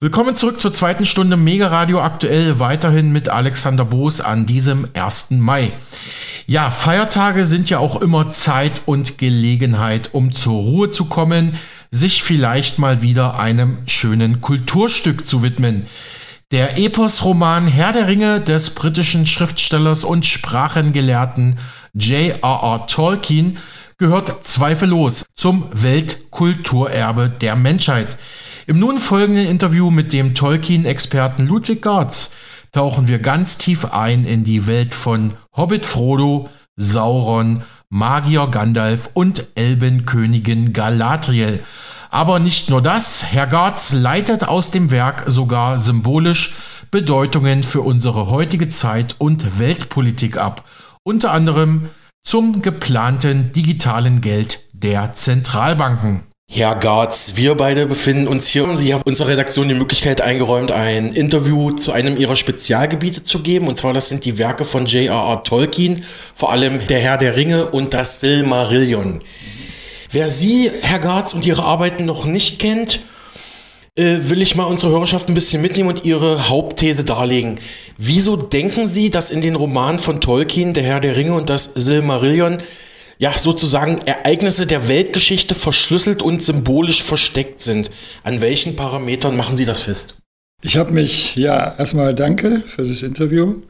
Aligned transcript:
Willkommen 0.00 0.36
zurück 0.36 0.60
zur 0.60 0.72
zweiten 0.72 1.04
Stunde 1.04 1.36
Mega 1.36 1.66
Radio 1.66 2.00
aktuell, 2.00 2.60
weiterhin 2.60 3.10
mit 3.10 3.30
Alexander 3.30 3.84
Boos 3.84 4.20
an 4.20 4.46
diesem 4.46 4.86
1. 4.94 5.32
Mai. 5.32 5.72
Ja, 6.46 6.70
Feiertage 6.70 7.44
sind 7.44 7.68
ja 7.68 7.80
auch 7.80 8.00
immer 8.00 8.30
Zeit 8.30 8.82
und 8.86 9.18
Gelegenheit, 9.18 10.10
um 10.12 10.30
zur 10.30 10.54
Ruhe 10.54 10.90
zu 10.92 11.06
kommen, 11.06 11.56
sich 11.90 12.22
vielleicht 12.22 12.78
mal 12.78 13.02
wieder 13.02 13.40
einem 13.40 13.78
schönen 13.88 14.40
Kulturstück 14.40 15.26
zu 15.26 15.42
widmen. 15.42 15.88
Der 16.52 16.78
Epos-Roman 16.78 17.66
Herr 17.66 17.92
der 17.92 18.06
Ringe 18.06 18.40
des 18.40 18.70
britischen 18.76 19.26
Schriftstellers 19.26 20.04
und 20.04 20.24
Sprachengelehrten 20.24 21.56
J.R.R. 21.94 22.86
Tolkien 22.86 23.58
gehört 23.98 24.46
zweifellos 24.46 25.24
zum 25.34 25.68
Weltkulturerbe 25.72 27.30
der 27.40 27.56
Menschheit. 27.56 28.16
Im 28.68 28.80
nun 28.80 28.98
folgenden 28.98 29.46
Interview 29.46 29.90
mit 29.90 30.12
dem 30.12 30.34
Tolkien-Experten 30.34 31.46
Ludwig 31.46 31.80
Garz 31.80 32.34
tauchen 32.70 33.08
wir 33.08 33.18
ganz 33.18 33.56
tief 33.56 33.86
ein 33.94 34.26
in 34.26 34.44
die 34.44 34.66
Welt 34.66 34.92
von 34.92 35.32
Hobbit 35.56 35.86
Frodo, 35.86 36.50
Sauron, 36.76 37.62
Magier 37.88 38.46
Gandalf 38.48 39.08
und 39.14 39.46
Elbenkönigin 39.54 40.74
Galadriel. 40.74 41.64
Aber 42.10 42.40
nicht 42.40 42.68
nur 42.68 42.82
das, 42.82 43.32
Herr 43.32 43.46
Garz 43.46 43.94
leitet 43.94 44.46
aus 44.46 44.70
dem 44.70 44.90
Werk 44.90 45.24
sogar 45.28 45.78
symbolisch 45.78 46.54
Bedeutungen 46.90 47.62
für 47.62 47.80
unsere 47.80 48.28
heutige 48.28 48.68
Zeit 48.68 49.14
und 49.16 49.58
Weltpolitik 49.58 50.36
ab, 50.36 50.66
unter 51.04 51.32
anderem 51.32 51.88
zum 52.22 52.60
geplanten 52.60 53.50
digitalen 53.52 54.20
Geld 54.20 54.60
der 54.74 55.14
Zentralbanken. 55.14 56.27
Herr 56.50 56.76
Garz, 56.76 57.34
wir 57.36 57.54
beide 57.56 57.84
befinden 57.84 58.26
uns 58.26 58.48
hier. 58.48 58.74
Sie 58.74 58.94
haben 58.94 59.02
unserer 59.04 59.28
Redaktion 59.28 59.68
die 59.68 59.74
Möglichkeit 59.74 60.22
eingeräumt, 60.22 60.72
ein 60.72 61.12
Interview 61.12 61.72
zu 61.72 61.92
einem 61.92 62.16
Ihrer 62.16 62.36
Spezialgebiete 62.36 63.22
zu 63.22 63.40
geben. 63.40 63.68
Und 63.68 63.76
zwar, 63.76 63.92
das 63.92 64.08
sind 64.08 64.24
die 64.24 64.38
Werke 64.38 64.64
von 64.64 64.86
J.R.R. 64.86 65.42
Tolkien, 65.42 66.04
vor 66.34 66.50
allem 66.50 66.86
Der 66.86 67.00
Herr 67.00 67.18
der 67.18 67.36
Ringe 67.36 67.66
und 67.68 67.92
das 67.92 68.20
Silmarillion. 68.20 69.20
Wer 70.10 70.30
Sie, 70.30 70.70
Herr 70.80 71.00
Garz, 71.00 71.34
und 71.34 71.44
Ihre 71.44 71.64
Arbeiten 71.64 72.06
noch 72.06 72.24
nicht 72.24 72.58
kennt, 72.58 73.00
äh, 73.94 74.16
will 74.22 74.40
ich 74.40 74.56
mal 74.56 74.64
unsere 74.64 74.90
Hörerschaft 74.90 75.28
ein 75.28 75.34
bisschen 75.34 75.60
mitnehmen 75.60 75.90
und 75.90 76.06
Ihre 76.06 76.48
Hauptthese 76.48 77.04
darlegen. 77.04 77.60
Wieso 77.98 78.36
denken 78.36 78.88
Sie, 78.88 79.10
dass 79.10 79.30
in 79.30 79.42
den 79.42 79.54
Romanen 79.54 79.98
von 79.98 80.22
Tolkien, 80.22 80.72
Der 80.72 80.82
Herr 80.82 81.00
der 81.00 81.14
Ringe 81.14 81.34
und 81.34 81.50
das 81.50 81.64
Silmarillion, 81.74 82.58
ja, 83.18 83.36
sozusagen 83.36 83.98
Ereignisse 83.98 84.66
der 84.66 84.88
Weltgeschichte 84.88 85.54
verschlüsselt 85.54 86.22
und 86.22 86.42
symbolisch 86.42 87.02
versteckt 87.02 87.60
sind. 87.60 87.90
An 88.22 88.40
welchen 88.40 88.76
Parametern 88.76 89.36
machen 89.36 89.56
Sie 89.56 89.64
das 89.64 89.80
fest? 89.80 90.16
Ich 90.62 90.76
habe 90.76 90.92
mich, 90.92 91.36
ja, 91.36 91.74
erstmal 91.78 92.14
danke 92.14 92.62
für 92.66 92.82
das 92.82 93.02
Interview 93.02 93.62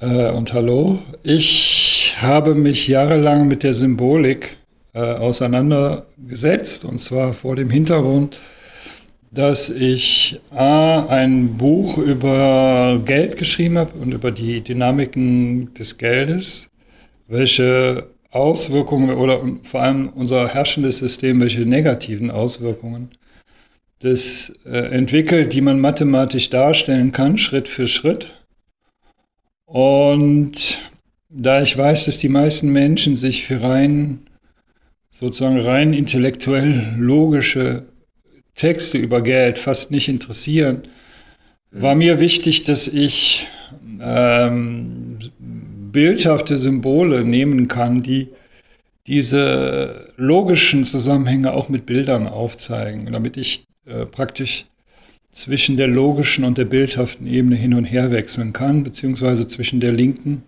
äh, 0.00 0.30
und 0.30 0.52
hallo. 0.52 0.98
Ich 1.22 2.14
habe 2.20 2.54
mich 2.54 2.88
jahrelang 2.88 3.48
mit 3.48 3.62
der 3.62 3.74
Symbolik 3.74 4.56
äh, 4.94 5.00
auseinandergesetzt 5.00 6.84
und 6.84 6.98
zwar 6.98 7.32
vor 7.32 7.56
dem 7.56 7.70
Hintergrund, 7.70 8.40
dass 9.30 9.70
ich 9.70 10.40
A, 10.54 11.06
ein 11.06 11.54
Buch 11.54 11.96
über 11.96 13.00
Geld 13.04 13.38
geschrieben 13.38 13.78
habe 13.78 13.98
und 13.98 14.12
über 14.12 14.30
die 14.30 14.60
Dynamiken 14.60 15.72
des 15.74 15.96
Geldes 15.96 16.68
welche 17.32 18.08
Auswirkungen 18.30 19.16
oder 19.16 19.40
vor 19.64 19.82
allem 19.82 20.10
unser 20.10 20.48
herrschendes 20.48 20.98
System, 20.98 21.40
welche 21.40 21.62
negativen 21.62 22.30
Auswirkungen 22.30 23.08
das 24.00 24.52
äh, 24.66 24.90
entwickelt, 24.90 25.54
die 25.54 25.60
man 25.60 25.80
mathematisch 25.80 26.50
darstellen 26.50 27.12
kann, 27.12 27.38
Schritt 27.38 27.68
für 27.68 27.86
Schritt. 27.88 28.32
Und 29.64 30.78
da 31.30 31.62
ich 31.62 31.76
weiß, 31.76 32.06
dass 32.06 32.18
die 32.18 32.28
meisten 32.28 32.70
Menschen 32.70 33.16
sich 33.16 33.46
für 33.46 33.62
rein, 33.62 34.26
sozusagen 35.10 35.60
rein 35.60 35.94
intellektuell 35.94 36.94
logische 36.98 37.86
Texte 38.54 38.98
über 38.98 39.22
Geld 39.22 39.58
fast 39.58 39.90
nicht 39.90 40.08
interessieren, 40.08 40.82
war 41.70 41.94
mir 41.94 42.20
wichtig, 42.20 42.64
dass 42.64 42.88
ich 42.88 43.46
ähm, 44.00 45.18
bildhafte 45.92 46.56
Symbole 46.56 47.24
nehmen 47.24 47.68
kann, 47.68 48.02
die 48.02 48.28
diese 49.06 50.06
logischen 50.16 50.84
Zusammenhänge 50.84 51.52
auch 51.52 51.68
mit 51.68 51.86
Bildern 51.86 52.28
aufzeigen, 52.28 53.08
damit 53.12 53.36
ich 53.36 53.64
äh, 53.86 54.06
praktisch 54.06 54.64
zwischen 55.32 55.76
der 55.76 55.88
logischen 55.88 56.44
und 56.44 56.58
der 56.58 56.66
bildhaften 56.66 57.26
Ebene 57.26 57.56
hin 57.56 57.74
und 57.74 57.84
her 57.84 58.12
wechseln 58.12 58.52
kann, 58.52 58.84
beziehungsweise 58.84 59.46
zwischen 59.46 59.80
der 59.80 59.92
linken 59.92 60.42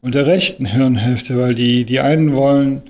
und 0.00 0.14
der 0.14 0.26
rechten 0.26 0.66
Hirnhälfte, 0.66 1.38
weil 1.38 1.54
die, 1.54 1.84
die 1.84 2.00
einen 2.00 2.34
wollen, 2.34 2.82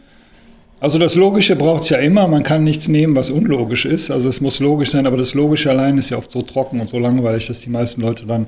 also 0.80 0.98
das 0.98 1.14
Logische 1.14 1.56
braucht 1.56 1.84
es 1.84 1.88
ja 1.88 1.98
immer, 1.98 2.28
man 2.28 2.42
kann 2.42 2.62
nichts 2.62 2.88
nehmen, 2.88 3.16
was 3.16 3.30
unlogisch 3.30 3.84
ist, 3.84 4.10
also 4.10 4.28
es 4.28 4.40
muss 4.40 4.60
logisch 4.60 4.90
sein, 4.90 5.06
aber 5.06 5.16
das 5.16 5.34
Logische 5.34 5.70
allein 5.70 5.96
ist 5.96 6.10
ja 6.10 6.18
oft 6.18 6.30
so 6.30 6.42
trocken 6.42 6.80
und 6.80 6.88
so 6.88 6.98
langweilig, 6.98 7.46
dass 7.46 7.60
die 7.60 7.70
meisten 7.70 8.00
Leute 8.00 8.26
dann 8.26 8.46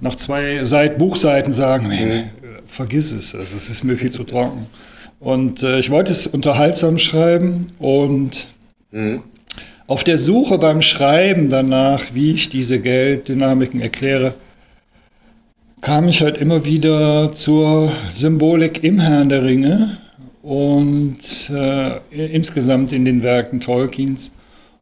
nach 0.00 0.14
zwei 0.14 0.64
Seit 0.64 0.96
Buchseiten 0.96 1.52
sagen, 1.52 1.88
mhm 1.88 2.37
vergiss 2.68 3.12
es, 3.12 3.34
also 3.34 3.56
es 3.56 3.68
ist 3.68 3.82
mir 3.82 3.96
viel 3.96 4.10
zu 4.10 4.24
trocken. 4.24 4.66
Und 5.20 5.62
äh, 5.62 5.78
ich 5.78 5.90
wollte 5.90 6.12
es 6.12 6.26
unterhaltsam 6.26 6.98
schreiben 6.98 7.66
und 7.78 8.48
mhm. 8.92 9.22
auf 9.88 10.04
der 10.04 10.18
Suche 10.18 10.58
beim 10.58 10.80
Schreiben 10.80 11.50
danach, 11.50 12.02
wie 12.14 12.32
ich 12.32 12.48
diese 12.50 12.78
Gelddynamiken 12.78 13.80
erkläre, 13.80 14.34
kam 15.80 16.08
ich 16.08 16.22
halt 16.22 16.38
immer 16.38 16.64
wieder 16.64 17.32
zur 17.32 17.90
Symbolik 18.12 18.84
im 18.84 19.00
Herrn 19.00 19.28
der 19.28 19.44
Ringe 19.44 19.98
und 20.42 21.50
äh, 21.50 21.98
insgesamt 22.10 22.92
in 22.92 23.04
den 23.04 23.22
Werken 23.22 23.60
Tolkiens. 23.60 24.32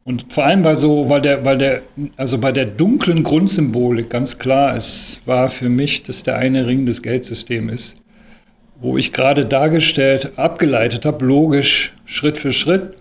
Und 0.07 0.31
vor 0.31 0.45
allem 0.45 0.63
weil 0.63 0.77
so, 0.77 1.09
weil 1.09 1.19
der, 1.19 1.43
weil 1.43 1.57
der, 1.57 1.81
also 2.15 2.37
bei 2.37 2.53
der 2.53 2.65
dunklen 2.65 3.23
Grundsymbolik 3.23 4.09
ganz 4.09 4.39
klar 4.39 4.77
ist, 4.77 5.19
war 5.25 5.49
für 5.49 5.67
mich, 5.67 6.01
dass 6.01 6.23
der 6.23 6.37
eine 6.37 6.65
Ring 6.65 6.85
das 6.85 7.01
Geldsystem 7.01 7.67
ist, 7.67 7.95
wo 8.79 8.97
ich 8.97 9.11
gerade 9.11 9.45
dargestellt, 9.45 10.39
abgeleitet 10.39 11.05
habe, 11.05 11.25
logisch, 11.25 11.93
Schritt 12.05 12.37
für 12.37 12.53
Schritt, 12.53 12.95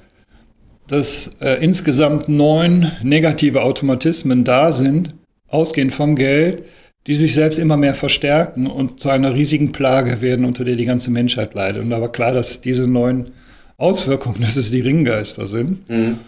dass 0.89 1.31
äh, 1.41 1.63
insgesamt 1.63 2.29
neun 2.29 2.91
negative 3.05 3.63
Automatismen 3.63 4.43
da 4.43 4.73
sind, 4.73 5.15
ausgehend 5.47 5.93
vom 5.93 6.17
Geld, 6.17 6.65
die 7.07 7.15
sich 7.15 7.35
selbst 7.35 7.61
immer 7.61 7.77
mehr 7.77 7.95
verstärken 7.95 8.67
und 8.67 8.99
zu 8.99 9.11
einer 9.11 9.33
riesigen 9.33 9.71
Plage 9.71 10.23
werden, 10.23 10.45
unter 10.45 10.65
der 10.65 10.75
die 10.75 10.87
ganze 10.87 11.13
Menschheit 11.13 11.55
leidet. 11.55 11.85
Und 11.85 11.91
da 11.91 12.01
war 12.01 12.11
klar, 12.11 12.35
dass 12.35 12.61
diese 12.61 12.89
neun 12.89 13.31
Auswirkungen, 13.77 14.39
dass 14.41 14.57
es 14.57 14.73
die 14.73 14.81
Ringgeister 14.81 15.47
sind. 15.47 15.89
Mhm. 15.89 16.19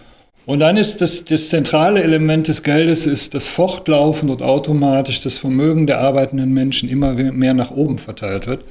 Und 0.48 0.60
dann 0.60 0.78
ist 0.78 1.02
das, 1.02 1.26
das 1.26 1.50
zentrale 1.50 2.02
Element 2.02 2.48
des 2.48 2.62
Geldes 2.62 3.04
ist, 3.04 3.34
dass 3.34 3.48
fortlaufend 3.48 4.30
und 4.30 4.40
automatisch 4.40 5.20
das 5.20 5.36
Vermögen 5.36 5.86
der 5.86 6.00
arbeitenden 6.00 6.54
Menschen 6.54 6.88
immer 6.88 7.12
mehr 7.12 7.52
nach 7.52 7.70
oben 7.70 7.98
verteilt 7.98 8.46
wird. 8.46 8.64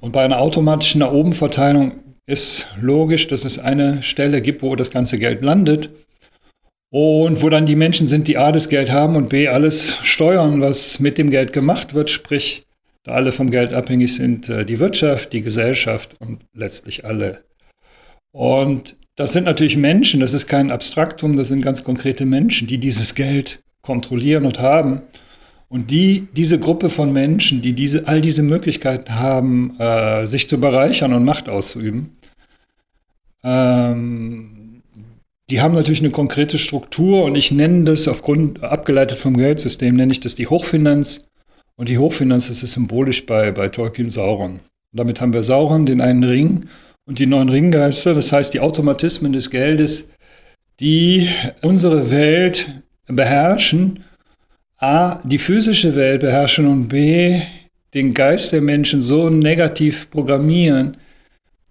Und 0.00 0.12
bei 0.12 0.24
einer 0.24 0.40
automatischen 0.40 1.00
nach 1.00 1.12
oben 1.12 1.34
Verteilung 1.34 1.92
ist 2.24 2.68
logisch, 2.80 3.26
dass 3.26 3.44
es 3.44 3.58
eine 3.58 4.02
Stelle 4.02 4.40
gibt, 4.40 4.62
wo 4.62 4.74
das 4.76 4.90
ganze 4.90 5.18
Geld 5.18 5.42
landet 5.42 5.92
und 6.90 7.42
wo 7.42 7.50
dann 7.50 7.66
die 7.66 7.76
Menschen 7.76 8.06
sind, 8.06 8.26
die 8.26 8.38
A 8.38 8.50
das 8.50 8.70
Geld 8.70 8.90
haben 8.90 9.14
und 9.14 9.28
B 9.28 9.46
alles 9.46 9.98
steuern, 10.00 10.62
was 10.62 11.00
mit 11.00 11.18
dem 11.18 11.28
Geld 11.28 11.52
gemacht 11.52 11.92
wird, 11.92 12.08
sprich, 12.08 12.62
da 13.02 13.12
alle 13.12 13.32
vom 13.32 13.50
Geld 13.50 13.74
abhängig 13.74 14.14
sind, 14.14 14.48
äh, 14.48 14.64
die 14.64 14.78
Wirtschaft, 14.78 15.34
die 15.34 15.42
Gesellschaft 15.42 16.16
und 16.18 16.46
letztlich 16.54 17.04
alle. 17.04 17.42
Und 18.32 18.96
das 19.20 19.34
sind 19.34 19.44
natürlich 19.44 19.76
Menschen, 19.76 20.18
das 20.20 20.32
ist 20.32 20.46
kein 20.46 20.70
Abstraktum, 20.70 21.36
das 21.36 21.48
sind 21.48 21.60
ganz 21.60 21.84
konkrete 21.84 22.24
Menschen, 22.24 22.66
die 22.66 22.78
dieses 22.78 23.14
Geld 23.14 23.60
kontrollieren 23.82 24.46
und 24.46 24.60
haben. 24.60 25.02
Und 25.68 25.90
die, 25.90 26.28
diese 26.34 26.58
Gruppe 26.58 26.88
von 26.88 27.12
Menschen, 27.12 27.60
die 27.60 27.74
diese, 27.74 28.08
all 28.08 28.22
diese 28.22 28.42
Möglichkeiten 28.42 29.16
haben, 29.16 29.78
äh, 29.78 30.26
sich 30.26 30.48
zu 30.48 30.58
bereichern 30.58 31.12
und 31.12 31.26
Macht 31.26 31.50
auszuüben, 31.50 32.16
ähm, 33.44 34.82
die 35.50 35.60
haben 35.60 35.74
natürlich 35.74 36.00
eine 36.00 36.12
konkrete 36.12 36.56
Struktur 36.56 37.24
und 37.24 37.34
ich 37.36 37.52
nenne 37.52 37.84
das 37.84 38.08
aufgrund, 38.08 38.62
abgeleitet 38.62 39.18
vom 39.18 39.36
Geldsystem, 39.36 39.96
nenne 39.96 40.12
ich 40.12 40.20
das 40.20 40.34
die 40.34 40.46
Hochfinanz. 40.46 41.26
Und 41.76 41.90
die 41.90 41.98
Hochfinanz 41.98 42.48
das 42.48 42.62
ist 42.62 42.72
symbolisch 42.72 43.26
bei, 43.26 43.52
bei 43.52 43.68
Tolkien 43.68 44.08
Sauron. 44.08 44.52
Und 44.52 44.60
damit 44.92 45.20
haben 45.20 45.34
wir 45.34 45.42
Sauron, 45.42 45.84
den 45.84 46.00
einen 46.00 46.24
Ring, 46.24 46.70
und 47.10 47.18
die 47.18 47.26
neuen 47.26 47.48
Ringgeister, 47.48 48.14
das 48.14 48.30
heißt 48.30 48.54
die 48.54 48.60
Automatismen 48.60 49.32
des 49.32 49.50
Geldes, 49.50 50.08
die 50.78 51.26
unsere 51.60 52.12
Welt 52.12 52.70
beherrschen, 53.08 54.04
a, 54.78 55.20
die 55.24 55.38
physische 55.38 55.96
Welt 55.96 56.20
beherrschen 56.20 56.66
und 56.66 56.86
b, 56.86 57.34
den 57.94 58.14
Geist 58.14 58.52
der 58.52 58.62
Menschen 58.62 59.02
so 59.02 59.28
negativ 59.28 60.08
programmieren, 60.10 60.98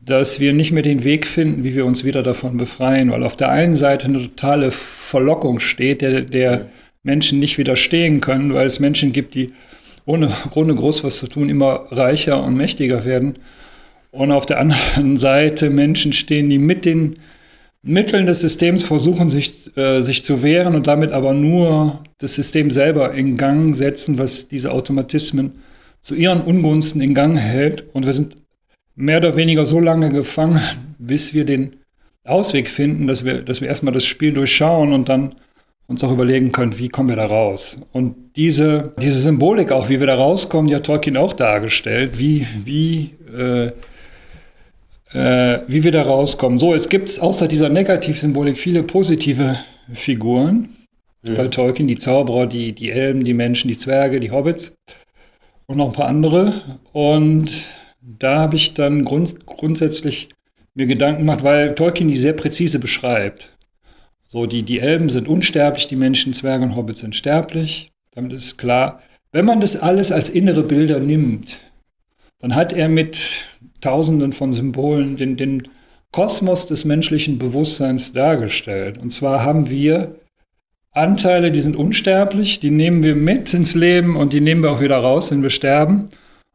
dass 0.01 0.41
wir 0.41 0.51
nicht 0.51 0.73
mehr 0.73 0.83
den 0.83 1.05
Weg 1.05 1.25
finden, 1.25 1.63
wie 1.63 1.73
wir 1.73 1.85
uns 1.85 2.03
wieder 2.03 2.21
davon 2.21 2.57
befreien, 2.57 3.09
weil 3.09 3.23
auf 3.23 3.37
der 3.37 3.49
einen 3.49 3.77
Seite 3.77 4.07
eine 4.07 4.19
totale 4.23 4.71
Verlockung 4.71 5.61
steht, 5.61 6.01
der, 6.01 6.23
der 6.23 6.67
Menschen 7.01 7.39
nicht 7.39 7.57
widerstehen 7.57 8.19
können, 8.19 8.53
weil 8.53 8.67
es 8.67 8.81
Menschen 8.81 9.13
gibt, 9.13 9.35
die 9.35 9.53
ohne, 10.05 10.29
ohne 10.53 10.75
groß 10.75 11.05
was 11.05 11.15
zu 11.15 11.27
tun 11.27 11.47
immer 11.47 11.85
reicher 11.91 12.43
und 12.43 12.57
mächtiger 12.57 13.05
werden. 13.05 13.35
Und 14.11 14.31
auf 14.31 14.45
der 14.45 14.59
anderen 14.59 15.17
Seite 15.17 15.69
Menschen 15.69 16.13
stehen, 16.13 16.49
die 16.49 16.57
mit 16.57 16.85
den 16.85 17.15
Mitteln 17.81 18.25
des 18.25 18.41
Systems 18.41 18.85
versuchen, 18.85 19.29
sich, 19.29 19.75
äh, 19.77 20.01
sich 20.01 20.23
zu 20.23 20.43
wehren 20.43 20.75
und 20.75 20.87
damit 20.87 21.11
aber 21.11 21.33
nur 21.33 22.03
das 22.17 22.35
System 22.35 22.71
selber 22.71 23.13
in 23.13 23.37
Gang 23.37 23.75
setzen, 23.75 24.17
was 24.17 24.47
diese 24.47 24.71
Automatismen 24.71 25.53
zu 26.01 26.15
ihren 26.15 26.41
Ungunsten 26.41 27.01
in 27.01 27.13
Gang 27.13 27.37
hält. 27.37 27.85
Und 27.93 28.05
wir 28.05 28.13
sind 28.13 28.35
mehr 28.95 29.19
oder 29.19 29.35
weniger 29.35 29.65
so 29.65 29.79
lange 29.79 30.09
gefangen, 30.09 30.59
bis 30.97 31.33
wir 31.33 31.45
den 31.45 31.77
Ausweg 32.25 32.67
finden, 32.67 33.07
dass 33.07 33.23
wir, 33.23 33.41
dass 33.41 33.61
wir 33.61 33.69
erstmal 33.69 33.93
das 33.93 34.05
Spiel 34.05 34.33
durchschauen 34.33 34.91
und 34.91 35.07
dann 35.07 35.35
uns 35.87 36.03
auch 36.03 36.11
überlegen 36.11 36.51
können, 36.51 36.77
wie 36.77 36.89
kommen 36.89 37.09
wir 37.09 37.15
da 37.15 37.25
raus. 37.25 37.79
Und 37.93 38.35
diese, 38.35 38.93
diese 39.01 39.19
Symbolik 39.19 39.71
auch, 39.71 39.89
wie 39.89 39.99
wir 39.99 40.05
da 40.05 40.15
rauskommen, 40.15 40.69
die 40.69 40.75
hat 40.75 40.85
Tolkien 40.85 41.17
auch 41.17 41.33
dargestellt, 41.33 42.19
wie, 42.19 42.45
wie, 42.63 43.11
äh, 43.35 43.71
äh, 45.13 45.59
wie 45.67 45.83
wir 45.83 45.91
da 45.91 46.03
rauskommen. 46.03 46.59
So, 46.59 46.73
es 46.73 46.89
gibt 46.89 47.19
außer 47.19 47.47
dieser 47.47 47.69
Negativsymbolik 47.69 48.59
viele 48.59 48.83
positive 48.83 49.57
Figuren 49.93 50.69
ja. 51.27 51.35
bei 51.35 51.47
Tolkien, 51.47 51.87
die 51.87 51.97
Zauberer, 51.97 52.47
die, 52.47 52.73
die 52.73 52.91
Elben, 52.91 53.23
die 53.23 53.33
Menschen, 53.33 53.67
die 53.67 53.77
Zwerge, 53.77 54.19
die 54.19 54.31
Hobbits 54.31 54.73
und 55.65 55.77
noch 55.77 55.87
ein 55.87 55.93
paar 55.93 56.07
andere. 56.07 56.53
Und 56.93 57.65
da 58.01 58.39
habe 58.39 58.55
ich 58.55 58.73
dann 58.73 59.03
grund, 59.03 59.45
grundsätzlich 59.45 60.29
mir 60.75 60.85
Gedanken 60.85 61.21
gemacht, 61.21 61.43
weil 61.43 61.75
Tolkien 61.75 62.07
die 62.07 62.17
sehr 62.17 62.33
präzise 62.33 62.79
beschreibt. 62.79 63.55
So, 64.25 64.45
die, 64.45 64.63
die 64.63 64.79
Elben 64.79 65.09
sind 65.09 65.27
unsterblich, 65.27 65.87
die 65.87 65.95
Menschen, 65.95 66.33
Zwerge 66.33 66.63
und 66.63 66.75
Hobbits 66.75 66.99
sind 66.99 67.15
sterblich. 67.15 67.91
Damit 68.11 68.31
ist 68.31 68.57
klar, 68.57 69.01
wenn 69.31 69.45
man 69.45 69.59
das 69.59 69.75
alles 69.75 70.11
als 70.11 70.29
innere 70.29 70.63
Bilder 70.63 70.99
nimmt, 70.99 71.57
dann 72.39 72.55
hat 72.55 72.71
er 72.71 72.89
mit 72.89 73.48
tausenden 73.81 74.33
von 74.33 74.53
Symbolen 74.53 75.17
den, 75.17 75.37
den 75.37 75.67
Kosmos 76.11 76.65
des 76.65 76.85
menschlichen 76.85 77.37
Bewusstseins 77.37 78.13
dargestellt. 78.13 78.97
Und 78.97 79.11
zwar 79.11 79.43
haben 79.43 79.69
wir 79.69 80.15
Anteile, 80.91 81.51
die 81.51 81.61
sind 81.61 81.75
unsterblich, 81.75 82.59
die 82.59 82.71
nehmen 82.71 83.03
wir 83.03 83.15
mit 83.15 83.53
ins 83.53 83.75
Leben 83.75 84.15
und 84.15 84.33
die 84.33 84.41
nehmen 84.41 84.63
wir 84.63 84.71
auch 84.71 84.81
wieder 84.81 84.97
raus, 84.97 85.31
wenn 85.31 85.43
wir 85.43 85.51
sterben. 85.51 86.09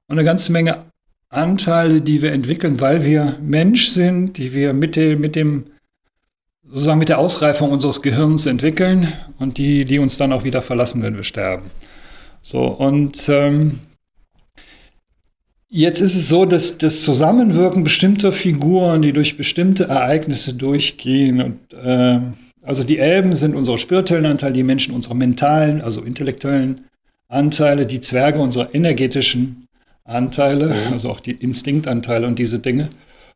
Und 0.09 0.19
eine 0.19 0.25
ganze 0.25 0.53
Menge 0.53 0.85
Anteile, 1.29 2.01
die 2.01 2.21
wir 2.21 2.33
entwickeln, 2.33 2.81
weil 2.81 3.05
wir 3.05 3.39
Mensch 3.41 3.89
sind, 3.89 4.39
die 4.39 4.53
wir 4.53 4.73
mit 4.73 4.97
dem, 4.97 5.21
mit 5.21 5.37
dem 5.37 5.67
sozusagen 6.67 6.99
mit 6.99 7.09
der 7.09 7.19
Ausreifung 7.19 7.71
unseres 7.71 8.03
Gehirns 8.03 8.47
entwickeln 8.47 9.07
und 9.39 9.59
die, 9.59 9.85
die 9.85 9.99
uns 9.99 10.17
dann 10.17 10.33
auch 10.33 10.45
wieder 10.45 10.63
verlassen, 10.63 11.03
wenn 11.03 11.17
wir 11.17 11.25
sterben. 11.25 11.71
So, 12.43 12.65
und 12.67 13.29
ähm, 13.29 13.81
jetzt 15.75 16.01
ist 16.01 16.15
es 16.15 16.29
so, 16.29 16.45
dass 16.45 16.79
das 16.79 17.03
Zusammenwirken 17.03 17.83
bestimmter 17.83 18.33
Figuren, 18.33 19.03
die 19.03 19.13
durch 19.13 19.37
bestimmte 19.37 19.85
Ereignisse 19.85 20.55
durchgehen 20.55 21.43
und 21.43 21.75
äh, 21.75 22.21
also 22.63 22.83
die 22.83 22.99
Elben 22.99 23.35
sind 23.35 23.55
unsere 23.55 23.77
spirituellen 23.77 24.25
Anteile, 24.25 24.55
die 24.55 24.63
Menschen 24.63 24.95
unsere 24.95 25.15
mentalen, 25.15 25.83
also 25.83 26.01
intellektuellen 26.03 26.77
Anteile, 27.29 27.85
die 27.85 28.01
Zwerge 28.01 28.39
unsere 28.39 28.73
energetischen 28.73 29.67
Anteile, 30.05 30.69
mhm. 30.69 30.93
also 30.93 31.11
auch 31.11 31.21
die 31.21 31.33
Instinktanteile 31.33 32.27
und 32.27 32.39
diese 32.39 32.61
Dinge. 32.61 32.89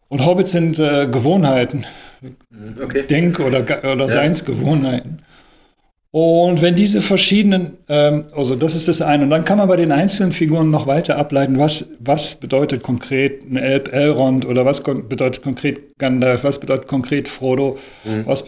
Und 0.09 0.25
Hobbits 0.25 0.53
sind 0.53 0.79
äh, 0.79 1.09
Gewohnheiten, 1.11 1.85
mhm, 2.23 2.83
okay. 2.83 3.03
Denk- 3.03 3.41
oder, 3.41 3.61
oder 3.61 4.05
ja. 4.05 4.09
Seinsgewohnheiten. 4.09 5.23
Und 6.11 6.63
wenn 6.63 6.75
diese 6.75 7.03
verschiedenen, 7.03 7.77
ähm, 7.89 8.27
also 8.35 8.57
das 8.57 8.75
ist 8.75 8.89
das 8.89 9.03
eine, 9.03 9.25
und 9.25 9.31
dann 9.31 9.45
kann 9.45 9.59
man 9.59 9.69
bei 9.69 9.77
den 9.77 9.93
einzelnen 9.93 10.33
Figuren 10.33 10.71
noch 10.71 10.87
weiter 10.87 11.19
ableiten, 11.19 11.59
was, 11.59 11.87
was 12.01 12.37
bedeutet 12.37 12.83
konkret 12.83 13.43
ein 13.45 13.57
Elb 13.57 13.93
Elrond 13.93 14.47
oder 14.47 14.65
was 14.65 14.83
bedeutet 14.83 15.43
konkret 15.43 15.99
Gandalf, 15.99 16.45
was 16.45 16.59
bedeutet 16.59 16.89
konkret 16.89 17.29
Frodo, 17.29 17.77
mhm. 18.05 18.25
was 18.25 18.45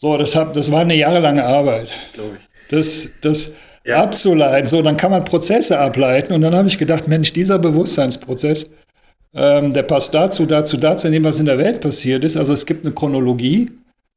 so, 0.00 0.16
das, 0.16 0.34
hab, 0.34 0.52
das 0.54 0.70
war 0.70 0.80
eine 0.80 0.96
jahrelange 0.96 1.44
Arbeit. 1.44 1.90
Glaube 2.14 2.38
ich. 2.38 2.68
Das, 2.70 3.08
das, 3.20 3.52
ja. 3.84 4.02
abzuleiten. 4.02 4.66
So, 4.68 4.82
dann 4.82 4.96
kann 4.96 5.10
man 5.10 5.24
Prozesse 5.24 5.78
ableiten. 5.78 6.32
Und 6.32 6.42
dann 6.42 6.54
habe 6.54 6.68
ich 6.68 6.78
gedacht, 6.78 7.08
Mensch, 7.08 7.32
dieser 7.32 7.58
Bewusstseinsprozess, 7.58 8.70
ähm, 9.34 9.72
der 9.72 9.82
passt 9.82 10.14
dazu, 10.14 10.46
dazu, 10.46 10.76
dazu, 10.76 11.06
in 11.06 11.14
dem, 11.14 11.24
was 11.24 11.40
in 11.40 11.46
der 11.46 11.58
Welt 11.58 11.80
passiert 11.80 12.24
ist. 12.24 12.36
Also 12.36 12.52
es 12.52 12.66
gibt 12.66 12.84
eine 12.86 12.94
Chronologie, 12.94 13.70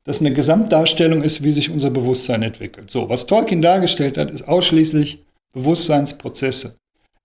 das 0.03 0.19
eine 0.19 0.33
Gesamtdarstellung 0.33 1.21
ist, 1.21 1.43
wie 1.43 1.51
sich 1.51 1.69
unser 1.69 1.89
Bewusstsein 1.89 2.41
entwickelt. 2.43 2.89
So, 2.89 3.09
was 3.09 3.25
Tolkien 3.25 3.61
dargestellt 3.61 4.17
hat, 4.17 4.31
ist 4.31 4.47
ausschließlich 4.47 5.23
Bewusstseinsprozesse. 5.53 6.75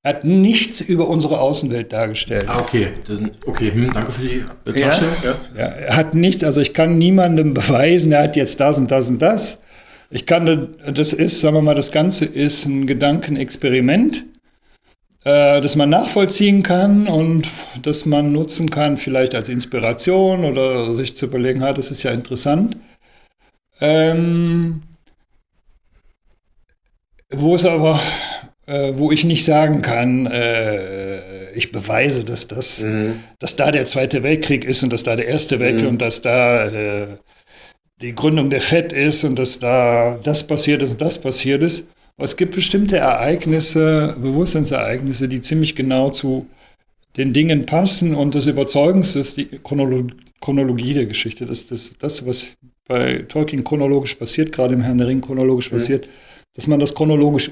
Er 0.02 0.10
hat 0.10 0.24
nichts 0.24 0.80
über 0.80 1.08
unsere 1.08 1.40
Außenwelt 1.40 1.92
dargestellt. 1.92 2.44
Ah, 2.48 2.60
okay. 2.60 2.90
Das, 3.08 3.20
okay, 3.44 3.72
hm, 3.72 3.92
danke 3.92 4.12
für 4.12 4.22
die 4.22 4.44
äh. 4.66 4.80
Ja, 4.80 4.90
ja. 4.90 5.40
ja, 5.56 5.64
er 5.64 5.96
hat 5.96 6.14
nichts, 6.14 6.44
also 6.44 6.60
ich 6.60 6.74
kann 6.74 6.96
niemandem 6.96 7.54
beweisen, 7.54 8.12
er 8.12 8.22
hat 8.22 8.36
jetzt 8.36 8.60
das 8.60 8.78
und 8.78 8.90
das 8.90 9.10
und 9.10 9.20
das. 9.20 9.58
Ich 10.10 10.24
kann, 10.24 10.76
das 10.86 11.12
ist, 11.12 11.40
sagen 11.40 11.56
wir 11.56 11.62
mal, 11.62 11.74
das 11.74 11.90
Ganze 11.90 12.24
ist 12.24 12.66
ein 12.66 12.86
Gedankenexperiment, 12.86 14.24
äh, 15.26 15.60
das 15.60 15.74
man 15.74 15.90
nachvollziehen 15.90 16.62
kann 16.62 17.08
und 17.08 17.48
das 17.82 18.06
man 18.06 18.30
nutzen 18.30 18.70
kann, 18.70 18.96
vielleicht 18.96 19.34
als 19.34 19.48
Inspiration 19.48 20.44
oder 20.44 20.94
sich 20.94 21.16
zu 21.16 21.26
überlegen, 21.26 21.62
ha, 21.62 21.72
das 21.72 21.90
ist 21.90 22.04
ja 22.04 22.12
interessant. 22.12 22.76
Ähm, 23.80 24.82
wo 27.28 27.56
es 27.56 27.64
aber, 27.64 28.00
äh, 28.66 28.92
wo 28.94 29.10
ich 29.10 29.24
nicht 29.24 29.44
sagen 29.44 29.82
kann, 29.82 30.26
äh, 30.26 31.50
ich 31.54 31.72
beweise, 31.72 32.24
dass 32.24 32.46
das, 32.46 32.84
mhm. 32.84 33.24
dass 33.40 33.56
da 33.56 33.72
der 33.72 33.84
Zweite 33.84 34.22
Weltkrieg 34.22 34.64
ist 34.64 34.84
und 34.84 34.92
dass 34.92 35.02
da 35.02 35.16
der 35.16 35.26
Erste 35.26 35.58
Weltkrieg 35.58 35.86
mhm. 35.86 35.90
und 35.90 36.02
dass 36.02 36.22
da 36.22 36.66
äh, 36.66 37.16
die 38.00 38.14
Gründung 38.14 38.48
der 38.48 38.60
FED 38.60 38.92
ist 38.92 39.24
und 39.24 39.40
dass 39.40 39.58
da 39.58 40.20
das 40.22 40.46
passiert 40.46 40.82
ist 40.82 40.92
und 40.92 41.02
das 41.02 41.20
passiert 41.20 41.64
ist. 41.64 41.88
Es 42.18 42.36
gibt 42.36 42.54
bestimmte 42.54 42.96
Ereignisse, 42.96 44.16
Bewusstseinsereignisse, 44.20 45.28
die 45.28 45.40
ziemlich 45.42 45.74
genau 45.74 46.10
zu 46.10 46.46
den 47.16 47.32
Dingen 47.32 47.66
passen 47.66 48.14
und 48.14 48.34
das 48.34 48.46
Überzeugendste 48.46 49.20
ist 49.20 49.36
die 49.36 49.46
Chronolo 49.46 50.08
Chronologie 50.40 50.92
der 50.92 51.06
Geschichte. 51.06 51.46
Das, 51.46 51.66
das, 51.66 51.92
das, 51.98 52.26
was 52.26 52.56
bei 52.86 53.24
Tolkien 53.28 53.64
chronologisch 53.64 54.14
passiert, 54.14 54.52
gerade 54.52 54.74
im 54.74 54.82
Herrn 54.82 54.98
der 54.98 55.08
Ring 55.08 55.20
chronologisch 55.20 55.70
mhm. 55.70 55.76
passiert, 55.76 56.08
dass 56.54 56.66
man 56.66 56.78
das 56.78 56.94
chronologisch 56.94 57.50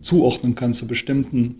zuordnen 0.00 0.54
kann 0.54 0.74
zu 0.74 0.86
bestimmten 0.86 1.58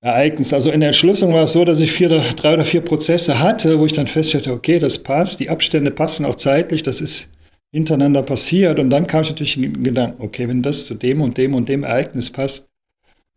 Ereignissen. 0.00 0.54
Also 0.54 0.70
in 0.70 0.80
der 0.80 0.90
Entschlüsselung 0.90 1.34
war 1.34 1.44
es 1.44 1.52
so, 1.52 1.64
dass 1.64 1.80
ich 1.80 1.90
vier, 1.90 2.08
drei 2.08 2.54
oder 2.54 2.64
vier 2.64 2.82
Prozesse 2.82 3.40
hatte, 3.40 3.78
wo 3.78 3.86
ich 3.86 3.94
dann 3.94 4.06
feststellte, 4.06 4.52
okay, 4.52 4.78
das 4.78 4.98
passt, 4.98 5.40
die 5.40 5.48
Abstände 5.50 5.90
passen 5.90 6.26
auch 6.26 6.36
zeitlich, 6.36 6.82
das 6.82 7.00
ist 7.00 7.28
hintereinander 7.74 8.22
passiert. 8.22 8.78
Und 8.78 8.88
dann 8.90 9.08
kam 9.08 9.22
ich 9.22 9.30
natürlich 9.30 9.56
in 9.56 9.62
den 9.62 9.82
Gedanken, 9.82 10.22
okay, 10.22 10.48
wenn 10.48 10.62
das 10.62 10.86
zu 10.86 10.94
dem 10.94 11.20
und 11.20 11.36
dem 11.36 11.54
und 11.54 11.68
dem 11.68 11.82
Ereignis 11.82 12.30
passt, 12.30 12.66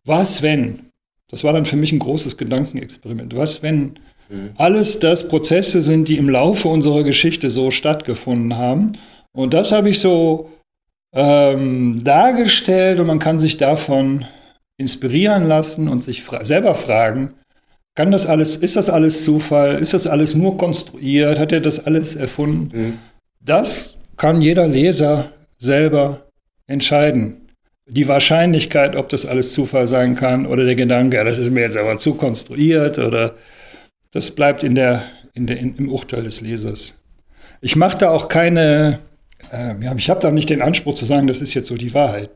was 0.04 0.42
wenn? 0.42 0.90
Das 1.28 1.42
war 1.42 1.52
dann 1.52 1.66
für 1.66 1.76
mich 1.76 1.90
ein 1.90 1.98
großes 1.98 2.36
Gedankenexperiment. 2.36 3.34
Was 3.34 3.62
wenn 3.62 3.98
mhm. 4.28 4.50
alles 4.56 5.00
das 5.00 5.28
Prozesse 5.28 5.82
sind, 5.82 6.08
die 6.08 6.18
im 6.18 6.30
Laufe 6.30 6.68
unserer 6.68 7.02
Geschichte 7.02 7.50
so 7.50 7.72
stattgefunden 7.72 8.56
haben? 8.56 8.92
Und 9.32 9.54
das 9.54 9.72
habe 9.72 9.90
ich 9.90 9.98
so 9.98 10.48
ähm, 11.12 12.04
dargestellt 12.04 13.00
und 13.00 13.08
man 13.08 13.18
kann 13.18 13.40
sich 13.40 13.56
davon 13.56 14.24
inspirieren 14.76 15.48
lassen 15.48 15.88
und 15.88 16.04
sich 16.04 16.22
fra 16.22 16.44
selber 16.44 16.76
fragen, 16.76 17.34
kann 17.96 18.12
das 18.12 18.26
alles, 18.26 18.54
ist 18.54 18.76
das 18.76 18.88
alles 18.88 19.24
Zufall? 19.24 19.74
Ist 19.80 19.94
das 19.94 20.06
alles 20.06 20.36
nur 20.36 20.56
konstruiert? 20.56 21.40
Hat 21.40 21.50
er 21.50 21.60
das 21.60 21.84
alles 21.84 22.14
erfunden? 22.14 22.70
Mhm. 22.72 22.98
Das 23.40 23.97
kann 24.18 24.42
jeder 24.42 24.66
Leser 24.66 25.32
selber 25.56 26.26
entscheiden. 26.66 27.48
Die 27.86 28.06
Wahrscheinlichkeit, 28.06 28.96
ob 28.96 29.08
das 29.08 29.24
alles 29.24 29.52
Zufall 29.52 29.86
sein 29.86 30.14
kann 30.14 30.44
oder 30.44 30.64
der 30.64 30.74
Gedanke, 30.74 31.16
ja, 31.16 31.24
das 31.24 31.38
ist 31.38 31.50
mir 31.50 31.62
jetzt 31.62 31.76
aber 31.76 31.96
zu 31.96 32.14
konstruiert 32.14 32.98
oder 32.98 33.34
das 34.12 34.30
bleibt 34.30 34.62
in 34.62 34.74
der, 34.74 35.04
in 35.32 35.46
der, 35.46 35.58
in, 35.58 35.74
im 35.76 35.88
Urteil 35.88 36.24
des 36.24 36.42
Lesers. 36.42 36.98
Ich 37.60 37.76
mache 37.76 37.96
da 37.96 38.10
auch 38.10 38.28
keine, 38.28 38.98
äh, 39.52 39.74
ja, 39.82 39.94
ich 39.94 40.10
habe 40.10 40.20
da 40.20 40.30
nicht 40.30 40.50
den 40.50 40.60
Anspruch 40.60 40.94
zu 40.94 41.06
sagen, 41.06 41.26
das 41.26 41.40
ist 41.40 41.54
jetzt 41.54 41.68
so 41.68 41.76
die 41.76 41.94
Wahrheit. 41.94 42.30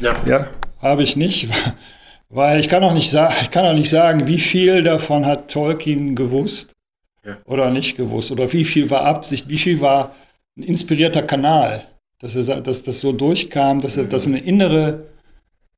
Ja. 0.00 0.12
ja 0.26 0.48
habe 0.80 1.02
ich 1.02 1.16
nicht, 1.16 1.48
weil 2.28 2.60
ich 2.60 2.68
kann 2.68 2.84
auch 2.84 2.94
nicht, 2.94 3.12
ich 3.40 3.50
kann 3.50 3.64
auch 3.64 3.74
nicht 3.74 3.90
sagen, 3.90 4.26
wie 4.26 4.38
viel 4.38 4.82
davon 4.82 5.24
hat 5.24 5.50
Tolkien 5.50 6.14
gewusst 6.14 6.72
ja. 7.24 7.38
oder 7.46 7.70
nicht 7.70 7.96
gewusst 7.96 8.30
oder 8.30 8.52
wie 8.52 8.64
viel 8.64 8.90
war 8.90 9.04
Absicht, 9.04 9.48
wie 9.48 9.58
viel 9.58 9.80
war 9.80 10.14
ein 10.58 10.62
inspirierter 10.62 11.22
Kanal, 11.22 11.82
dass, 12.20 12.34
er, 12.34 12.60
dass 12.60 12.82
das 12.82 13.00
so 13.00 13.12
durchkam, 13.12 13.80
dass 13.80 13.96
er 13.96 14.04
dass 14.04 14.26
eine 14.26 14.38
innere, 14.38 15.06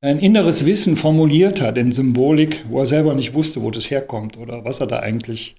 ein 0.00 0.18
inneres 0.18 0.64
Wissen 0.64 0.96
formuliert 0.96 1.60
hat 1.60 1.76
in 1.78 1.92
Symbolik, 1.92 2.64
wo 2.68 2.80
er 2.80 2.87
selber 2.87 3.14
nicht 3.14 3.34
wusste, 3.34 3.62
wo 3.62 3.70
das 3.70 3.90
herkommt 3.90 4.38
oder 4.38 4.64
was 4.64 4.80
er 4.80 4.87
da 4.87 5.00
eigentlich 5.00 5.56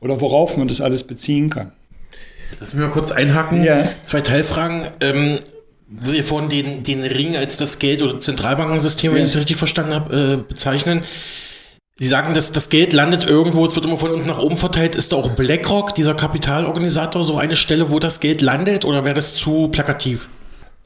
oder 0.00 0.20
worauf 0.20 0.56
man 0.56 0.68
das 0.68 0.80
alles 0.80 1.04
beziehen 1.04 1.50
kann. 1.50 1.72
Lass 2.58 2.74
mich 2.74 2.82
mal 2.82 2.90
kurz 2.90 3.12
einhaken. 3.12 3.62
Ja. 3.62 3.88
Zwei 4.04 4.20
Teilfragen. 4.20 4.86
Ähm, 5.00 5.38
wo 5.94 6.10
Sie 6.10 6.22
vorhin 6.22 6.48
den, 6.48 6.82
den 6.84 7.02
Ring 7.02 7.36
als 7.36 7.58
das 7.58 7.78
Geld- 7.78 8.00
oder 8.00 8.18
Zentralbankensystem, 8.18 9.12
wenn 9.12 9.18
Ja. 9.18 9.24
ich 9.24 9.30
es 9.30 9.36
richtig 9.36 9.56
verstanden 9.58 9.92
habe, 9.92 10.42
äh, 10.42 10.48
bezeichnen. 10.48 11.02
Sie 11.98 12.06
sagen, 12.06 12.34
dass 12.34 12.52
das 12.52 12.70
Geld 12.70 12.92
landet 12.92 13.24
irgendwo, 13.24 13.64
es 13.66 13.74
wird 13.74 13.84
immer 13.84 13.96
von 13.98 14.10
unten 14.10 14.26
nach 14.26 14.38
oben 14.38 14.56
verteilt. 14.56 14.94
Ist 14.94 15.12
da 15.12 15.16
auch 15.16 15.30
BlackRock, 15.30 15.94
dieser 15.94 16.14
Kapitalorganisator, 16.14 17.24
so 17.24 17.36
eine 17.36 17.54
Stelle, 17.56 17.90
wo 17.90 17.98
das 17.98 18.20
Geld 18.20 18.40
landet 18.40 18.84
oder 18.84 19.04
wäre 19.04 19.14
das 19.14 19.34
zu 19.34 19.68
plakativ? 19.68 20.28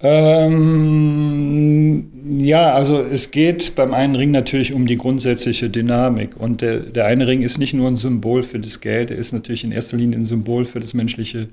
Ähm, 0.02 0.50
ja, 2.38 2.72
also 2.74 2.98
es 2.98 3.30
geht 3.30 3.74
beim 3.76 3.94
einen 3.94 4.14
Ring 4.16 4.30
natürlich 4.30 4.74
um 4.74 4.86
die 4.86 4.96
grundsätzliche 4.96 5.70
Dynamik. 5.70 6.36
Und 6.36 6.60
der, 6.60 6.80
der 6.80 7.06
eine 7.06 7.26
Ring 7.26 7.42
ist 7.42 7.58
nicht 7.58 7.72
nur 7.72 7.88
ein 7.88 7.96
Symbol 7.96 8.42
für 8.42 8.58
das 8.58 8.80
Geld, 8.80 9.10
er 9.10 9.16
ist 9.16 9.32
natürlich 9.32 9.64
in 9.64 9.72
erster 9.72 9.96
Linie 9.96 10.18
ein 10.18 10.26
Symbol 10.26 10.66
für 10.66 10.80
das 10.80 10.92
menschliche 10.92 11.48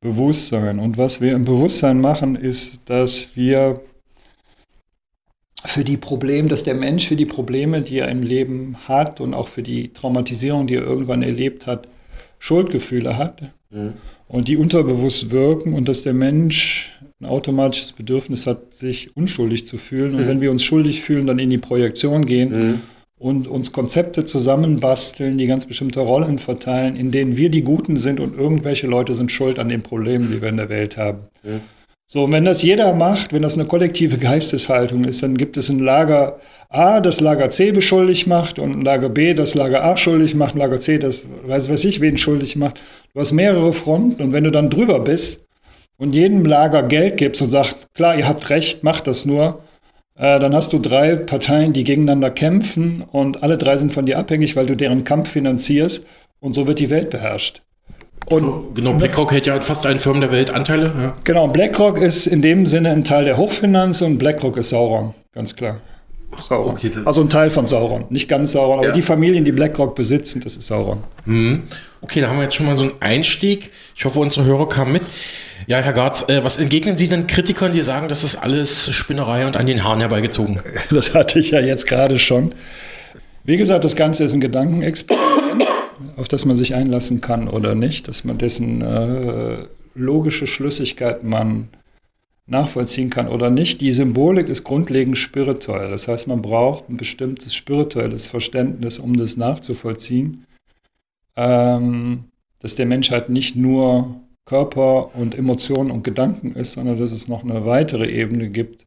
Bewusstsein. 0.00 0.78
Und 0.78 0.98
was 0.98 1.20
wir 1.20 1.32
im 1.32 1.44
Bewusstsein 1.44 2.00
machen, 2.00 2.36
ist, 2.36 2.80
dass 2.84 3.30
wir 3.34 3.80
für 5.64 5.84
die 5.84 5.96
Probleme, 5.96 6.48
dass 6.48 6.62
der 6.62 6.74
Mensch 6.74 7.06
für 7.06 7.16
die 7.16 7.26
Probleme, 7.26 7.82
die 7.82 7.98
er 7.98 8.08
im 8.08 8.22
Leben 8.22 8.76
hat 8.88 9.20
und 9.20 9.34
auch 9.34 9.48
für 9.48 9.62
die 9.62 9.92
Traumatisierung, 9.92 10.66
die 10.66 10.76
er 10.76 10.84
irgendwann 10.84 11.22
erlebt 11.22 11.66
hat, 11.66 11.88
Schuldgefühle 12.38 13.18
hat 13.18 13.52
und 14.28 14.48
die 14.48 14.56
unterbewusst 14.56 15.30
wirken 15.30 15.74
und 15.74 15.88
dass 15.88 16.02
der 16.02 16.14
Mensch 16.14 16.90
ein 17.20 17.26
automatisches 17.26 17.92
Bedürfnis 17.92 18.46
hat, 18.46 18.74
sich 18.74 19.14
unschuldig 19.16 19.66
zu 19.66 19.76
fühlen. 19.76 20.14
Und 20.14 20.26
wenn 20.26 20.40
wir 20.40 20.50
uns 20.50 20.62
schuldig 20.62 21.02
fühlen, 21.02 21.26
dann 21.26 21.38
in 21.38 21.50
die 21.50 21.58
Projektion 21.58 22.24
gehen 22.24 22.80
und 23.18 23.46
uns 23.46 23.72
Konzepte 23.72 24.24
zusammenbasteln, 24.24 25.36
die 25.36 25.46
ganz 25.46 25.66
bestimmte 25.66 26.00
Rollen 26.00 26.38
verteilen, 26.38 26.96
in 26.96 27.10
denen 27.10 27.36
wir 27.36 27.50
die 27.50 27.60
Guten 27.62 27.98
sind 27.98 28.18
und 28.20 28.34
irgendwelche 28.34 28.86
Leute 28.86 29.12
sind 29.12 29.30
schuld 29.30 29.58
an 29.58 29.68
den 29.68 29.82
Problemen, 29.82 30.30
die 30.32 30.40
wir 30.40 30.48
in 30.48 30.56
der 30.56 30.70
Welt 30.70 30.96
haben. 30.96 31.24
So, 32.12 32.24
und 32.24 32.32
wenn 32.32 32.44
das 32.44 32.62
jeder 32.62 32.92
macht, 32.92 33.32
wenn 33.32 33.42
das 33.42 33.54
eine 33.54 33.66
kollektive 33.66 34.18
Geisteshaltung 34.18 35.04
ist, 35.04 35.22
dann 35.22 35.36
gibt 35.36 35.56
es 35.56 35.68
ein 35.68 35.78
Lager 35.78 36.40
A, 36.68 37.00
das 37.00 37.20
Lager 37.20 37.50
C 37.50 37.70
beschuldigt 37.70 38.26
macht 38.26 38.58
und 38.58 38.72
ein 38.72 38.82
Lager 38.82 39.08
B, 39.08 39.32
das 39.32 39.54
Lager 39.54 39.84
A 39.84 39.96
schuldig 39.96 40.34
macht, 40.34 40.56
ein 40.56 40.58
Lager 40.58 40.80
C, 40.80 40.98
das 40.98 41.28
weiß 41.46 41.70
weiß 41.70 41.84
ich 41.84 42.00
wen 42.00 42.18
schuldig 42.18 42.56
macht. 42.56 42.82
Du 43.14 43.20
hast 43.20 43.30
mehrere 43.30 43.72
Fronten 43.72 44.20
und 44.24 44.32
wenn 44.32 44.42
du 44.42 44.50
dann 44.50 44.70
drüber 44.70 44.98
bist 44.98 45.44
und 45.98 46.12
jedem 46.12 46.44
Lager 46.44 46.82
Geld 46.82 47.16
gibst 47.16 47.42
und 47.42 47.50
sagst, 47.50 47.76
klar, 47.94 48.18
ihr 48.18 48.26
habt 48.26 48.50
recht, 48.50 48.82
macht 48.82 49.06
das 49.06 49.24
nur, 49.24 49.60
äh, 50.16 50.40
dann 50.40 50.52
hast 50.52 50.72
du 50.72 50.80
drei 50.80 51.14
Parteien, 51.14 51.72
die 51.72 51.84
gegeneinander 51.84 52.32
kämpfen 52.32 53.04
und 53.12 53.44
alle 53.44 53.56
drei 53.56 53.76
sind 53.76 53.92
von 53.92 54.04
dir 54.04 54.18
abhängig, 54.18 54.56
weil 54.56 54.66
du 54.66 54.76
deren 54.76 55.04
Kampf 55.04 55.30
finanzierst 55.30 56.04
und 56.40 56.54
so 56.54 56.66
wird 56.66 56.80
die 56.80 56.90
Welt 56.90 57.10
beherrscht. 57.10 57.62
Und 58.26 58.74
Genau, 58.74 58.92
BlackRock 58.94 59.32
hält 59.32 59.46
ja 59.46 59.60
fast 59.60 59.84
allen 59.86 59.98
Firmen 59.98 60.20
der 60.20 60.30
Welt 60.32 60.50
Anteile. 60.50 60.92
Ja. 60.96 61.14
Genau, 61.24 61.48
BlackRock 61.48 61.98
ist 61.98 62.26
in 62.26 62.42
dem 62.42 62.66
Sinne 62.66 62.90
ein 62.90 63.02
Teil 63.04 63.24
der 63.24 63.36
Hochfinanz 63.36 64.02
und 64.02 64.18
BlackRock 64.18 64.56
ist 64.56 64.70
Sauron, 64.70 65.14
ganz 65.34 65.56
klar. 65.56 65.78
Sauron. 66.38 66.74
Okay, 66.74 66.92
also 67.04 67.22
ein 67.22 67.28
Teil 67.28 67.50
von 67.50 67.66
Sauron. 67.66 68.04
Nicht 68.08 68.28
ganz 68.28 68.52
Sauron, 68.52 68.78
aber 68.78 68.86
Ja. 68.88 68.92
die 68.92 69.02
Familien, 69.02 69.44
die 69.44 69.50
BlackRock 69.52 69.96
besitzen, 69.96 70.40
das 70.40 70.54
ist 70.56 70.68
Sauron. 70.68 70.98
Okay, 72.02 72.20
da 72.20 72.28
haben 72.28 72.36
wir 72.36 72.44
jetzt 72.44 72.54
schon 72.54 72.66
mal 72.66 72.76
so 72.76 72.84
einen 72.84 72.92
Einstieg. 73.00 73.72
Ich 73.96 74.04
hoffe, 74.04 74.20
unsere 74.20 74.46
Hörer 74.46 74.68
kamen 74.68 74.92
mit. 74.92 75.02
Ja, 75.66 75.78
Herr 75.80 75.92
Garz, 75.92 76.24
äh, 76.28 76.42
was 76.44 76.56
entgegnen 76.56 76.96
Sie 76.96 77.08
denn 77.08 77.26
Kritikern, 77.26 77.72
die 77.72 77.82
sagen, 77.82 78.08
das 78.08 78.22
ist 78.24 78.36
alles 78.36 78.90
Spinnerei 78.94 79.44
und 79.46 79.56
an 79.56 79.66
den 79.66 79.82
Haaren 79.84 79.98
herbeigezogen? 80.00 80.60
Das 80.90 81.14
hatte 81.14 81.40
ich 81.40 81.50
ja 81.50 81.60
jetzt 81.60 81.86
gerade 81.88 82.18
schon. 82.18 82.54
Wie 83.44 83.56
gesagt, 83.56 83.84
das 83.84 83.96
Ganze 83.96 84.22
ist 84.24 84.32
ein 84.32 84.40
Gedankenexperiment, 84.40 85.64
auf 86.16 86.28
das 86.28 86.44
man 86.44 86.56
sich 86.56 86.74
einlassen 86.74 87.20
kann 87.20 87.48
oder 87.48 87.74
nicht, 87.74 88.08
dass 88.08 88.24
man 88.24 88.38
dessen 88.38 88.80
äh, 88.80 89.64
logische 89.94 90.46
Schlüssigkeit 90.46 91.24
man 91.24 91.68
nachvollziehen 92.46 93.10
kann 93.10 93.28
oder 93.28 93.48
nicht. 93.48 93.80
Die 93.80 93.92
Symbolik 93.92 94.48
ist 94.48 94.64
grundlegend 94.64 95.16
spirituell. 95.16 95.90
Das 95.90 96.08
heißt, 96.08 96.26
man 96.26 96.42
braucht 96.42 96.88
ein 96.88 96.96
bestimmtes 96.96 97.54
spirituelles 97.54 98.26
Verständnis, 98.26 98.98
um 98.98 99.16
das 99.16 99.36
nachzuvollziehen. 99.36 100.46
Ähm, 101.36 102.24
dass 102.58 102.74
der 102.74 102.86
Mensch 102.86 103.10
halt 103.10 103.28
nicht 103.28 103.56
nur 103.56 104.20
Körper 104.44 105.14
und 105.14 105.38
Emotionen 105.38 105.90
und 105.90 106.02
Gedanken 106.02 106.52
ist, 106.52 106.72
sondern 106.72 106.98
dass 106.98 107.12
es 107.12 107.28
noch 107.28 107.44
eine 107.44 107.64
weitere 107.64 108.10
Ebene 108.10 108.50
gibt, 108.50 108.86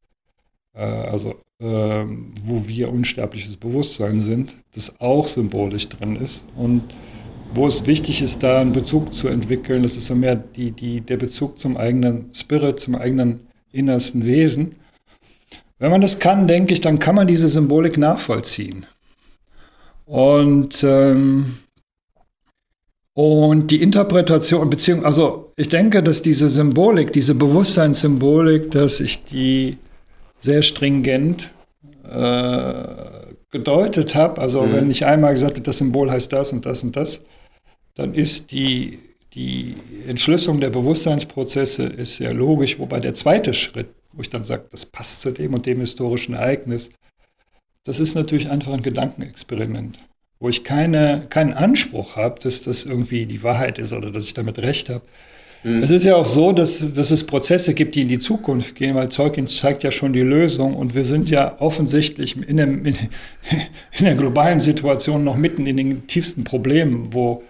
äh, 0.76 0.84
also 0.84 1.36
ähm, 1.62 2.34
wo 2.46 2.68
wir 2.68 2.92
unsterbliches 2.92 3.56
Bewusstsein 3.58 4.20
sind, 4.20 4.56
das 4.76 5.00
auch 5.00 5.28
symbolisch 5.28 5.88
drin 5.88 6.18
ist 6.18 6.46
und 6.58 6.84
wo 7.56 7.68
es 7.68 7.86
wichtig 7.86 8.22
ist, 8.22 8.44
da 8.44 8.62
einen 8.62 8.72
Bezug 8.72 9.14
zu 9.14 9.28
entwickeln. 9.28 9.84
Das 9.84 9.96
ist 9.96 10.08
so 10.08 10.16
mehr 10.16 10.36
die, 10.36 10.72
die, 10.72 11.02
der 11.02 11.18
Bezug 11.18 11.60
zum 11.60 11.78
eigenen 11.78 12.30
Spirit, 12.34 12.80
zum 12.80 12.96
eigenen 12.96 13.42
innersten 13.72 14.26
Wesen. 14.26 14.76
Wenn 15.80 15.92
man 15.92 16.02
das 16.02 16.20
kann, 16.20 16.48
denke 16.48 16.74
ich, 16.74 16.82
dann 16.82 17.00
kann 17.00 17.16
man 17.16 17.28
diese 17.28 17.50
Symbolik 17.50 17.98
nachvollziehen. 17.98 18.86
Und, 20.06 20.84
ähm, 20.84 21.58
und 23.14 23.72
die 23.72 23.82
Interpretation, 23.82 24.70
beziehungsweise, 24.70 25.08
also 25.08 25.52
ich 25.56 25.70
denke, 25.70 26.02
dass 26.02 26.22
diese 26.22 26.50
Symbolik, 26.50 27.12
diese 27.12 27.36
Bewusstseinssymbolik, 27.36 28.72
dass 28.72 29.00
ich 29.00 29.24
die 29.24 29.78
sehr 30.40 30.62
stringent 30.62 31.54
äh, 32.10 32.84
gedeutet 33.52 34.16
habe, 34.16 34.42
also 34.42 34.72
wenn 34.72 34.90
ich 34.90 35.06
einmal 35.06 35.34
gesagt 35.34 35.54
habe, 35.54 35.62
das 35.62 35.78
Symbol 35.78 36.12
heißt 36.12 36.34
das 36.34 36.52
und 36.54 36.66
das 36.66 36.84
und 36.84 36.96
das, 36.96 37.22
dann 37.96 38.14
ist 38.14 38.52
die, 38.52 39.00
die 39.34 39.76
Entschlüsselung 40.08 40.60
der 40.60 40.70
Bewusstseinsprozesse 40.70 41.84
ist 41.84 42.18
sehr 42.18 42.34
logisch, 42.34 42.80
wobei 42.80 43.00
der 43.00 43.14
zweite 43.14 43.54
Schritt, 43.54 43.90
wo 44.12 44.22
ich 44.22 44.30
dann 44.30 44.46
sage, 44.46 44.66
das 44.70 44.86
passt 44.86 45.22
zu 45.22 45.32
dem 45.32 45.54
und 45.54 45.66
dem 45.66 45.80
historischen 45.80 46.36
Ereignis, 46.36 46.90
das 47.84 48.00
ist 48.00 48.16
natürlich 48.16 48.50
einfach 48.50 48.74
ein 48.74 48.84
Gedankenexperiment, 48.84 50.00
wo 50.40 50.50
ich 50.50 50.64
keine, 50.64 51.26
keinen 51.30 51.54
Anspruch 51.54 52.16
habe, 52.16 52.40
dass 52.40 52.62
das 52.62 52.86
irgendwie 52.86 53.26
die 53.26 53.44
Wahrheit 53.44 53.78
ist 53.78 53.94
oder 53.94 54.10
dass 54.12 54.26
ich 54.26 54.34
damit 54.34 54.60
recht 54.60 54.90
habe. 54.90 55.04
Es 55.64 55.92
ist 55.92 56.06
ja 56.06 56.16
auch 56.16 56.26
so, 56.26 56.52
dass, 56.52 56.94
dass 56.94 57.12
es 57.12 57.26
Prozesse 57.26 57.74
gibt, 57.74 57.96
die 57.96 58.02
in 58.02 58.10
die 58.10 58.20
Zukunft 58.20 58.76
gehen, 58.76 58.96
weil 58.96 59.08
Tolkien 59.08 59.48
zeigt 59.48 59.84
ja 59.84 59.92
schon 59.92 60.12
die 60.12 60.22
Lösung 60.22 60.74
und 60.76 60.94
wir 60.94 61.06
sind 61.06 61.30
ja 61.30 61.56
offensichtlich 61.60 62.36
in, 62.48 62.58
dem, 62.58 62.86
in, 62.86 62.96
in 63.98 64.06
der 64.06 64.16
globalen 64.16 64.60
Situation 64.60 65.24
noch 65.24 65.38
mitten 65.38 65.66
in 65.66 65.78
den 65.78 66.06
tiefsten 66.08 66.44
Problemen, 66.44 67.14
wo 67.14 67.44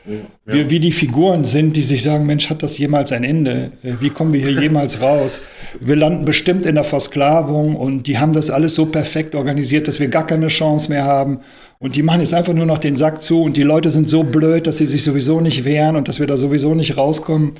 wir 0.45 0.69
wie 0.69 0.79
die 0.79 0.91
Figuren 0.91 1.45
sind, 1.45 1.75
die 1.75 1.81
sich 1.81 2.03
sagen, 2.03 2.25
Mensch, 2.25 2.49
hat 2.49 2.61
das 2.61 2.77
jemals 2.77 3.11
ein 3.11 3.23
Ende? 3.23 3.71
Äh, 3.81 3.93
Wie 3.99 4.09
kommen 4.09 4.33
wir 4.33 4.41
hier 4.41 4.61
jemals 4.61 5.01
raus? 5.01 5.41
Wir 5.79 5.95
landen 5.95 6.25
bestimmt 6.25 6.65
in 6.65 6.75
der 6.75 6.83
Versklavung 6.83 7.75
und 7.75 8.07
die 8.07 8.19
haben 8.19 8.33
das 8.33 8.51
alles 8.51 8.75
so 8.75 8.85
perfekt 8.85 9.35
organisiert, 9.35 9.87
dass 9.87 9.99
wir 9.99 10.09
gar 10.09 10.27
keine 10.27 10.47
Chance 10.47 10.89
mehr 10.89 11.05
haben. 11.05 11.39
Und 11.79 11.95
die 11.95 12.03
machen 12.03 12.19
jetzt 12.19 12.33
einfach 12.33 12.53
nur 12.53 12.65
noch 12.65 12.77
den 12.77 12.95
Sack 12.95 13.23
zu 13.23 13.41
und 13.41 13.57
die 13.57 13.63
Leute 13.63 13.89
sind 13.89 14.07
so 14.07 14.23
blöd, 14.23 14.67
dass 14.67 14.77
sie 14.77 14.85
sich 14.85 15.03
sowieso 15.03 15.41
nicht 15.41 15.65
wehren 15.65 15.95
und 15.95 16.07
dass 16.07 16.19
wir 16.19 16.27
da 16.27 16.37
sowieso 16.37 16.75
nicht 16.75 16.95
rauskommen 16.95 17.53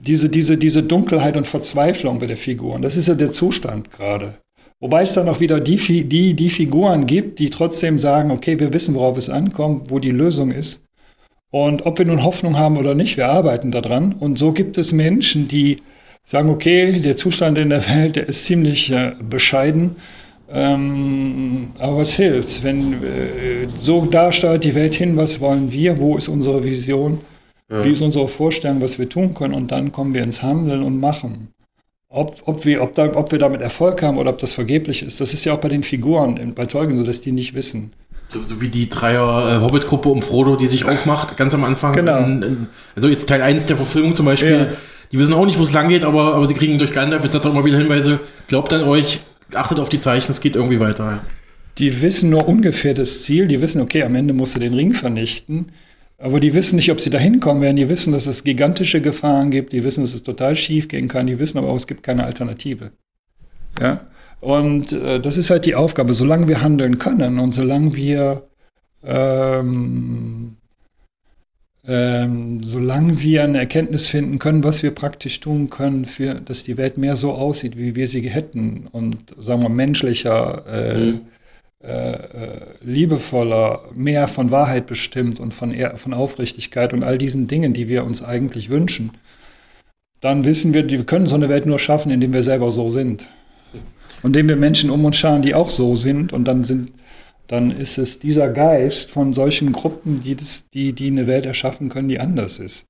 diese, 0.00 0.28
diese, 0.28 0.56
diese 0.56 0.82
Dunkelheit 0.82 1.36
und 1.36 1.46
Verzweiflung 1.46 2.18
bei 2.18 2.26
der 2.26 2.36
Figuren. 2.36 2.82
Das 2.82 2.96
ist 2.96 3.08
ja 3.08 3.14
der 3.14 3.32
Zustand 3.32 3.92
gerade. 3.92 4.34
Wobei 4.80 5.02
es 5.02 5.12
dann 5.12 5.28
auch 5.28 5.40
wieder 5.40 5.60
die, 5.60 6.08
die, 6.08 6.34
die 6.34 6.50
Figuren 6.50 7.06
gibt, 7.06 7.38
die 7.38 7.50
trotzdem 7.50 7.98
sagen, 7.98 8.30
okay, 8.30 8.58
wir 8.58 8.72
wissen, 8.72 8.94
worauf 8.94 9.18
es 9.18 9.28
ankommt, 9.28 9.90
wo 9.90 9.98
die 9.98 10.10
Lösung 10.10 10.50
ist. 10.50 10.84
Und 11.50 11.84
ob 11.84 11.98
wir 11.98 12.06
nun 12.06 12.22
Hoffnung 12.22 12.58
haben 12.58 12.78
oder 12.78 12.94
nicht, 12.94 13.16
wir 13.16 13.28
arbeiten 13.28 13.72
daran. 13.72 14.14
Und 14.14 14.38
so 14.38 14.52
gibt 14.52 14.78
es 14.78 14.92
Menschen, 14.92 15.48
die 15.48 15.82
sagen, 16.24 16.48
okay, 16.48 16.98
der 17.00 17.16
Zustand 17.16 17.58
in 17.58 17.70
der 17.70 17.86
Welt, 17.90 18.16
der 18.16 18.28
ist 18.28 18.44
ziemlich 18.44 18.90
äh, 18.90 19.12
bescheiden. 19.28 19.96
Ähm, 20.50 21.72
aber 21.78 21.98
was 21.98 22.14
hilft's? 22.14 22.62
Wenn 22.62 22.94
äh, 23.02 23.68
so 23.78 24.06
da 24.06 24.32
steuert 24.32 24.64
die 24.64 24.74
Welt 24.74 24.94
hin, 24.94 25.16
was 25.16 25.40
wollen 25.40 25.70
wir? 25.70 25.98
Wo 25.98 26.16
ist 26.16 26.28
unsere 26.28 26.64
Vision? 26.64 27.20
Wie 27.70 27.90
ist 27.90 28.02
unsere 28.02 28.26
Vorstellung, 28.26 28.80
was 28.80 28.98
wir 28.98 29.08
tun 29.08 29.32
können? 29.32 29.54
Und 29.54 29.70
dann 29.70 29.92
kommen 29.92 30.12
wir 30.12 30.24
ins 30.24 30.42
Handeln 30.42 30.82
und 30.82 30.98
machen. 30.98 31.50
Ob, 32.08 32.42
ob, 32.46 32.64
wir, 32.64 32.82
ob, 32.82 32.94
da, 32.94 33.14
ob 33.14 33.30
wir 33.30 33.38
damit 33.38 33.60
Erfolg 33.60 34.02
haben 34.02 34.18
oder 34.18 34.30
ob 34.30 34.38
das 34.38 34.52
vergeblich 34.52 35.04
ist, 35.04 35.20
das 35.20 35.32
ist 35.32 35.44
ja 35.44 35.52
auch 35.52 35.60
bei 35.60 35.68
den 35.68 35.84
Figuren 35.84 36.54
bei 36.56 36.66
Tolkien 36.66 36.98
so, 36.98 37.04
dass 37.04 37.20
die 37.20 37.30
nicht 37.30 37.54
wissen. 37.54 37.92
So, 38.26 38.42
so 38.42 38.60
wie 38.60 38.68
die 38.68 38.88
Dreier 38.88 39.56
äh, 39.56 39.60
Hobbit-Gruppe 39.60 40.08
um 40.08 40.20
Frodo, 40.20 40.56
die 40.56 40.66
sich 40.66 40.84
aufmacht, 40.84 41.36
ganz 41.36 41.54
am 41.54 41.62
Anfang. 41.62 41.94
Genau. 41.94 42.18
In, 42.18 42.42
in, 42.42 42.66
also 42.96 43.08
jetzt 43.08 43.28
Teil 43.28 43.42
1 43.42 43.66
der 43.66 43.76
Verfilmung 43.76 44.14
zum 44.14 44.26
Beispiel. 44.26 44.50
Ja. 44.50 44.66
Die 45.12 45.18
wissen 45.20 45.34
auch 45.34 45.46
nicht, 45.46 45.58
wo 45.58 45.62
es 45.62 45.72
lang 45.72 45.88
geht, 45.88 46.02
aber, 46.02 46.34
aber 46.34 46.46
sie 46.48 46.54
kriegen 46.54 46.78
durch 46.78 46.92
Gandalf 46.92 47.24
etc. 47.24 47.46
immer 47.46 47.64
wieder 47.64 47.78
Hinweise. 47.78 48.18
Glaubt 48.48 48.72
an 48.72 48.84
euch, 48.84 49.20
achtet 49.54 49.78
auf 49.78 49.88
die 49.88 50.00
Zeichen, 50.00 50.32
es 50.32 50.40
geht 50.40 50.56
irgendwie 50.56 50.80
weiter. 50.80 51.22
Die 51.78 52.02
wissen 52.02 52.30
nur 52.30 52.48
ungefähr 52.48 52.94
das 52.94 53.22
Ziel, 53.22 53.46
die 53.46 53.60
wissen, 53.60 53.80
okay, 53.80 54.02
am 54.02 54.14
Ende 54.14 54.34
musst 54.34 54.56
du 54.56 54.60
den 54.60 54.74
Ring 54.74 54.92
vernichten. 54.92 55.72
Aber 56.20 56.38
die 56.38 56.54
wissen 56.54 56.76
nicht, 56.76 56.90
ob 56.90 57.00
sie 57.00 57.10
da 57.10 57.18
hinkommen 57.18 57.62
werden. 57.62 57.76
Die 57.76 57.88
wissen, 57.88 58.12
dass 58.12 58.26
es 58.26 58.44
gigantische 58.44 59.00
Gefahren 59.00 59.50
gibt. 59.50 59.72
Die 59.72 59.82
wissen, 59.82 60.02
dass 60.02 60.14
es 60.14 60.22
total 60.22 60.54
schief 60.54 60.88
gehen 60.88 61.08
kann. 61.08 61.26
Die 61.26 61.38
wissen 61.38 61.58
aber 61.58 61.68
auch, 61.68 61.76
es 61.76 61.86
gibt 61.86 62.02
keine 62.02 62.24
Alternative. 62.24 62.92
Ja? 63.80 64.06
Und 64.40 64.92
äh, 64.92 65.18
das 65.18 65.38
ist 65.38 65.50
halt 65.50 65.64
die 65.64 65.74
Aufgabe. 65.74 66.12
Solange 66.12 66.46
wir 66.46 66.62
handeln 66.62 66.98
können 66.98 67.38
und 67.38 67.52
solange 67.52 67.96
wir 67.96 68.42
ähm, 69.02 70.56
ähm, 71.86 72.62
solange 72.62 73.20
wir 73.20 73.44
eine 73.44 73.58
Erkenntnis 73.58 74.06
finden 74.06 74.38
können, 74.38 74.62
was 74.62 74.82
wir 74.82 74.90
praktisch 74.90 75.40
tun 75.40 75.70
können, 75.70 76.04
für, 76.04 76.34
dass 76.34 76.62
die 76.62 76.76
Welt 76.76 76.98
mehr 76.98 77.16
so 77.16 77.32
aussieht, 77.32 77.78
wie 77.78 77.96
wir 77.96 78.06
sie 78.06 78.28
hätten 78.28 78.86
und 78.92 79.34
sagen 79.38 79.62
wir 79.62 79.70
menschlicher, 79.70 80.64
äh, 80.70 80.98
mhm. 80.98 81.20
Äh, 81.82 82.12
äh 82.12 82.60
liebevoller, 82.82 83.84
mehr 83.94 84.28
von 84.28 84.50
Wahrheit 84.50 84.86
bestimmt 84.86 85.40
und 85.40 85.52
von, 85.52 85.74
von 85.96 86.14
Aufrichtigkeit 86.14 86.92
und 86.92 87.02
all 87.02 87.18
diesen 87.18 87.46
Dingen, 87.46 87.72
die 87.72 87.88
wir 87.88 88.04
uns 88.04 88.22
eigentlich 88.22 88.70
wünschen, 88.70 89.12
dann 90.20 90.44
wissen 90.44 90.74
wir, 90.74 90.88
wir 90.88 91.04
können 91.04 91.26
so 91.26 91.34
eine 91.34 91.48
Welt 91.48 91.66
nur 91.66 91.78
schaffen, 91.78 92.10
indem 92.10 92.32
wir 92.32 92.42
selber 92.42 92.70
so 92.72 92.90
sind. 92.90 93.26
Und 94.22 94.36
indem 94.36 94.48
wir 94.48 94.56
Menschen 94.56 94.90
um 94.90 95.04
uns 95.04 95.16
scharen, 95.16 95.42
die 95.42 95.54
auch 95.54 95.70
so 95.70 95.96
sind 95.96 96.32
und 96.32 96.44
dann 96.44 96.64
sind 96.64 96.92
dann 97.50 97.72
ist 97.72 97.98
es 97.98 98.20
dieser 98.20 98.48
Geist 98.48 99.10
von 99.10 99.32
solchen 99.32 99.72
Gruppen, 99.72 100.20
die, 100.20 100.36
das, 100.36 100.66
die, 100.72 100.92
die 100.92 101.08
eine 101.08 101.26
Welt 101.26 101.46
erschaffen 101.46 101.88
können, 101.88 102.08
die 102.08 102.20
anders 102.20 102.60
ist. 102.60 102.86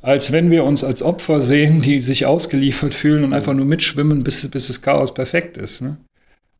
Als 0.00 0.32
wenn 0.32 0.50
wir 0.50 0.64
uns 0.64 0.82
als 0.82 1.02
Opfer 1.02 1.42
sehen, 1.42 1.82
die 1.82 2.00
sich 2.00 2.24
ausgeliefert 2.24 2.94
fühlen 2.94 3.22
und 3.22 3.34
einfach 3.34 3.52
nur 3.52 3.66
mitschwimmen, 3.66 4.24
bis, 4.24 4.48
bis 4.48 4.68
das 4.68 4.80
Chaos 4.80 5.12
perfekt 5.12 5.58
ist. 5.58 5.82
Ne? 5.82 5.98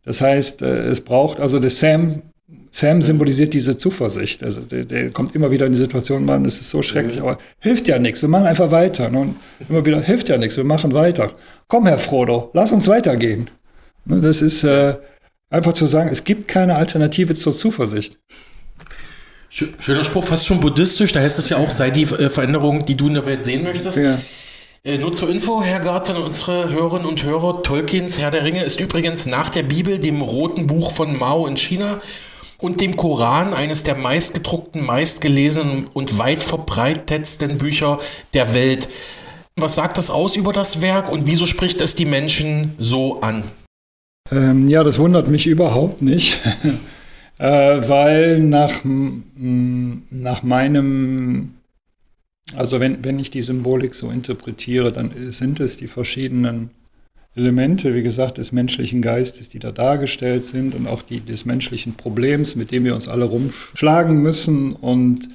Das 0.05 0.21
heißt, 0.21 0.63
äh, 0.63 0.81
es 0.83 1.01
braucht, 1.01 1.41
also 1.41 1.59
der 1.59 1.71
Sam, 1.71 2.23
Sam 2.71 3.03
symbolisiert 3.03 3.55
diese 3.55 3.77
Zuversicht. 3.77 4.43
Also 4.43 4.63
der, 4.63 4.85
der 4.85 5.11
kommt 5.11 5.35
immer 5.35 5.51
wieder 5.51 5.67
in 5.67 5.73
die 5.73 5.79
Situation, 5.79 6.25
Mann, 6.25 6.45
es 6.45 6.61
ist 6.61 6.71
so 6.71 6.83
schrecklich, 6.83 7.21
aber 7.21 7.39
hilft 7.61 7.89
ja 7.89 7.99
nichts, 7.99 8.23
wir 8.23 8.29
machen 8.29 8.47
einfach 8.47 8.71
weiter. 8.71 9.11
Ne? 9.11 9.21
Und 9.21 9.37
immer 9.69 9.85
wieder, 9.85 10.01
hilft 10.01 10.29
ja 10.29 10.39
nichts, 10.39 10.57
wir 10.57 10.65
machen 10.65 10.95
weiter. 10.95 11.33
Komm, 11.67 11.87
Herr 11.87 11.99
Frodo, 11.99 12.51
lass 12.55 12.73
uns 12.73 12.89
weitergehen. 12.89 13.51
Ne, 14.05 14.21
das 14.21 14.41
ist, 14.41 14.65
äh, 14.65 14.97
Einfach 15.51 15.73
zu 15.73 15.87
sagen, 15.87 16.11
es 16.11 16.25
gibt 16.25 16.47
keine 16.47 16.77
Alternative 16.77 17.35
zur 17.35 17.57
Zuversicht. 17.57 18.19
Schöner 19.49 20.05
Spruch, 20.05 20.25
fast 20.25 20.47
schon 20.47 20.61
buddhistisch. 20.61 21.13
Da 21.13 21.21
heißt 21.21 21.39
es 21.39 21.49
ja 21.49 21.57
auch, 21.57 21.71
sei 21.71 21.91
die 21.91 22.03
äh, 22.03 22.29
Veränderung, 22.29 22.85
die 22.85 22.97
du 22.97 23.09
in 23.09 23.15
der 23.15 23.25
Welt 23.25 23.47
sehen 23.47 23.63
möchtest. 23.63 23.97
Ja. 23.97 24.19
Äh, 24.85 24.99
nur 24.99 25.15
zur 25.15 25.29
Info, 25.29 25.63
Herr 25.63 25.81
Garz 25.81 26.09
und 26.11 26.17
unsere 26.17 26.71
Hörerinnen 26.71 27.07
und 27.07 27.25
Hörer, 27.25 27.63
Tolkiens 27.63 28.19
Herr 28.19 28.31
der 28.31 28.45
Ringe 28.45 28.63
ist 28.63 28.79
übrigens 28.79 29.27
nach 29.27 29.51
der 29.51 29.65
Bibel, 29.65 29.99
dem 29.99 30.23
roten 30.23 30.67
Buch 30.67 30.93
von 30.93 31.19
Mao 31.19 31.47
in 31.47 31.57
China 31.57 32.01
und 32.59 32.81
dem 32.81 32.97
Koran 32.97 33.55
eines 33.55 33.83
der 33.83 33.97
meistgedruckten, 33.97 34.85
meistgelesenen 34.85 35.89
und 35.93 36.19
weit 36.19 36.43
verbreitetsten 36.43 37.59
Bücher 37.59 37.99
der 38.35 38.55
Welt. 38.55 38.89
Was 39.57 39.75
sagt 39.75 39.99
das 39.99 40.11
aus 40.11 40.37
über 40.37 40.53
das 40.53 40.81
Werk 40.81 41.11
und 41.11 41.27
wieso 41.27 41.47
spricht 41.47 41.81
es 41.81 41.97
die 41.97 42.05
Menschen 42.05 42.75
so 42.79 43.21
an? 43.21 43.43
Ähm, 44.31 44.69
ja, 44.69 44.85
das 44.85 44.99
wundert 44.99 45.27
mich 45.29 45.47
überhaupt 45.47 46.03
nicht, 46.03 46.39
äh, 47.39 47.47
weil 47.89 48.39
nach, 48.41 48.81
nach 48.85 50.43
meinem, 50.45 51.58
also 52.57 52.81
wenn, 52.81 53.05
wenn 53.05 53.19
ich 53.19 53.31
die 53.31 53.43
Symbolik 53.43 53.95
so 53.95 54.11
interpretiere, 54.11 54.93
dann 54.93 55.11
sind 55.31 55.61
es 55.61 55.77
die 55.77 55.89
verschiedenen 55.89 56.71
Elemente, 57.35 57.95
wie 57.95 58.03
gesagt, 58.03 58.39
des 58.39 58.53
menschlichen 58.53 59.01
Geistes, 59.01 59.49
die 59.49 59.59
da 59.59 59.71
dargestellt 59.71 60.45
sind 60.45 60.75
und 60.75 60.87
auch 60.87 61.03
die 61.03 61.21
des 61.21 61.45
menschlichen 61.45 61.95
Problems, 61.95 62.57
mit 62.57 62.73
dem 62.73 62.85
wir 62.85 62.95
uns 62.95 63.07
alle 63.07 63.27
rumschlagen 63.27 64.23
müssen. 64.23 64.73
Und, 64.73 65.29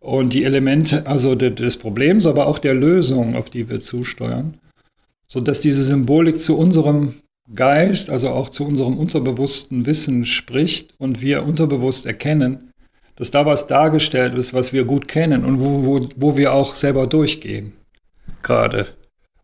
und 0.00 0.32
die 0.32 0.44
Elemente, 0.44 1.06
also 1.06 1.34
des 1.34 1.76
Problems, 1.76 2.26
aber 2.26 2.46
auch 2.46 2.58
der 2.58 2.74
Lösung, 2.74 3.36
auf 3.36 3.50
die 3.50 3.68
wir 3.68 3.80
zusteuern, 3.80 4.54
sodass 5.26 5.60
diese 5.60 5.82
Symbolik 5.82 6.40
zu 6.40 6.56
unserem 6.56 7.14
Geist, 7.54 8.10
also 8.10 8.30
auch 8.30 8.48
zu 8.48 8.64
unserem 8.64 8.96
unterbewussten 8.98 9.86
Wissen 9.86 10.24
spricht 10.24 10.94
und 10.98 11.20
wir 11.20 11.44
unterbewusst 11.44 12.06
erkennen, 12.06 12.67
dass 13.18 13.32
da 13.32 13.44
was 13.44 13.66
dargestellt 13.66 14.34
ist, 14.34 14.54
was 14.54 14.72
wir 14.72 14.84
gut 14.84 15.08
kennen 15.08 15.44
und 15.44 15.60
wo, 15.60 15.84
wo, 15.84 16.08
wo 16.16 16.36
wir 16.36 16.52
auch 16.52 16.76
selber 16.76 17.08
durchgehen. 17.08 17.72
Gerade. 18.44 18.86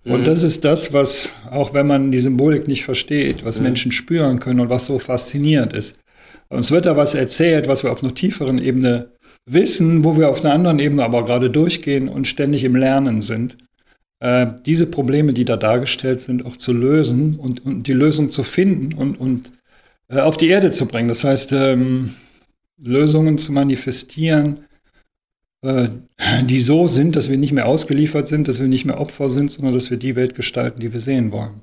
Und 0.05 0.21
mhm. 0.21 0.25
das 0.25 0.43
ist 0.43 0.65
das, 0.65 0.93
was, 0.93 1.33
auch 1.51 1.75
wenn 1.75 1.89
man 1.89 2.13
die 2.13 2.21
Symbolik 2.21 2.69
nicht 2.69 2.85
versteht, 2.85 3.45
was 3.45 3.59
mhm. 3.59 3.65
Menschen 3.65 3.93
spüren 3.93 4.39
können 4.39 4.61
und 4.61 4.71
was 4.71 4.87
so 4.87 4.99
faszinierend 4.99 5.73
ist. 5.73 5.99
Uns 6.51 6.71
wird 6.71 6.87
da 6.87 6.97
was 6.97 7.15
erzählt, 7.15 7.67
was 7.67 7.83
wir 7.83 7.91
auf 7.91 8.03
einer 8.03 8.15
tieferen 8.15 8.59
Ebene 8.59 9.07
wissen, 9.45 10.05
wo 10.05 10.17
wir 10.17 10.29
auf 10.29 10.45
einer 10.45 10.55
anderen 10.55 10.79
Ebene 10.79 11.05
aber 11.05 11.25
gerade 11.25 11.51
durchgehen 11.51 12.09
und 12.09 12.29
ständig 12.29 12.63
im 12.63 12.77
Lernen 12.77 13.23
sind. 13.23 13.57
Äh, 14.21 14.47
diese 14.65 14.87
Probleme, 14.87 15.33
die 15.33 15.45
da 15.45 15.57
dargestellt 15.57 16.21
sind, 16.21 16.47
auch 16.47 16.57
zu 16.57 16.73
lösen 16.73 17.37
und, 17.41 17.65
und 17.65 17.89
die 17.89 17.93
Lösung 17.93 18.31
zu 18.31 18.45
finden 18.45 18.95
und, 18.95 19.19
und 19.19 19.53
äh, 20.09 20.21
auf 20.21 20.37
die 20.37 20.49
Erde 20.49 20.71
zu 20.71 20.87
bringen. 20.87 21.09
Das 21.09 21.25
heißt, 21.25 21.53
ähm, 21.53 22.15
Lösungen 22.79 23.39
zu 23.39 23.53
manifestieren, 23.53 24.65
äh, 25.63 25.89
die 26.45 26.61
so 26.61 26.87
sind, 26.87 27.17
dass 27.17 27.29
wir 27.29 27.39
nicht 27.39 27.53
mehr 27.53 27.67
ausgeliefert 27.67 28.29
sind, 28.29 28.49
dass 28.49 28.61
wir 28.61 28.69
nicht 28.69 28.85
mehr 28.85 29.01
Opfer 29.01 29.31
sind, 29.31 29.51
sondern 29.51 29.75
dass 29.75 29.91
wir 29.91 29.97
die 29.97 30.17
Welt 30.17 30.35
gestalten, 30.35 30.81
die 30.81 30.93
wir 30.93 31.01
sehen 31.01 31.33
wollen. 31.33 31.63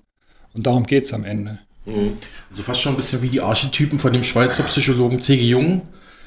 Und 0.53 0.67
darum 0.67 0.85
geht 0.85 1.05
es 1.05 1.13
am 1.13 1.23
Ende. 1.23 1.59
Mhm. 1.85 2.17
Also 2.49 2.63
fast 2.63 2.81
schon 2.81 2.93
ein 2.93 2.97
bisschen 2.97 3.21
wie 3.21 3.29
die 3.29 3.41
Archetypen 3.41 3.99
von 3.99 4.13
dem 4.13 4.23
Schweizer 4.23 4.63
Psychologen 4.63 5.19
C.G. 5.21 5.43
Jung, 5.43 5.81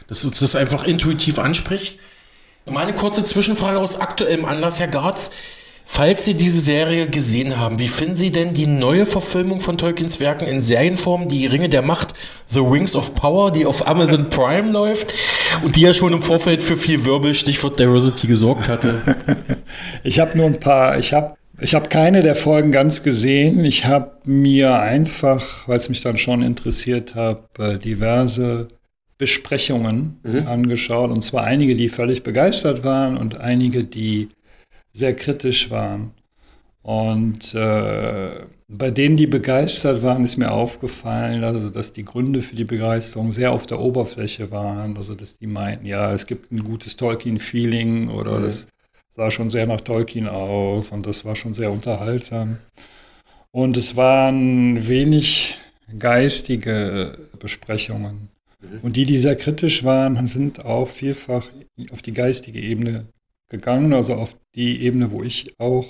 dass 0.07 0.25
uns 0.25 0.41
das 0.41 0.57
einfach 0.57 0.85
intuitiv 0.85 1.39
anspricht. 1.39 1.99
Meine 2.67 2.95
kurze 2.95 3.25
Zwischenfrage 3.25 3.79
aus 3.79 4.01
aktuellem 4.01 4.45
Anlass, 4.45 4.81
Herr 4.81 4.89
Garz. 4.89 5.31
Falls 5.87 6.25
Sie 6.25 6.35
diese 6.35 6.61
Serie 6.61 7.09
gesehen 7.09 7.59
haben, 7.59 7.79
wie 7.79 7.89
finden 7.89 8.17
Sie 8.17 8.31
denn 8.31 8.55
die 8.55 8.67
neue 8.67 9.05
Verfilmung 9.05 9.61
von 9.61 9.77
Tolkiens 9.77 10.19
Werken 10.19 10.49
in 10.49 10.63
Serienform, 10.63 11.29
die 11.29 11.47
Ringe 11.47 11.69
der 11.69 11.83
Macht, 11.83 12.15
The 12.51 12.61
Wings 12.61 12.97
of 12.97 13.15
Power, 13.15 13.53
die 13.53 13.67
auf 13.67 13.87
Amazon 13.87 14.29
Prime 14.31 14.71
läuft 14.71 15.15
und 15.63 15.77
die 15.77 15.83
ja 15.83 15.93
schon 15.93 16.13
im 16.13 16.23
Vorfeld 16.23 16.63
für 16.63 16.77
viel 16.77 17.05
Wirbel, 17.05 17.35
Stichwort 17.35 17.79
Diversity, 17.79 18.27
gesorgt 18.27 18.69
hatte? 18.69 19.03
Ich 20.05 20.21
habe 20.21 20.37
nur 20.37 20.47
ein 20.47 20.61
paar, 20.61 20.99
ich 20.99 21.13
habe 21.13 21.37
ich 21.61 21.75
habe 21.75 21.89
keine 21.89 22.23
der 22.23 22.37
Folgen 22.37 22.73
ganz 22.73 23.03
gesehen. 23.03 23.65
Ich 23.65 23.85
habe 23.85 24.13
mir 24.25 24.79
einfach, 24.79 25.69
weil 25.69 25.77
es 25.77 25.89
mich 25.89 26.01
dann 26.01 26.19
schon 26.19 26.43
interessiert 26.43 27.15
hat, 27.15 27.43
äh, 27.59 27.79
diverse 27.79 28.69
Besprechungen 29.19 30.19
mhm. 30.23 30.47
angeschaut. 30.47 31.11
Und 31.11 31.23
zwar 31.23 31.45
einige, 31.45 31.77
die 31.77 31.89
völlig 31.89 32.23
begeistert 32.23 32.85
waren 32.85 33.17
und 33.17 33.41
einige, 33.41 33.85
die 33.85 34.29
sehr 34.95 35.15
kritisch 35.15 35.71
waren. 35.71 36.13
Und 36.83 37.55
äh, 37.55 38.31
bei 38.69 38.91
denen, 38.91 39.17
die 39.17 39.27
begeistert 39.27 40.03
waren, 40.03 40.25
ist 40.25 40.37
mir 40.37 40.51
aufgefallen, 40.51 41.45
also, 41.45 41.71
dass 41.71 41.93
die 41.93 42.05
Gründe 42.05 42.41
für 42.41 42.57
die 42.57 42.65
Begeisterung 42.65 43.31
sehr 43.31 43.53
auf 43.53 43.67
der 43.67 43.81
Oberfläche 43.81 44.51
waren. 44.51 44.97
Also, 44.97 45.15
dass 45.15 45.39
die 45.39 45.47
meinten, 45.47 45.87
ja, 45.87 46.13
es 46.13 46.27
gibt 46.27 46.53
ein 46.53 46.63
gutes 46.63 46.97
Tolkien-Feeling 46.97 48.09
oder 48.09 48.39
mhm. 48.39 48.45
das 48.45 48.67
sah 49.11 49.31
schon 49.31 49.51
sehr 49.51 49.67
nach 49.67 49.81
Tolkien 49.81 50.29
aus 50.29 50.91
und 50.91 51.07
das 51.07 51.25
war 51.25 51.37
schon 51.37 51.55
sehr 51.55 51.71
unterhaltsam. 51.71 52.59
Und 53.51 53.77
es 53.77 53.97
waren 53.97 54.89
wenig 54.89 55.57
geistige 55.99 57.17
Besprechungen. 57.39 58.29
Mhm. 58.61 58.81
Und 58.83 58.97
die, 58.97 59.07
die 59.07 59.19
sehr 59.19 59.37
kritisch 59.37 59.85
waren, 59.85 60.27
sind 60.27 60.65
auch 60.65 60.89
vielfach 60.89 61.49
auf 61.93 62.03
die 62.03 62.13
geistige 62.13 62.61
Ebene 62.61 63.07
gegangen, 63.55 63.93
also 63.93 64.15
auf 64.15 64.37
die 64.55 64.83
Ebene, 64.83 65.11
wo 65.11 65.23
ich 65.23 65.55
auch 65.59 65.87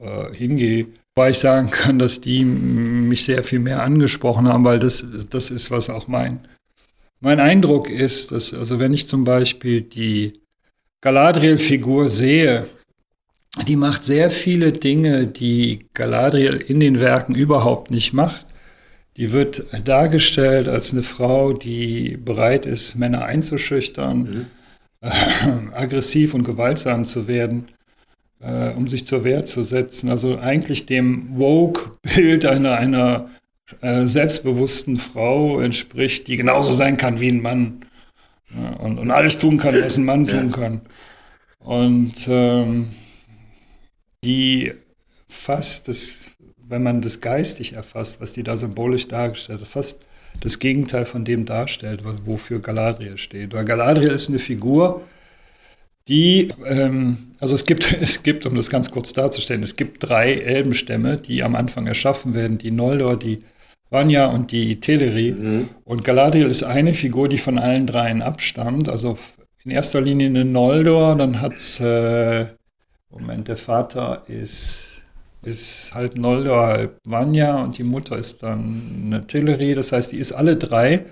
äh, 0.00 0.34
hingehe, 0.34 0.86
weil 1.14 1.32
ich 1.32 1.38
sagen 1.38 1.70
kann, 1.70 1.98
dass 1.98 2.20
die 2.20 2.44
mich 2.44 3.24
sehr 3.24 3.44
viel 3.44 3.58
mehr 3.58 3.82
angesprochen 3.82 4.48
haben, 4.48 4.64
weil 4.64 4.78
das, 4.78 5.04
das 5.28 5.50
ist, 5.50 5.70
was 5.70 5.90
auch 5.90 6.08
mein, 6.08 6.40
mein 7.20 7.40
Eindruck 7.40 7.90
ist, 7.90 8.32
dass, 8.32 8.54
also 8.54 8.78
wenn 8.78 8.94
ich 8.94 9.06
zum 9.06 9.24
Beispiel 9.24 9.82
die 9.82 10.40
Galadriel-Figur 11.02 12.08
sehe, 12.08 12.66
die 13.66 13.76
macht 13.76 14.04
sehr 14.04 14.30
viele 14.30 14.72
Dinge, 14.72 15.26
die 15.26 15.86
Galadriel 15.92 16.54
in 16.54 16.80
den 16.80 17.00
Werken 17.00 17.34
überhaupt 17.34 17.90
nicht 17.90 18.14
macht. 18.14 18.46
Die 19.18 19.32
wird 19.32 19.66
dargestellt 19.84 20.68
als 20.68 20.92
eine 20.92 21.02
Frau, 21.02 21.52
die 21.52 22.16
bereit 22.16 22.64
ist, 22.64 22.94
Männer 22.96 23.26
einzuschüchtern. 23.26 24.22
Mhm 24.22 24.46
aggressiv 25.72 26.34
und 26.34 26.44
gewaltsam 26.44 27.04
zu 27.04 27.26
werden, 27.26 27.66
äh, 28.40 28.70
um 28.70 28.86
sich 28.88 29.06
zur 29.06 29.24
Wehr 29.24 29.44
zu 29.44 29.62
setzen. 29.62 30.10
Also 30.10 30.38
eigentlich 30.38 30.86
dem 30.86 31.38
Woke-Bild 31.38 32.46
einer, 32.46 32.76
einer 32.76 33.30
äh, 33.80 34.02
selbstbewussten 34.02 34.96
Frau 34.96 35.60
entspricht, 35.60 36.28
die 36.28 36.36
genauso 36.36 36.72
sein 36.72 36.96
kann 36.96 37.20
wie 37.20 37.28
ein 37.28 37.42
Mann 37.42 37.84
ja, 38.54 38.76
und, 38.76 38.98
und, 38.98 39.10
alles 39.10 39.38
tun 39.38 39.58
kann, 39.58 39.80
was 39.82 39.96
ein 39.96 40.04
Mann 40.04 40.26
tun 40.26 40.52
kann. 40.52 40.82
Und 41.58 42.26
ähm, 42.28 42.88
die 44.24 44.72
fast 45.28 45.88
das, 45.88 46.32
wenn 46.68 46.82
man 46.82 47.00
das 47.00 47.20
geistig 47.20 47.74
erfasst, 47.74 48.20
was 48.20 48.32
die 48.32 48.42
da 48.42 48.56
symbolisch 48.56 49.08
dargestellt 49.08 49.62
hat, 49.62 49.68
fast 49.68 50.00
das 50.40 50.58
Gegenteil 50.58 51.06
von 51.06 51.24
dem 51.24 51.44
darstellt, 51.44 52.02
wofür 52.24 52.60
Galadriel 52.60 53.18
steht. 53.18 53.52
Weil 53.52 53.64
Galadriel 53.64 54.10
ist 54.10 54.28
eine 54.28 54.38
Figur, 54.38 55.02
die, 56.08 56.48
ähm, 56.66 57.16
also 57.38 57.54
es 57.54 57.64
gibt, 57.64 57.92
es 58.00 58.22
gibt, 58.22 58.46
um 58.46 58.54
das 58.54 58.70
ganz 58.70 58.90
kurz 58.90 59.12
darzustellen, 59.12 59.62
es 59.62 59.76
gibt 59.76 60.08
drei 60.08 60.34
Elbenstämme, 60.34 61.16
die 61.16 61.42
am 61.42 61.54
Anfang 61.54 61.86
erschaffen 61.86 62.34
werden, 62.34 62.58
die 62.58 62.70
Noldor, 62.70 63.16
die 63.16 63.38
Vanya 63.90 64.26
und 64.26 64.52
die 64.52 64.80
Teleri. 64.80 65.32
Mhm. 65.32 65.68
Und 65.84 66.02
Galadriel 66.02 66.46
ist 66.46 66.62
eine 66.62 66.94
Figur, 66.94 67.28
die 67.28 67.38
von 67.38 67.58
allen 67.58 67.86
dreien 67.86 68.22
abstammt, 68.22 68.88
also 68.88 69.18
in 69.64 69.70
erster 69.70 70.00
Linie 70.00 70.28
eine 70.28 70.44
Noldor, 70.44 71.14
dann 71.16 71.40
hat 71.40 71.54
es, 71.54 71.78
äh, 71.78 72.46
Moment, 73.10 73.48
der 73.48 73.56
Vater 73.56 74.22
ist, 74.26 74.91
ist 75.44 75.94
halt 75.94 76.16
Noldor, 76.16 76.66
halb 76.66 77.00
Vanya 77.04 77.62
und 77.62 77.78
die 77.78 77.82
Mutter 77.82 78.16
ist 78.16 78.42
dann 78.42 79.04
eine 79.06 79.26
Tillery, 79.26 79.74
das 79.74 79.92
heißt, 79.92 80.12
die 80.12 80.18
ist 80.18 80.32
alle 80.32 80.56
drei. 80.56 81.04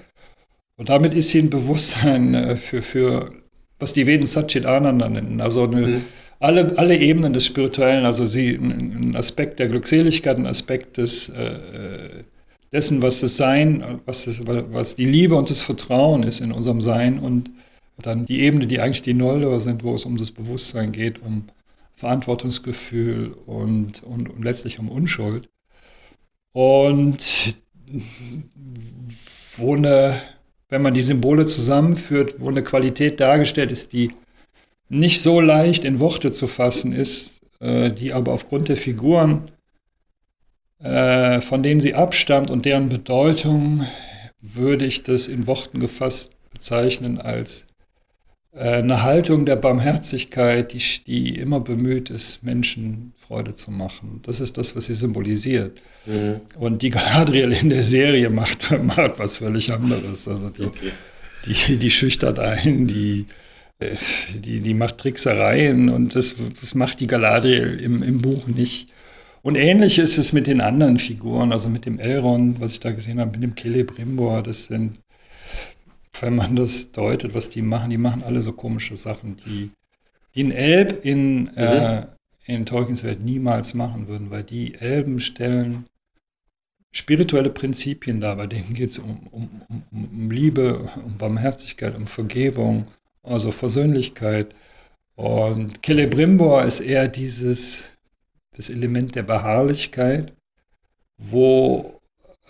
Und 0.77 0.89
damit 0.89 1.15
ist 1.15 1.31
sie 1.31 1.41
ein 1.41 1.51
Bewusstsein 1.51 2.35
äh, 2.35 2.57
für, 2.57 2.83
für, 2.83 3.33
was 3.79 3.93
die 3.93 4.07
Veden 4.07 4.27
Satchit 4.27 4.67
Ananda 4.67 5.09
nennen, 5.09 5.41
also 5.41 5.65
eine, 5.65 5.87
mhm. 5.87 6.05
alle, 6.39 6.79
alle 6.79 6.97
Ebenen 6.97 7.33
des 7.33 7.47
Spirituellen, 7.47 8.07
also 8.07 8.25
sie, 8.25 8.55
ein, 8.55 9.15
Aspekt 9.17 9.59
der 9.59 9.69
Glückseligkeit, 9.69 10.39
ein 10.39 10.47
Aspekt 10.47 10.97
des, 10.97 11.29
äh, 11.29 11.43
äh 11.43 12.25
dessen, 12.73 13.03
was 13.03 13.21
das 13.21 13.37
Sein, 13.37 14.01
was, 14.07 14.27
das, 14.27 14.43
was 14.47 14.95
die 14.95 15.05
Liebe 15.05 15.35
und 15.35 15.51
das 15.51 15.61
Vertrauen 15.61 16.23
ist 16.23 16.41
in 16.41 16.53
unserem 16.53 16.81
Sein 16.81 17.19
und 17.19 17.51
dann 18.01 18.27
die 18.27 18.41
Ebene, 18.41 18.69
die 18.69 18.81
eigentlich 18.81 19.03
die 19.03 19.13
Noldor 19.13 19.61
sind, 19.61 19.83
wo 19.83 19.95
es 19.95 20.05
um 20.05 20.17
das 20.17 20.31
Bewusstsein 20.31 20.93
geht, 20.93 21.21
um 21.21 21.47
Verantwortungsgefühl 22.01 23.35
und, 23.47 24.03
und, 24.03 24.31
und 24.31 24.43
letztlich 24.43 24.79
um 24.79 24.89
Unschuld. 24.89 25.51
Und 26.53 27.55
wo 29.59 29.77
eine, 29.77 30.15
wenn 30.71 30.81
man 30.81 30.95
die 30.95 31.03
Symbole 31.03 31.45
zusammenführt, 31.45 32.37
wo 32.39 32.49
eine 32.49 32.63
Qualität 32.63 33.21
dargestellt 33.21 33.71
ist, 33.71 33.93
die 33.93 34.11
nicht 34.89 35.21
so 35.21 35.41
leicht 35.41 35.85
in 35.85 36.01
Worte 36.01 36.33
zu 36.33 36.47
fassen 36.47 36.95
ist, 36.95 37.43
äh, 37.61 37.91
die 37.91 38.15
aber 38.15 38.33
aufgrund 38.33 38.71
der 38.71 38.79
Figuren, 38.79 39.43
äh, 40.79 41.43
von 41.43 41.63
denen 41.63 41.81
sie 41.81 41.95
abstammt 41.95 42.51
und 42.51 42.65
deren 42.65 42.89
Bedeutung, 42.89 43.85
würde 44.41 44.87
ich 44.87 45.03
das 45.03 45.29
in 45.29 45.47
Worten 45.47 45.81
gefasst 45.81 46.33
bezeichnen 46.51 47.21
als 47.21 47.67
eine 48.53 49.03
Haltung 49.03 49.47
der 49.47 49.57
Barmherzigkeit, 49.57 50.73
die, 50.73 50.83
die, 51.07 51.39
immer 51.39 51.61
bemüht 51.61 52.11
ist, 52.11 52.43
Menschen 52.43 53.13
Freude 53.17 53.55
zu 53.55 53.71
machen. 53.71 54.21
Das 54.25 54.41
ist 54.41 54.59
das, 54.59 54.75
was 54.75 54.87
sie 54.87 54.95
symbolisiert. 54.95 55.81
Mhm. 56.07 56.41
Und 56.59 56.83
die 56.83 56.91
Galadriel 56.91 57.53
in 57.53 57.71
der 57.71 57.85
Serie 57.85 58.29
macht, 58.29 58.71
macht 58.83 59.19
was 59.19 59.37
völlig 59.37 59.73
anderes. 59.73 60.27
Also 60.27 60.51
die, 60.51 60.65
okay. 60.65 60.91
die, 61.47 61.77
die 61.77 61.91
schüchtert 61.91 62.41
ein, 62.41 62.89
die, 62.89 63.27
äh, 63.79 63.95
die, 64.35 64.61
die 64.61 64.75
macht 64.75 64.99
Tricksereien 64.99 65.89
und 65.89 66.17
das, 66.17 66.35
das 66.61 66.75
macht 66.75 66.99
die 66.99 67.07
Galadriel 67.07 67.79
im, 67.79 68.03
im 68.03 68.21
Buch 68.21 68.49
nicht. 68.49 68.89
Und 69.43 69.55
ähnlich 69.55 69.99
ist 70.01 70.19
es 70.19 70.33
mit 70.33 70.49
den 70.49 70.61
anderen 70.61 70.99
Figuren, 70.99 71.53
also 71.53 71.69
mit 71.69 71.87
dem 71.87 71.99
Elrond, 72.01 72.61
was 72.61 72.73
ich 72.73 72.81
da 72.81 72.91
gesehen 72.91 73.21
habe, 73.21 73.31
mit 73.31 73.43
dem 73.43 73.57
Celebrimbor. 73.57 74.43
Das 74.43 74.65
sind 74.65 74.99
wenn 76.21 76.37
man 76.37 76.57
das 76.57 76.93
deutet, 76.93 77.35
was 77.35 77.49
die 77.49 77.63
machen, 77.63 77.91
die 77.91 77.99
machen 77.99 78.23
alle 78.23 78.43
so 78.43 78.53
komische 78.53 78.97
Sachen, 78.97 79.37
die, 79.37 79.71
die 80.35 80.45
ein 80.45 80.53
Elb 80.53 81.05
in, 81.05 81.43
mhm. 81.43 81.51
äh, 81.57 82.03
in 82.47 82.67
Tolkiens 82.67 83.05
Welt 83.05 83.21
niemals 83.21 83.75
machen 83.75 84.09
würden, 84.09 84.31
weil 84.31 84.43
die 84.43 84.75
Elben 84.75 85.21
stellen 85.21 85.87
spirituelle 86.93 87.51
Prinzipien 87.51 88.21
dar, 88.21 88.37
bei 88.37 88.47
denen 88.47 88.75
geht 88.75 88.91
es 88.91 88.99
um, 88.99 89.27
um, 89.31 89.63
um, 89.69 89.85
um 89.93 90.31
Liebe, 90.31 90.89
um 91.05 91.17
Barmherzigkeit, 91.19 91.97
um 91.97 92.07
Vergebung, 92.07 92.85
also 93.23 93.53
Versöhnlichkeit. 93.53 94.55
Und 95.15 95.85
Celebrimbor 95.85 96.65
ist 96.65 96.81
eher 96.81 97.09
dieses 97.09 97.85
das 98.57 98.71
Element 98.71 99.15
der 99.15 99.23
Beharrlichkeit, 99.23 100.33
wo 101.17 102.00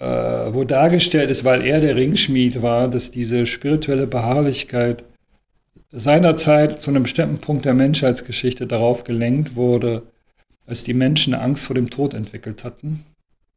äh, 0.00 0.52
wo 0.54 0.64
dargestellt 0.64 1.30
ist, 1.30 1.44
weil 1.44 1.64
er 1.64 1.80
der 1.80 1.94
Ringschmied 1.94 2.62
war, 2.62 2.88
dass 2.88 3.10
diese 3.10 3.46
spirituelle 3.46 4.06
Beharrlichkeit 4.06 5.04
seinerzeit 5.92 6.80
zu 6.80 6.90
einem 6.90 7.02
bestimmten 7.02 7.38
Punkt 7.38 7.66
der 7.66 7.74
Menschheitsgeschichte 7.74 8.66
darauf 8.66 9.04
gelenkt 9.04 9.56
wurde, 9.56 10.02
als 10.66 10.84
die 10.84 10.94
Menschen 10.94 11.34
Angst 11.34 11.66
vor 11.66 11.74
dem 11.74 11.90
Tod 11.90 12.14
entwickelt 12.14 12.64
hatten, 12.64 13.04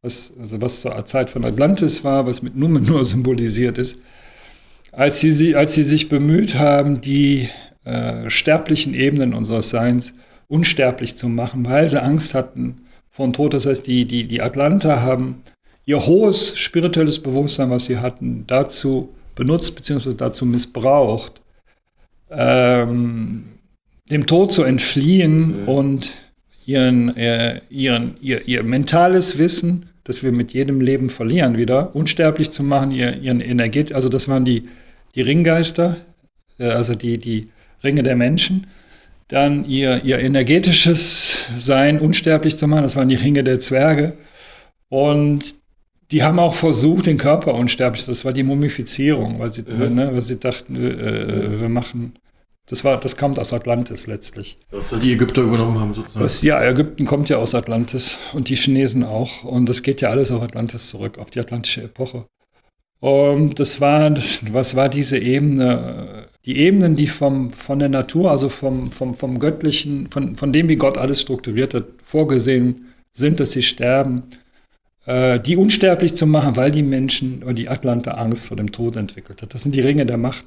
was, 0.02 0.32
also 0.38 0.60
was 0.60 0.82
zur 0.82 1.02
Zeit 1.06 1.30
von 1.30 1.44
Atlantis 1.44 2.04
war, 2.04 2.26
was 2.26 2.42
mit 2.42 2.56
Numenor 2.56 3.04
symbolisiert 3.04 3.78
ist, 3.78 3.98
als 4.92 5.20
sie, 5.20 5.56
als 5.56 5.72
sie 5.74 5.82
sich 5.82 6.08
bemüht 6.08 6.56
haben, 6.56 7.00
die 7.00 7.48
äh, 7.84 8.28
sterblichen 8.28 8.94
Ebenen 8.94 9.32
unseres 9.32 9.70
Seins 9.70 10.14
unsterblich 10.48 11.16
zu 11.16 11.28
machen, 11.28 11.64
weil 11.64 11.88
sie 11.88 12.02
Angst 12.02 12.34
hatten 12.34 12.82
vor 13.10 13.26
dem 13.26 13.32
Tod. 13.32 13.54
Das 13.54 13.64
heißt, 13.64 13.86
die, 13.86 14.04
die, 14.04 14.28
die 14.28 14.42
Atlanter 14.42 15.02
haben 15.02 15.42
ihr 15.86 16.04
hohes 16.06 16.56
spirituelles 16.56 17.18
Bewusstsein, 17.18 17.70
was 17.70 17.86
sie 17.86 17.98
hatten, 17.98 18.44
dazu 18.46 19.10
benutzt 19.34 19.74
bzw. 19.74 20.14
dazu 20.14 20.46
missbraucht, 20.46 21.42
ähm, 22.30 23.44
dem 24.10 24.26
Tod 24.26 24.52
zu 24.52 24.62
entfliehen 24.62 25.62
mhm. 25.62 25.68
und 25.68 26.12
ihren, 26.66 27.16
äh, 27.16 27.60
ihren, 27.68 28.14
ihr, 28.20 28.46
ihr 28.46 28.62
mentales 28.62 29.38
Wissen, 29.38 29.86
das 30.04 30.22
wir 30.22 30.32
mit 30.32 30.52
jedem 30.52 30.80
Leben 30.80 31.10
verlieren, 31.10 31.56
wieder 31.56 31.94
unsterblich 31.94 32.50
zu 32.50 32.62
machen, 32.62 32.90
ihr, 32.90 33.16
ihren 33.18 33.40
Energie, 33.40 33.92
also 33.94 34.08
das 34.08 34.28
waren 34.28 34.44
die, 34.44 34.68
die 35.14 35.22
Ringgeister, 35.22 35.96
äh, 36.58 36.66
also 36.66 36.94
die, 36.94 37.18
die 37.18 37.48
Ringe 37.82 38.02
der 38.02 38.16
Menschen, 38.16 38.66
dann 39.28 39.64
ihr, 39.64 40.04
ihr 40.04 40.18
energetisches 40.18 41.48
Sein 41.56 41.98
unsterblich 41.98 42.58
zu 42.58 42.66
machen, 42.66 42.82
das 42.82 42.96
waren 42.96 43.08
die 43.08 43.14
Ringe 43.14 43.42
der 43.42 43.58
Zwerge. 43.58 44.14
Und 44.90 45.56
die 46.10 46.22
haben 46.22 46.38
auch 46.38 46.54
versucht, 46.54 47.06
den 47.06 47.18
Körper 47.18 47.54
unsterblich, 47.54 48.04
das 48.06 48.24
war 48.24 48.32
die 48.32 48.42
Mumifizierung, 48.42 49.38
weil 49.38 49.50
sie, 49.50 49.62
mhm. 49.62 49.94
ne, 49.94 50.10
weil 50.12 50.22
sie 50.22 50.38
dachten, 50.38 50.76
äh, 50.76 51.60
wir 51.60 51.68
machen, 51.68 52.14
das 52.66 52.84
war, 52.84 52.98
das 52.98 53.16
kommt 53.16 53.38
aus 53.38 53.52
Atlantis 53.52 54.06
letztlich. 54.06 54.56
Was 54.70 54.94
die 55.02 55.12
Ägypter 55.12 55.42
übernommen 55.42 55.78
haben 55.80 55.94
sozusagen? 55.94 56.24
Das, 56.24 56.42
ja, 56.42 56.62
Ägypten 56.62 57.04
kommt 57.04 57.28
ja 57.28 57.36
aus 57.36 57.54
Atlantis 57.54 58.16
und 58.32 58.48
die 58.48 58.56
Chinesen 58.56 59.04
auch 59.04 59.44
und 59.44 59.68
das 59.68 59.82
geht 59.82 60.00
ja 60.00 60.10
alles 60.10 60.30
auf 60.30 60.42
Atlantis 60.42 60.88
zurück, 60.88 61.18
auf 61.18 61.30
die 61.30 61.40
atlantische 61.40 61.82
Epoche. 61.82 62.26
Und 63.00 63.60
das 63.60 63.82
war, 63.82 64.08
das, 64.08 64.40
was 64.50 64.76
war 64.76 64.88
diese 64.88 65.18
Ebene? 65.18 66.26
Die 66.46 66.56
Ebenen, 66.56 66.96
die 66.96 67.06
vom, 67.06 67.50
von 67.50 67.78
der 67.78 67.90
Natur, 67.90 68.30
also 68.30 68.48
vom, 68.48 68.90
vom, 68.92 69.14
vom 69.14 69.38
Göttlichen, 69.38 70.08
von, 70.10 70.36
von 70.36 70.52
dem, 70.52 70.70
wie 70.70 70.76
Gott 70.76 70.96
alles 70.96 71.20
strukturiert 71.20 71.74
hat, 71.74 71.84
vorgesehen 72.02 72.94
sind, 73.12 73.40
dass 73.40 73.52
sie 73.52 73.62
sterben 73.62 74.22
die 75.06 75.56
unsterblich 75.58 76.14
zu 76.14 76.26
machen, 76.26 76.56
weil 76.56 76.70
die 76.70 76.82
Menschen 76.82 77.42
oder 77.42 77.52
die 77.52 77.68
Atlante 77.68 78.16
Angst 78.16 78.48
vor 78.48 78.56
dem 78.56 78.72
Tod 78.72 78.96
entwickelt 78.96 79.42
hat. 79.42 79.52
Das 79.52 79.62
sind 79.62 79.74
die 79.74 79.82
Ringe 79.82 80.06
der 80.06 80.16
Macht. 80.16 80.46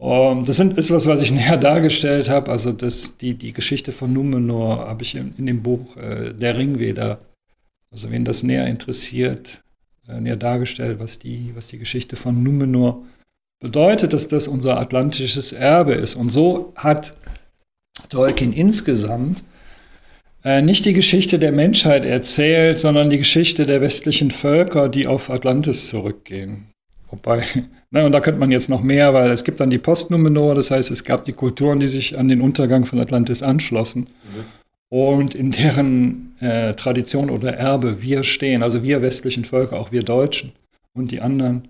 Um, 0.00 0.44
das 0.44 0.56
sind, 0.56 0.78
ist 0.78 0.92
was, 0.92 1.06
was 1.06 1.22
ich 1.22 1.32
näher 1.32 1.56
dargestellt 1.56 2.28
habe. 2.28 2.50
Also 2.50 2.72
das, 2.72 3.16
die, 3.16 3.34
die 3.34 3.52
Geschichte 3.52 3.92
von 3.92 4.12
Numenor 4.12 4.78
habe 4.88 5.02
ich 5.02 5.14
in, 5.16 5.34
in, 5.36 5.46
dem 5.46 5.62
Buch 5.62 5.96
äh, 5.96 6.32
Der 6.32 6.56
Ringweder, 6.56 7.18
also 7.90 8.10
wen 8.10 8.24
das 8.24 8.44
näher 8.44 8.66
interessiert, 8.68 9.62
äh, 10.08 10.20
näher 10.20 10.36
dargestellt, 10.36 11.00
was 11.00 11.18
die, 11.18 11.52
was 11.54 11.66
die 11.66 11.78
Geschichte 11.78 12.14
von 12.14 12.42
Numenor 12.42 13.04
bedeutet, 13.60 14.12
dass 14.12 14.28
das 14.28 14.46
unser 14.46 14.78
atlantisches 14.78 15.52
Erbe 15.52 15.94
ist. 15.94 16.14
Und 16.14 16.28
so 16.28 16.72
hat 16.76 17.14
Tolkien 18.08 18.52
insgesamt 18.52 19.40
äh, 19.40 19.57
nicht 20.62 20.84
die 20.84 20.92
Geschichte 20.92 21.38
der 21.38 21.52
Menschheit 21.52 22.04
erzählt, 22.04 22.78
sondern 22.78 23.10
die 23.10 23.18
Geschichte 23.18 23.66
der 23.66 23.80
westlichen 23.80 24.30
Völker, 24.30 24.88
die 24.88 25.06
auf 25.06 25.30
Atlantis 25.30 25.88
zurückgehen. 25.88 26.68
Wobei, 27.10 27.42
ne, 27.90 28.04
und 28.04 28.12
da 28.12 28.20
könnte 28.20 28.40
man 28.40 28.50
jetzt 28.50 28.68
noch 28.68 28.82
mehr, 28.82 29.12
weil 29.14 29.30
es 29.30 29.44
gibt 29.44 29.60
dann 29.60 29.70
die 29.70 29.78
Postnumenor, 29.78 30.54
das 30.54 30.70
heißt, 30.70 30.90
es 30.90 31.04
gab 31.04 31.24
die 31.24 31.32
Kulturen, 31.32 31.80
die 31.80 31.86
sich 31.86 32.18
an 32.18 32.28
den 32.28 32.40
Untergang 32.40 32.84
von 32.84 32.98
Atlantis 33.00 33.42
anschlossen 33.42 34.00
mhm. 34.02 34.44
und 34.96 35.34
in 35.34 35.50
deren 35.50 36.34
äh, 36.40 36.74
Tradition 36.74 37.30
oder 37.30 37.54
Erbe 37.54 38.02
wir 38.02 38.24
stehen, 38.24 38.62
also 38.62 38.82
wir 38.82 39.02
westlichen 39.02 39.44
Völker, 39.44 39.78
auch 39.78 39.92
wir 39.92 40.02
Deutschen 40.02 40.52
und 40.94 41.10
die 41.10 41.20
anderen. 41.20 41.68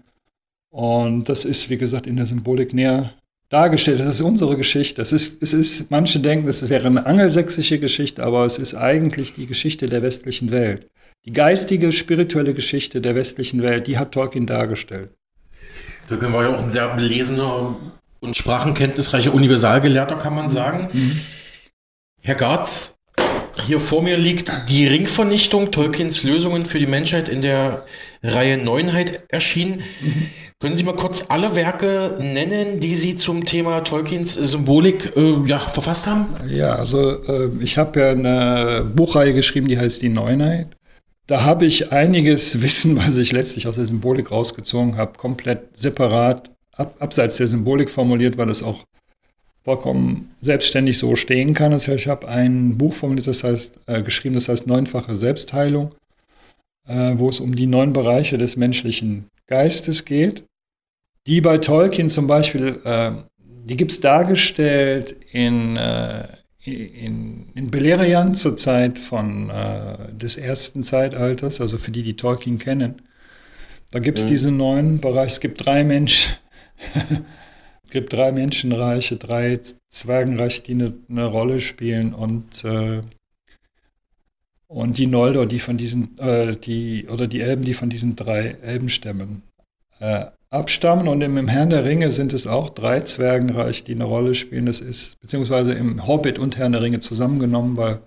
Und 0.71 1.29
das 1.29 1.45
ist, 1.45 1.71
wie 1.71 1.79
gesagt, 1.79 2.07
in 2.07 2.17
der 2.17 2.27
Symbolik 2.27 2.75
näher 2.75 3.15
dargestellt. 3.49 4.01
Das 4.01 4.07
ist 4.07 4.21
unsere 4.21 4.57
Geschichte. 4.57 5.03
Es 5.03 5.13
ist, 5.13 5.43
es 5.43 5.53
ist, 5.53 5.91
manche 5.91 6.21
denken, 6.21 6.49
es 6.49 6.69
wäre 6.69 6.87
eine 6.87 7.07
angelsächsische 7.07 7.79
Geschichte, 7.79 8.23
aber 8.23 8.45
es 8.45 8.59
ist 8.59 8.75
eigentlich 8.75 9.35
die 9.35 9.47
Geschichte 9.47 9.87
der 9.89 10.03
westlichen 10.03 10.51
Welt. 10.51 10.87
Die 11.25 11.33
geistige, 11.33 11.93
spirituelle 11.93 12.55
Geschichte 12.55 13.01
der 13.01 13.15
westlichen 13.15 13.63
Welt, 13.63 13.87
die 13.87 13.99
hat 13.99 14.13
Tolkien 14.13 14.47
dargestellt. 14.47 15.13
Tolkien 16.09 16.33
war 16.33 16.45
ja 16.45 16.55
auch 16.55 16.63
ein 16.63 16.69
sehr 16.69 16.95
belesener 16.95 17.77
und 18.21 18.37
sprachenkenntnisreicher 18.37 19.33
Universalgelehrter, 19.35 20.17
kann 20.17 20.35
man 20.35 20.49
sagen. 20.49 20.89
Mhm. 20.93 21.21
Herr 22.21 22.35
Garz, 22.35 22.97
hier 23.67 23.81
vor 23.81 24.03
mir 24.03 24.17
liegt 24.17 24.53
die 24.69 24.87
Ringvernichtung, 24.87 25.71
Tolkiens 25.71 26.23
Lösungen 26.23 26.67
für 26.67 26.79
die 26.79 26.87
Menschheit 26.87 27.29
in 27.29 27.43
der 27.43 27.85
Reihe 28.23 28.57
Neunheit 28.59 29.23
erschienen. 29.29 29.83
Mhm. 30.01 30.31
Können 30.61 30.75
Sie 30.75 30.83
mal 30.83 30.97
kurz 30.97 31.23
alle 31.29 31.55
Werke 31.55 32.17
nennen, 32.19 32.81
die 32.81 32.97
Sie 32.97 33.15
zum 33.15 33.45
Thema 33.45 33.85
Tolkiens 33.85 34.35
Symbolik 34.35 35.15
äh, 35.17 35.47
ja, 35.47 35.61
verfasst 35.61 36.09
haben? 36.09 36.35
Ja, 36.49 36.73
also 36.73 37.23
äh, 37.23 37.51
ich 37.61 37.79
habe 37.79 38.01
ja 38.01 38.11
eine 38.11 38.85
Buchreihe 38.85 39.35
geschrieben, 39.35 39.69
die 39.69 39.79
heißt 39.79 40.03
Die 40.03 40.09
Neunheit. 40.09 40.77
Da 41.29 41.45
habe 41.45 41.65
ich 41.65 41.93
einiges 41.93 42.61
Wissen, 42.63 42.97
was 42.97 43.19
ich 43.19 43.31
letztlich 43.31 43.69
aus 43.69 43.77
der 43.77 43.85
Symbolik 43.85 44.33
rausgezogen 44.33 44.97
habe, 44.97 45.17
komplett 45.17 45.79
separat, 45.79 46.51
ab, 46.77 46.97
abseits 46.99 47.37
der 47.37 47.47
Symbolik 47.47 47.89
formuliert, 47.89 48.37
weil 48.37 48.51
es 48.51 48.65
auch 48.65 48.83
vollkommen 49.63 50.35
selbstständig 50.41 50.99
so 50.99 51.15
stehen 51.15 51.55
kann. 51.55 51.73
Also 51.73 51.93
ich 51.93 52.09
habe 52.09 52.27
ein 52.27 52.77
Buch 52.77 52.95
formuliert, 52.95 53.29
das 53.29 53.45
heißt, 53.45 53.79
äh, 53.87 54.03
geschrieben, 54.03 54.35
das 54.35 54.49
heißt 54.49 54.67
Neunfache 54.67 55.15
Selbstheilung, 55.15 55.95
äh, 56.89 57.15
wo 57.17 57.29
es 57.29 57.39
um 57.39 57.55
die 57.55 57.67
neun 57.67 57.93
Bereiche 57.93 58.39
des 58.39 58.57
menschlichen 58.57 59.27
Geistes 59.47 60.05
geht, 60.05 60.48
die 61.27 61.41
bei 61.41 61.59
Tolkien 61.59 62.11
zum 62.11 62.27
Beispiel, 62.27 62.81
äh, 62.85 63.13
die 63.65 63.77
gibt 63.77 63.93
es 63.93 64.01
dargestellt 64.01 65.17
in, 65.33 65.77
äh, 65.77 66.27
in, 66.65 67.49
in 67.55 67.71
Beleriand 67.71 68.39
zur 68.39 68.57
Zeit 68.57 68.99
von, 68.99 69.51
äh, 69.51 70.13
des 70.13 70.37
ersten 70.37 70.85
Zeitalters, 70.85 71.61
also 71.61 71.79
für 71.79 71.91
die, 71.91 72.03
die 72.03 72.17
Tolkien 72.17 72.59
kennen. 72.59 73.03
Da 73.91 73.99
gibt 73.99 74.19
es 74.19 74.25
mhm. 74.25 74.29
diese 74.29 74.51
neun 74.51 75.01
Bereiche. 75.01 75.33
Es 75.33 75.41
gibt 75.41 75.65
drei 75.65 75.85
Menschen. 75.85 76.35
es 77.85 77.91
gibt 77.91 78.13
drei 78.13 78.33
Menschenreiche, 78.33 79.17
drei 79.17 79.61
Zwergenreiche, 79.91 80.63
die 80.63 80.73
eine, 80.73 80.95
eine 81.09 81.27
Rolle 81.27 81.61
spielen 81.61 82.15
und 82.15 82.65
äh, 82.65 83.03
und 84.69 84.99
die 84.99 85.07
Noldor, 85.07 85.47
die 85.47 85.59
von 85.59 85.79
diesen, 85.79 86.19
äh, 86.19 86.55
die, 86.55 87.09
oder 87.09 87.27
die 87.27 87.41
Elben, 87.41 87.63
die 87.63 87.73
von 87.73 87.89
diesen 87.89 88.17
drei 88.17 88.51
Elbenstämmen 88.63 89.43
äh, 89.99 90.27
abstammen. 90.51 91.09
Und 91.09 91.21
im, 91.23 91.49
Herrn 91.49 91.71
der 91.71 91.85
Ringe 91.85 92.11
sind 92.11 92.33
es 92.33 92.47
auch 92.47 92.71
drei 92.71 93.01
Zwergenreich, 93.01 93.85
die 93.85 93.93
eine 93.93 94.05
Rolle 94.05 94.35
spielen. 94.35 94.67
Das 94.67 94.81
ist, 94.81 95.21
beziehungsweise 95.21 95.75
im 95.75 96.07
Hobbit 96.07 96.39
und 96.39 96.57
Herrn 96.57 96.73
der 96.73 96.83
Ringe 96.83 97.01
zusammengenommen, 97.01 97.77
weil 97.77 98.01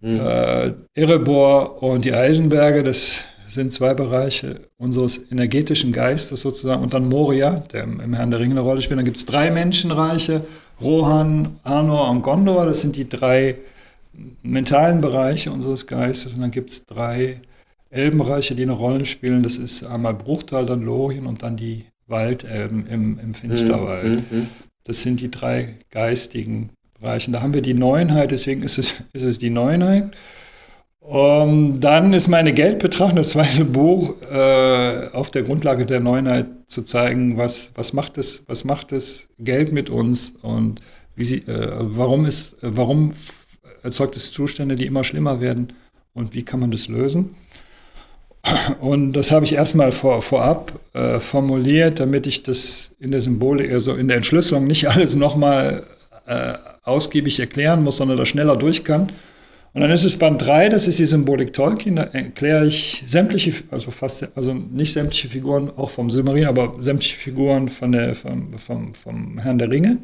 mhm. 0.00 0.20
äh, 0.20 0.72
Erebor 0.94 1.82
und 1.82 2.04
die 2.04 2.14
Eisenberge, 2.14 2.82
das 2.82 3.24
sind 3.46 3.72
zwei 3.72 3.94
Bereiche 3.94 4.60
unseres 4.78 5.20
energetischen 5.30 5.92
Geistes 5.92 6.40
sozusagen. 6.40 6.82
Und 6.82 6.94
dann 6.94 7.08
Moria, 7.08 7.62
der 7.72 7.84
im, 7.84 8.00
im 8.00 8.14
Herrn 8.14 8.30
der 8.30 8.40
Ringe 8.40 8.54
eine 8.54 8.60
Rolle 8.60 8.82
spielt. 8.82 8.98
Dann 8.98 9.04
gibt 9.04 9.16
es 9.16 9.26
drei 9.26 9.50
Menschenreiche, 9.50 10.42
Rohan, 10.80 11.60
Arnor 11.62 12.10
und 12.10 12.22
Gondor. 12.22 12.66
Das 12.66 12.80
sind 12.80 12.96
die 12.96 13.08
drei 13.08 13.56
mentalen 14.42 15.00
Bereiche 15.00 15.50
unseres 15.50 15.86
Geistes. 15.86 16.34
Und 16.34 16.40
dann 16.40 16.50
gibt 16.50 16.70
es 16.70 16.84
drei 16.86 17.40
Elbenreiche, 17.94 18.54
die 18.54 18.62
eine 18.62 18.72
Rolle 18.72 19.06
spielen. 19.06 19.42
Das 19.42 19.56
ist 19.56 19.84
einmal 19.84 20.14
Bruchtal, 20.14 20.66
dann 20.66 20.82
Lorien 20.82 21.26
und 21.26 21.42
dann 21.42 21.56
die 21.56 21.86
Waldelben 22.06 22.86
im, 22.86 23.18
im 23.18 23.34
Finsterwald. 23.34 24.30
Mhm, 24.30 24.38
mhm. 24.38 24.46
Das 24.84 25.02
sind 25.02 25.20
die 25.20 25.30
drei 25.30 25.78
geistigen 25.90 26.70
Bereiche. 27.00 27.30
Da 27.30 27.40
haben 27.40 27.54
wir 27.54 27.62
die 27.62 27.74
Neunheit, 27.74 28.30
deswegen 28.30 28.62
ist 28.62 28.78
es, 28.78 28.94
ist 29.12 29.22
es 29.22 29.38
die 29.38 29.50
Neunheit. 29.50 30.10
Um, 31.00 31.80
dann 31.80 32.14
ist 32.14 32.28
meine 32.28 32.54
Geldbetrachtung, 32.54 33.16
das 33.16 33.30
zweite 33.30 33.66
Buch, 33.66 34.14
äh, 34.32 35.08
auf 35.12 35.30
der 35.30 35.42
Grundlage 35.42 35.84
der 35.84 36.00
Neunheit 36.00 36.46
zu 36.66 36.80
zeigen, 36.80 37.36
was, 37.36 37.72
was, 37.74 37.92
macht 37.92 38.16
es, 38.16 38.42
was 38.46 38.64
macht 38.64 38.90
das 38.90 39.28
Geld 39.38 39.70
mit 39.70 39.90
uns 39.90 40.32
und 40.40 40.80
wie 41.14 41.24
sie, 41.24 41.38
äh, 41.40 41.72
warum, 41.78 42.24
ist, 42.24 42.56
warum 42.62 43.12
erzeugt 43.82 44.16
es 44.16 44.32
Zustände, 44.32 44.76
die 44.76 44.86
immer 44.86 45.04
schlimmer 45.04 45.42
werden 45.42 45.74
und 46.14 46.32
wie 46.32 46.42
kann 46.42 46.60
man 46.60 46.70
das 46.70 46.88
lösen. 46.88 47.34
Und 48.80 49.12
das 49.14 49.30
habe 49.30 49.44
ich 49.44 49.54
erstmal 49.54 49.92
vor, 49.92 50.20
vorab 50.22 50.72
äh, 50.92 51.18
formuliert, 51.18 52.00
damit 52.00 52.26
ich 52.26 52.42
das 52.42 52.92
in 53.00 53.10
der 53.10 53.20
Symbolik, 53.20 53.72
also 53.72 53.94
in 53.94 54.08
der 54.08 54.18
Entschlüsselung 54.18 54.66
nicht 54.66 54.88
alles 54.90 55.16
nochmal 55.16 55.82
äh, 56.26 56.52
ausgiebig 56.82 57.40
erklären 57.40 57.82
muss, 57.82 57.96
sondern 57.96 58.16
da 58.16 58.26
schneller 58.26 58.56
durch 58.56 58.84
kann. 58.84 59.12
Und 59.72 59.80
dann 59.80 59.90
ist 59.90 60.04
es 60.04 60.16
Band 60.16 60.40
3, 60.40 60.68
das 60.68 60.86
ist 60.86 61.00
die 61.00 61.04
Symbolik 61.04 61.52
Tolkien, 61.52 61.96
da 61.96 62.04
erkläre 62.04 62.64
ich 62.64 63.02
sämtliche, 63.06 63.52
also 63.72 63.90
fast, 63.90 64.28
also 64.36 64.54
nicht 64.54 64.92
sämtliche 64.92 65.28
Figuren, 65.28 65.68
auch 65.68 65.90
vom 65.90 66.12
Silmarillion, 66.12 66.48
aber 66.48 66.74
sämtliche 66.78 67.16
Figuren 67.16 67.68
von 67.68 67.90
der, 67.90 68.14
vom, 68.14 68.56
vom, 68.56 68.94
vom 68.94 69.38
Herrn 69.38 69.58
der 69.58 69.70
Ringe. 69.70 69.98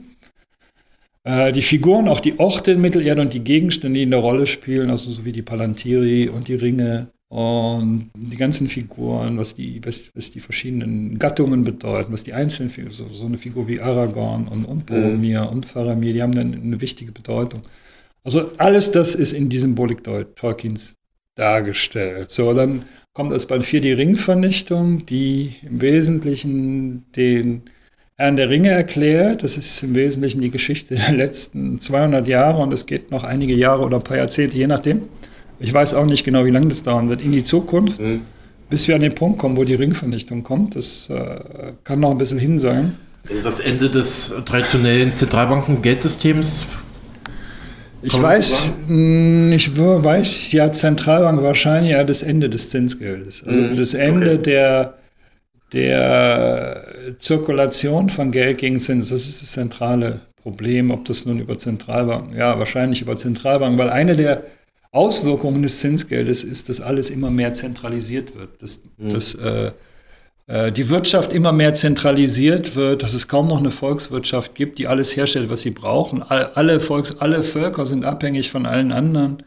Äh, 1.23 1.53
die 1.53 1.63
Figuren, 1.63 2.09
auch 2.09 2.19
die 2.19 2.41
Orte 2.41 2.73
in 2.73 2.81
Mittelerde 2.81 3.21
und 3.21 3.33
die 3.33 3.45
Gegenstände, 3.45 3.99
die 3.99 4.03
in 4.03 4.11
der 4.11 4.21
Rolle 4.21 4.49
spielen, 4.49 4.91
also 4.91 5.11
so 5.11 5.25
wie 5.25 5.33
die 5.33 5.43
Palantiri 5.43 6.29
und 6.29 6.49
die 6.49 6.57
Ringe 6.57 7.13
und 7.31 8.11
die 8.17 8.37
ganzen 8.37 8.67
Figuren, 8.67 9.39
was 9.39 9.55
die, 9.55 9.81
was, 9.85 10.11
was 10.17 10.33
die 10.33 10.41
verschiedenen 10.41 11.17
Gattungen 11.17 11.63
bedeuten, 11.63 12.13
was 12.13 12.25
die 12.25 12.33
einzelnen 12.33 12.71
Figuren, 12.71 12.93
so, 12.93 13.09
so 13.09 13.25
eine 13.25 13.39
Figur 13.39 13.69
wie 13.69 13.81
Aragorn 13.81 14.49
und, 14.49 14.65
und 14.65 14.87
Boromir 14.87 15.43
mhm. 15.43 15.49
und 15.49 15.67
Faramir, 15.67 16.13
die 16.13 16.23
haben 16.23 16.35
dann 16.35 16.53
eine 16.53 16.81
wichtige 16.81 17.13
Bedeutung. 17.13 17.63
Also 18.25 18.51
alles 18.59 18.91
das 18.91 19.15
ist 19.15 19.33
in 19.33 19.49
diesem 19.49 19.71
Symbolik 19.71 20.03
Tolkiens 20.35 20.97
dargestellt. 21.37 22.33
So, 22.33 22.53
dann 22.53 22.83
kommt 23.13 23.33
als 23.33 23.47
Band 23.47 23.65
4 23.65 23.81
die 23.81 23.93
Ringvernichtung, 23.93 25.07
die 25.07 25.55
im 25.63 25.81
Wesentlichen 25.81 27.13
den 27.13 27.63
Herrn 28.17 28.35
der 28.35 28.51
Ringe 28.51 28.71
erklärt. 28.71 29.45
Das 29.45 29.57
ist 29.57 29.85
im 29.85 29.95
Wesentlichen 29.95 30.41
die 30.41 30.51
Geschichte 30.51 30.97
der 30.97 31.13
letzten 31.13 31.79
200 31.79 32.27
Jahre 32.27 32.61
und 32.61 32.75
es 32.75 32.87
geht 32.87 33.13
noch 33.13 33.23
einige 33.23 33.55
Jahre 33.55 33.85
oder 33.85 33.99
ein 33.99 34.03
paar 34.05 34.17
Jahrzehnte, 34.17 34.59
je 34.59 34.67
nachdem 34.67 35.03
ich 35.61 35.73
weiß 35.73 35.95
auch 35.95 36.07
nicht 36.07 36.25
genau, 36.25 36.45
wie 36.45 36.51
lange 36.51 36.69
das 36.69 36.83
dauern 36.83 37.09
wird, 37.09 37.21
in 37.21 37.33
die 37.33 37.43
Zukunft, 37.43 38.01
mhm. 38.01 38.23
bis 38.71 38.89
wir 38.89 38.95
an 38.95 39.03
den 39.03 39.15
Punkt 39.15 39.39
kommen, 39.39 39.57
wo 39.57 39.65
die 39.65 39.75
Ringvernichtung 39.75 40.43
kommt. 40.43 40.75
Das 40.75 41.09
äh, 41.11 41.75
kann 41.85 42.01
noch 42.01 42.11
ein 42.11 42.19
bisschen 42.19 42.39
hin 42.39 42.59
sein. 42.59 42.97
Ist 43.29 43.45
das 43.45 43.61
Ende 43.61 43.91
des 43.91 44.33
traditionellen 44.47 45.15
Zentralbanken-Geldsystems? 45.15 46.67
Ich 48.03 48.21
weiß, 48.21 48.73
hm, 48.87 49.53
ich 49.53 49.77
weiß 49.77 50.53
ja 50.53 50.73
Zentralbank 50.73 51.43
wahrscheinlich 51.43 51.93
ja 51.93 52.03
das 52.03 52.23
Ende 52.23 52.49
des 52.49 52.71
Zinsgeldes. 52.71 53.45
Also 53.47 53.61
mhm. 53.61 53.77
das 53.77 53.93
Ende 53.93 54.33
okay. 54.33 54.43
der, 54.43 54.95
der 55.75 56.85
Zirkulation 57.19 58.09
von 58.09 58.31
Geld 58.31 58.57
gegen 58.57 58.81
Zins. 58.81 59.11
Das 59.11 59.29
ist 59.29 59.43
das 59.43 59.53
zentrale 59.53 60.21
Problem, 60.43 60.91
ob 60.91 61.05
das 61.05 61.27
nun 61.27 61.41
über 61.41 61.59
Zentralbanken, 61.59 62.35
ja, 62.35 62.59
wahrscheinlich 62.59 63.03
über 63.03 63.19
Zentralbanken, 63.19 63.79
weil 63.79 63.91
eine 63.91 64.17
der 64.17 64.45
Auswirkungen 64.93 65.63
des 65.63 65.79
Zinsgeldes 65.79 66.43
ist, 66.45 66.69
dass 66.69 66.81
alles 66.81 67.11
immer 67.11 67.31
mehr 67.31 67.53
zentralisiert 67.53 68.35
wird, 68.35 68.61
dass, 68.61 68.81
mhm. 68.99 69.09
dass 69.09 69.35
äh, 69.35 69.73
äh, 70.51 70.73
die 70.73 70.89
Wirtschaft 70.91 71.33
immer 71.33 71.53
mehr 71.53 71.75
zentralisiert 71.75 72.75
wird, 72.75 73.03
dass 73.03 73.15
es 73.15 73.29
kaum 73.29 73.49
noch 73.49 73.61
eine 73.61 73.71
Volkswirtschaft 73.71 74.55
gibt, 74.55 74.79
die 74.79 74.89
alles 74.89 75.17
herstellt, 75.17 75.49
was 75.49 75.63
sie 75.63 75.71
brauchen. 75.71 76.23
All, 76.23 76.47
alle, 76.55 76.81
Volks-, 76.81 77.17
alle 77.21 77.43
Völker 77.43 77.87
sind 77.87 78.05
abhängig 78.05 78.51
von 78.51 78.67
allen 78.67 78.91
anderen, 78.91 79.45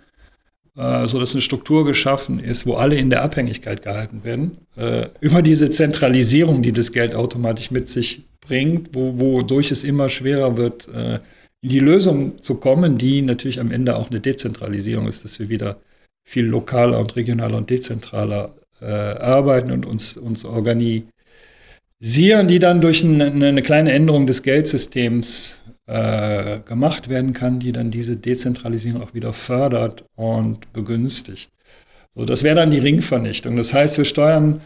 äh, 0.78 1.08
sodass 1.08 1.34
eine 1.34 1.42
Struktur 1.42 1.84
geschaffen 1.84 2.40
ist, 2.40 2.66
wo 2.66 2.76
alle 2.76 2.96
in 2.96 3.10
der 3.10 3.22
Abhängigkeit 3.22 3.82
gehalten 3.82 4.24
werden. 4.24 4.60
Äh, 4.78 5.08
über 5.20 5.42
diese 5.42 5.70
Zentralisierung, 5.70 6.62
die 6.62 6.72
das 6.72 6.94
Geld 6.94 7.16
automatisch 7.16 7.70
mit 7.70 7.90
sich 7.90 8.24
bringt, 8.40 8.92
wo, 8.94 9.20
wodurch 9.20 9.72
es 9.72 9.84
immer 9.84 10.08
schwerer 10.08 10.56
wird, 10.56 10.88
äh, 10.88 11.20
in 11.64 11.70
die 11.70 11.80
Lösung 11.80 12.42
zu 12.42 12.56
kommen, 12.56 12.98
die 12.98 13.22
natürlich 13.22 13.60
am 13.62 13.72
Ende 13.72 13.96
auch 13.96 14.12
eine 14.12 14.20
Dezentralisierung 14.20 15.08
ist, 15.08 15.24
dass 15.24 15.40
wir 15.40 15.48
wieder 15.48 15.78
viel 16.26 16.46
lokaler 16.46 17.00
und 17.00 17.16
regionaler 17.16 17.58
und 17.58 17.70
dezentraler 17.70 18.54
äh, 18.82 18.86
arbeiten 18.86 19.72
und 19.72 19.86
uns, 19.86 20.18
uns 20.18 20.44
organisieren, 20.44 21.08
die 22.02 22.60
dann 22.60 22.82
durch 22.82 23.04
eine, 23.04 23.28
eine 23.28 23.62
kleine 23.62 23.94
Änderung 23.94 24.28
des 24.28 24.44
Geldsystems 24.44 25.60
äh, 25.88 26.60
gemacht 26.60 27.08
werden 27.08 27.32
kann, 27.32 27.60
die 27.60 27.72
dann 27.72 27.92
diese 27.92 28.18
Dezentralisierung 28.18 29.02
auch 29.02 29.14
wieder 29.14 29.32
fördert 29.32 30.04
und 30.16 30.72
begünstigt. 30.74 31.50
So, 32.14 32.26
das 32.26 32.44
wäre 32.44 32.58
dann 32.58 32.72
die 32.72 32.80
Ringvernichtung. 32.80 33.56
Das 33.56 33.74
heißt, 33.74 33.98
wir 33.98 34.06
steuern 34.06 34.60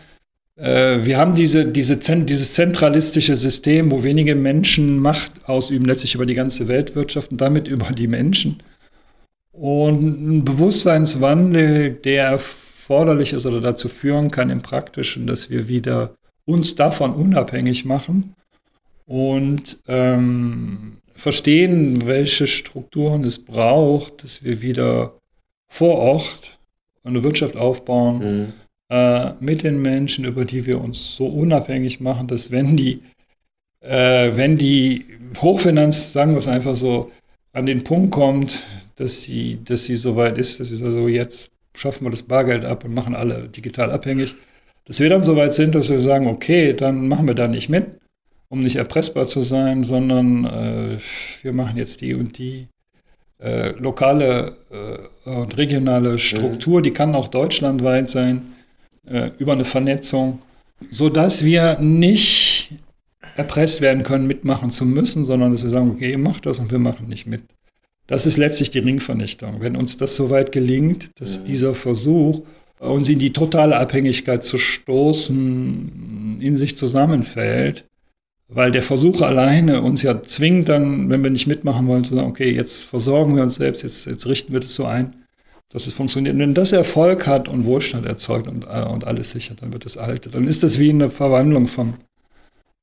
wir 0.60 1.18
haben 1.20 1.36
diese, 1.36 1.66
diese, 1.66 1.98
dieses 1.98 2.54
zentralistische 2.54 3.36
System, 3.36 3.92
wo 3.92 4.02
wenige 4.02 4.34
Menschen 4.34 4.98
Macht 4.98 5.48
ausüben, 5.48 5.86
letztlich 5.86 6.16
über 6.16 6.26
die 6.26 6.34
ganze 6.34 6.68
Weltwirtschaft 6.68 7.32
und 7.32 7.40
damit 7.40 7.68
über 7.68 7.92
die 7.92 8.08
Menschen. 8.08 8.64
Und 9.52 10.02
ein 10.04 10.46
Bewusstseinswandel, 10.46 11.92
der 11.92 12.30
erforderlich 12.30 13.34
ist 13.34 13.46
oder 13.46 13.62
dazu 13.62 13.88
führen 13.88 14.32
kann 14.32 14.50
im 14.50 14.64
Praktischen, 14.64 15.28
dass 15.28 15.52
wir 15.52 15.68
wieder 15.68 16.16
uns 16.46 16.74
davon 16.74 17.14
unabhängig 17.14 17.86
machen 17.86 18.34
und 19.06 19.78
ähm, 19.88 20.98
verstehen, 21.12 22.08
welche 22.08 22.48
Strukturen 22.48 23.24
es 23.24 23.38
braucht, 23.38 24.24
dass 24.24 24.44
wir 24.44 24.62
wieder 24.64 25.14
vor 25.68 25.98
Ort 25.98 26.58
eine 27.04 27.24
Wirtschaft 27.24 27.56
aufbauen, 27.56 28.18
mhm 28.20 28.54
äh, 28.90 29.32
mit 29.40 29.64
den 29.64 29.82
Menschen, 29.82 30.26
über 30.26 30.46
die 30.46 30.66
wir 30.66 30.82
uns 30.82 31.16
so 31.16 31.28
unabhängig 31.28 32.00
machen, 32.00 32.28
dass 32.28 32.52
wenn 32.52 32.78
die, 32.78 33.02
äh, 33.82 34.32
wenn 34.36 34.58
die 34.58 35.06
Hochfinanz, 35.42 36.14
sagen 36.14 36.32
wir 36.32 36.40
es 36.40 36.48
einfach 36.48 36.76
so, 36.76 37.12
an 37.54 37.66
den 37.66 37.84
Punkt 37.84 38.12
kommt, 38.12 38.64
dass 38.96 39.22
sie, 39.22 39.60
dass 39.64 39.86
sie 39.86 39.96
so 39.96 40.16
weit 40.16 40.38
ist, 40.38 40.60
dass 40.60 40.70
sie 40.70 40.84
also 40.84 41.08
jetzt 41.08 41.50
schaffen 41.76 42.06
wir 42.06 42.12
das 42.12 42.24
Bargeld 42.24 42.66
ab 42.66 42.86
und 42.86 42.94
machen 42.94 43.16
alle 43.16 43.48
digital 43.50 43.92
abhängig, 43.92 44.36
dass 44.86 45.00
wir 45.00 45.10
dann 45.10 45.24
so 45.24 45.36
weit 45.36 45.54
sind, 45.54 45.76
dass 45.76 45.90
wir 45.90 46.00
sagen, 46.00 46.28
okay, 46.28 46.74
dann 46.74 47.08
machen 47.08 47.28
wir 47.28 47.36
da 47.36 47.48
nicht 47.48 47.70
mit, 47.70 47.86
um 48.50 48.60
nicht 48.60 48.78
erpressbar 48.78 49.28
zu 49.28 49.42
sein, 49.42 49.84
sondern 49.84 50.46
äh, 50.46 50.98
wir 51.44 51.54
machen 51.54 51.78
jetzt 51.78 52.02
die 52.02 52.14
und 52.14 52.38
die 52.38 52.68
äh, 53.40 53.72
lokale 53.78 54.56
äh, 55.26 55.30
und 55.30 55.58
regionale 55.58 56.18
Struktur, 56.20 56.82
die 56.82 56.92
kann 56.92 57.16
auch 57.16 57.28
deutschlandweit 57.28 58.10
sein, 58.10 58.54
äh, 59.10 59.32
über 59.38 59.54
eine 59.54 59.66
Vernetzung, 59.66 60.40
sodass 60.92 61.44
wir 61.44 61.80
nicht 61.80 62.70
erpresst 63.36 63.82
werden 63.82 64.04
können, 64.04 64.28
mitmachen 64.28 64.72
zu 64.72 64.86
müssen, 64.86 65.26
sondern 65.26 65.52
dass 65.52 65.64
wir 65.64 65.70
sagen, 65.70 65.92
okay, 65.92 66.12
ihr 66.12 66.18
macht 66.18 66.46
das 66.46 66.60
und 66.60 66.72
wir 66.72 66.80
machen 66.80 67.08
nicht 67.08 67.28
mit. 67.28 67.44
Das 68.08 68.26
ist 68.26 68.38
letztlich 68.38 68.70
die 68.70 68.80
Ringvernichtung. 68.80 69.62
Wenn 69.62 69.76
uns 69.76 69.98
das 69.98 70.16
soweit 70.16 70.52
gelingt, 70.52 71.12
dass 71.20 71.44
dieser 71.44 71.76
Versuch, 71.76 72.44
uns 72.80 73.10
in 73.10 73.20
die 73.20 73.34
totale 73.34 73.78
Abhängigkeit 73.78 74.44
zu 74.44 74.58
stoßen, 74.58 76.38
in 76.40 76.56
sich 76.56 76.78
zusammenfällt, 76.78 77.86
weil 78.48 78.72
der 78.72 78.84
Versuch 78.84 79.22
alleine 79.22 79.82
uns 79.82 80.04
ja 80.04 80.24
zwingt, 80.24 80.70
dann, 80.70 81.10
wenn 81.10 81.24
wir 81.24 81.32
nicht 81.32 81.48
mitmachen 81.48 81.88
wollen, 81.88 82.06
zu 82.06 82.16
sagen, 82.16 82.30
okay, 82.30 82.52
jetzt 82.52 82.86
versorgen 82.86 83.36
wir 83.36 83.44
uns 83.44 83.56
selbst, 83.56 83.84
jetzt, 83.84 84.06
jetzt 84.06 84.26
richten 84.26 84.54
wir 84.54 84.62
das 84.62 84.74
so 84.74 84.86
ein, 84.86 85.16
dass 85.72 85.88
es 85.88 85.94
funktioniert. 85.94 86.36
Und 86.36 86.42
wenn 86.42 86.54
das 86.54 86.72
Erfolg 86.72 87.28
hat 87.28 87.48
und 87.48 87.66
Wohlstand 87.66 88.06
erzeugt 88.06 88.48
und, 88.48 88.66
äh, 88.66 88.84
und 88.84 89.06
alles 89.06 89.32
sichert, 89.32 89.62
dann 89.62 89.74
wird 89.74 89.86
es 89.86 89.98
alte. 89.98 90.30
Dann 90.30 90.48
ist 90.48 90.64
das 90.64 90.80
wie 90.80 90.90
eine 90.90 91.10
Verwandlung 91.10 91.68
vom, 91.68 91.96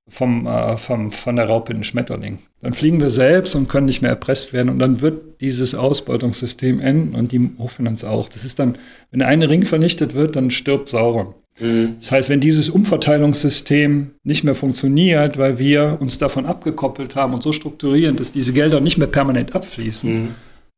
vom, 0.08 0.46
äh, 0.46 0.76
vom, 0.76 1.12
von 1.12 1.36
der 1.36 1.46
Raupe 1.46 1.72
in 1.72 1.78
den 1.78 1.84
Schmetterling. 1.84 2.38
Dann 2.60 2.74
fliegen 2.74 3.00
wir 3.00 3.10
selbst 3.10 3.54
und 3.54 3.68
können 3.68 3.86
nicht 3.86 4.02
mehr 4.02 4.10
erpresst 4.10 4.52
werden 4.52 4.68
und 4.68 4.78
dann 4.78 5.00
wird 5.00 5.40
dieses 5.40 5.74
Ausbeutungssystem 5.74 6.80
enden 6.80 7.14
und 7.14 7.32
die 7.32 7.50
Hochfinanz 7.58 8.04
auch. 8.04 8.28
Das 8.28 8.44
ist 8.44 8.58
dann, 8.58 8.76
wenn 9.10 9.20
der 9.20 9.28
eine 9.28 9.48
Ring 9.48 9.64
vernichtet 9.64 10.14
wird, 10.14 10.36
dann 10.36 10.50
stirbt 10.50 10.88
Sauron. 10.88 11.34
Mhm. 11.60 11.96
Das 12.00 12.12
heißt, 12.12 12.28
wenn 12.28 12.40
dieses 12.40 12.68
Umverteilungssystem 12.68 14.10
nicht 14.24 14.44
mehr 14.44 14.54
funktioniert, 14.54 15.38
weil 15.38 15.58
wir 15.58 15.98
uns 16.00 16.18
davon 16.18 16.46
abgekoppelt 16.46 17.16
haben 17.16 17.32
und 17.32 17.42
so 17.42 17.52
strukturieren, 17.52 18.16
dass 18.16 18.32
diese 18.32 18.52
Gelder 18.52 18.80
nicht 18.80 18.98
mehr 18.98 19.08
permanent 19.08 19.54
abfließen, 19.54 20.12
mhm. 20.12 20.28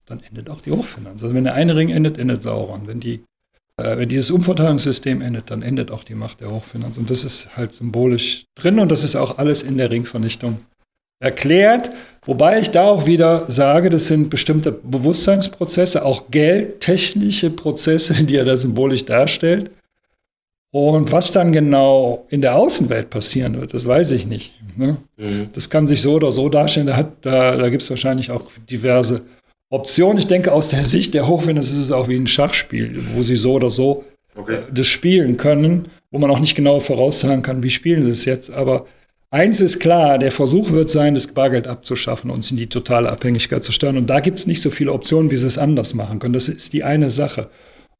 Dann 0.06 0.20
endet 0.20 0.48
auch 0.48 0.60
die 0.60 0.70
Hochfinanz. 0.70 1.22
Also 1.22 1.34
wenn 1.34 1.44
der 1.44 1.54
eine 1.54 1.76
Ring 1.76 1.90
endet, 1.90 2.18
endet 2.18 2.42
Sauron. 2.42 2.86
Wenn, 2.86 3.00
die, 3.00 3.24
äh, 3.76 3.98
wenn 3.98 4.08
dieses 4.08 4.30
Umverteilungssystem 4.30 5.20
endet, 5.20 5.50
dann 5.50 5.62
endet 5.62 5.90
auch 5.90 6.04
die 6.04 6.14
Macht 6.14 6.40
der 6.40 6.50
Hochfinanz. 6.50 6.96
Und 6.96 7.10
das 7.10 7.24
ist 7.24 7.56
halt 7.56 7.74
symbolisch 7.74 8.44
drin 8.54 8.78
und 8.78 8.90
das 8.90 9.04
ist 9.04 9.16
auch 9.16 9.38
alles 9.38 9.62
in 9.62 9.76
der 9.76 9.90
Ringvernichtung 9.90 10.60
erklärt. 11.18 11.90
Wobei 12.24 12.60
ich 12.60 12.70
da 12.70 12.84
auch 12.84 13.06
wieder 13.06 13.46
sage, 13.50 13.90
das 13.90 14.06
sind 14.06 14.30
bestimmte 14.30 14.72
Bewusstseinsprozesse, 14.72 16.04
auch 16.04 16.30
geldtechnische 16.30 17.50
Prozesse, 17.50 18.14
die 18.24 18.36
er 18.36 18.44
da 18.44 18.56
symbolisch 18.56 19.04
darstellt. 19.04 19.70
Und 20.72 21.10
was 21.10 21.32
dann 21.32 21.52
genau 21.52 22.26
in 22.28 22.42
der 22.42 22.56
Außenwelt 22.56 23.08
passieren 23.08 23.58
wird, 23.58 23.72
das 23.72 23.86
weiß 23.86 24.10
ich 24.12 24.26
nicht. 24.26 24.52
Ne? 24.76 24.98
Mhm. 25.16 25.48
Das 25.52 25.70
kann 25.70 25.88
sich 25.88 26.02
so 26.02 26.14
oder 26.14 26.30
so 26.32 26.48
darstellen. 26.48 26.88
Da, 26.88 27.10
da, 27.22 27.56
da 27.56 27.68
gibt 27.70 27.82
es 27.82 27.90
wahrscheinlich 27.90 28.30
auch 28.30 28.44
diverse 28.68 29.22
Optionen. 29.70 30.18
Ich 30.18 30.26
denke, 30.26 30.52
aus 30.52 30.70
der 30.70 30.82
Sicht 30.82 31.14
der 31.14 31.26
Hochwinds 31.26 31.70
ist 31.70 31.78
es 31.78 31.90
auch 31.90 32.08
wie 32.08 32.16
ein 32.16 32.26
Schachspiel, 32.26 33.02
wo 33.14 33.22
sie 33.22 33.36
so 33.36 33.54
oder 33.54 33.70
so 33.70 34.04
okay. 34.34 34.56
äh, 34.56 34.72
das 34.72 34.86
spielen 34.86 35.36
können, 35.36 35.84
wo 36.10 36.18
man 36.18 36.30
auch 36.30 36.40
nicht 36.40 36.54
genau 36.54 36.80
voraussagen 36.80 37.42
kann, 37.42 37.62
wie 37.62 37.70
spielen 37.70 38.02
sie 38.02 38.12
es 38.12 38.24
jetzt. 38.24 38.50
Aber 38.50 38.86
eins 39.30 39.60
ist 39.60 39.80
klar, 39.80 40.18
der 40.18 40.32
Versuch 40.32 40.70
wird 40.70 40.90
sein, 40.90 41.14
das 41.14 41.28
Bargeld 41.28 41.66
abzuschaffen 41.66 42.30
und 42.30 42.36
uns 42.36 42.50
in 42.50 42.56
die 42.56 42.68
totale 42.68 43.10
Abhängigkeit 43.10 43.64
zu 43.64 43.72
steuern. 43.72 43.96
Und 43.96 44.08
da 44.08 44.20
gibt 44.20 44.38
es 44.38 44.46
nicht 44.46 44.62
so 44.62 44.70
viele 44.70 44.92
Optionen, 44.92 45.30
wie 45.30 45.36
sie 45.36 45.46
es 45.46 45.58
anders 45.58 45.94
machen 45.94 46.18
können. 46.18 46.34
Das 46.34 46.48
ist 46.48 46.72
die 46.72 46.84
eine 46.84 47.10
Sache. 47.10 47.50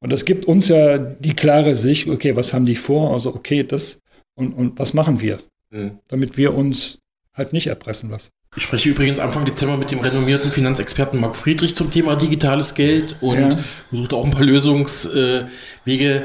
Und 0.01 0.13
das 0.13 0.25
gibt 0.25 0.45
uns 0.45 0.69
ja 0.69 0.99
die 0.99 1.35
klare 1.35 1.75
Sicht, 1.75 2.09
okay, 2.09 2.37
was 2.37 2.53
haben 2.53 2.67
die 2.67 2.77
vor? 2.77 3.15
Also, 3.15 3.35
okay, 3.35 3.65
das 3.65 3.99
und, 4.37 4.53
und 4.53 4.79
was 4.79 4.95
machen 4.95 5.21
wir, 5.21 5.39
mhm. 5.71 5.99
damit 6.09 6.37
wir 6.37 6.55
uns 6.55 6.99
halt 7.35 7.53
nicht 7.53 7.67
erpressen 7.67 8.11
lassen. 8.11 8.31
Ich 8.57 8.63
spreche 8.63 8.89
übrigens 8.89 9.19
Anfang 9.19 9.45
Dezember 9.45 9.77
mit 9.77 9.91
dem 9.91 10.01
renommierten 10.01 10.51
Finanzexperten 10.51 11.21
Marc 11.21 11.37
Friedrich 11.37 11.75
zum 11.75 11.91
Thema 11.91 12.17
digitales 12.17 12.75
Geld 12.75 13.17
und 13.21 13.39
ja. 13.39 13.59
versucht 13.91 14.15
auch 14.15 14.25
ein 14.25 14.31
paar 14.31 14.45
Lösungswege 14.45 16.23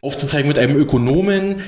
aufzuzeigen 0.00 0.46
mit 0.46 0.58
einem 0.58 0.76
Ökonomen. 0.76 1.64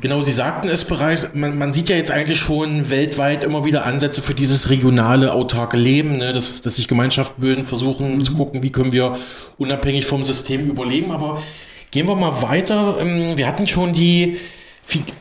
Genau, 0.00 0.20
Sie 0.20 0.30
sagten 0.30 0.68
es 0.68 0.84
bereits, 0.84 1.34
man, 1.34 1.58
man, 1.58 1.72
sieht 1.72 1.88
ja 1.88 1.96
jetzt 1.96 2.12
eigentlich 2.12 2.38
schon 2.38 2.88
weltweit 2.88 3.42
immer 3.42 3.64
wieder 3.64 3.84
Ansätze 3.84 4.22
für 4.22 4.34
dieses 4.34 4.70
regionale, 4.70 5.32
autarke 5.32 5.76
Leben, 5.76 6.18
ne, 6.18 6.32
dass, 6.32 6.62
dass 6.62 6.76
sich 6.76 6.86
Gemeinschaften 6.86 7.40
bilden, 7.40 7.64
versuchen 7.64 8.14
mhm. 8.14 8.22
zu 8.22 8.34
gucken, 8.34 8.62
wie 8.62 8.70
können 8.70 8.92
wir 8.92 9.18
unabhängig 9.56 10.06
vom 10.06 10.22
System 10.22 10.70
überleben. 10.70 11.10
Aber 11.10 11.42
gehen 11.90 12.06
wir 12.06 12.14
mal 12.14 12.42
weiter. 12.42 12.98
Ähm, 13.00 13.36
wir 13.36 13.48
hatten 13.48 13.66
schon 13.66 13.92
die 13.92 14.36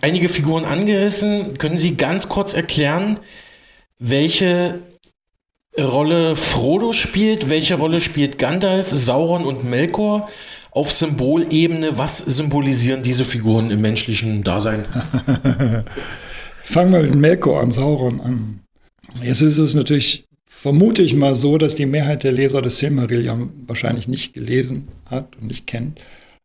einige 0.02 0.30
Figuren 0.30 0.63
angerissen. 0.63 1.58
Können 1.58 1.80
Sie 1.80 1.97
ganz 1.97 2.30
kurz 2.30 2.54
erklären, 2.54 3.19
welche 3.99 4.79
Rolle 5.79 6.36
Frodo 6.36 6.93
spielt, 6.93 7.49
welche 7.49 7.75
Rolle 7.75 8.01
spielt 8.01 8.38
Gandalf, 8.38 8.89
Sauron 8.93 9.45
und 9.45 9.63
Melkor? 9.63 10.27
auf 10.77 10.91
Symbolebene, 10.91 11.97
was 11.97 12.19
symbolisieren 12.19 13.01
diese 13.01 13.25
Figuren 13.25 13.71
im 13.71 13.81
menschlichen 13.81 14.43
Dasein? 14.43 14.86
Fangen 16.62 16.93
wir 16.93 17.01
mit 17.01 17.15
Melkor 17.15 17.62
an, 17.62 17.71
Sauron 17.71 18.21
an. 18.21 18.60
Jetzt 19.23 19.41
ist 19.41 19.57
es 19.57 19.73
natürlich, 19.73 20.25
vermute 20.45 21.01
ich 21.01 21.15
mal 21.15 21.33
so, 21.33 21.57
dass 21.57 21.73
die 21.73 21.88
Mehrheit 21.88 22.23
der 22.23 22.31
Leser 22.31 22.62
des 22.62 22.77
Silmarillion 22.77 23.51
wahrscheinlich 23.65 24.07
nicht 24.07 24.36
gelesen 24.36 24.88
hat 25.07 25.36
und 25.41 25.47
nicht 25.47 25.65
kennt. 25.65 25.99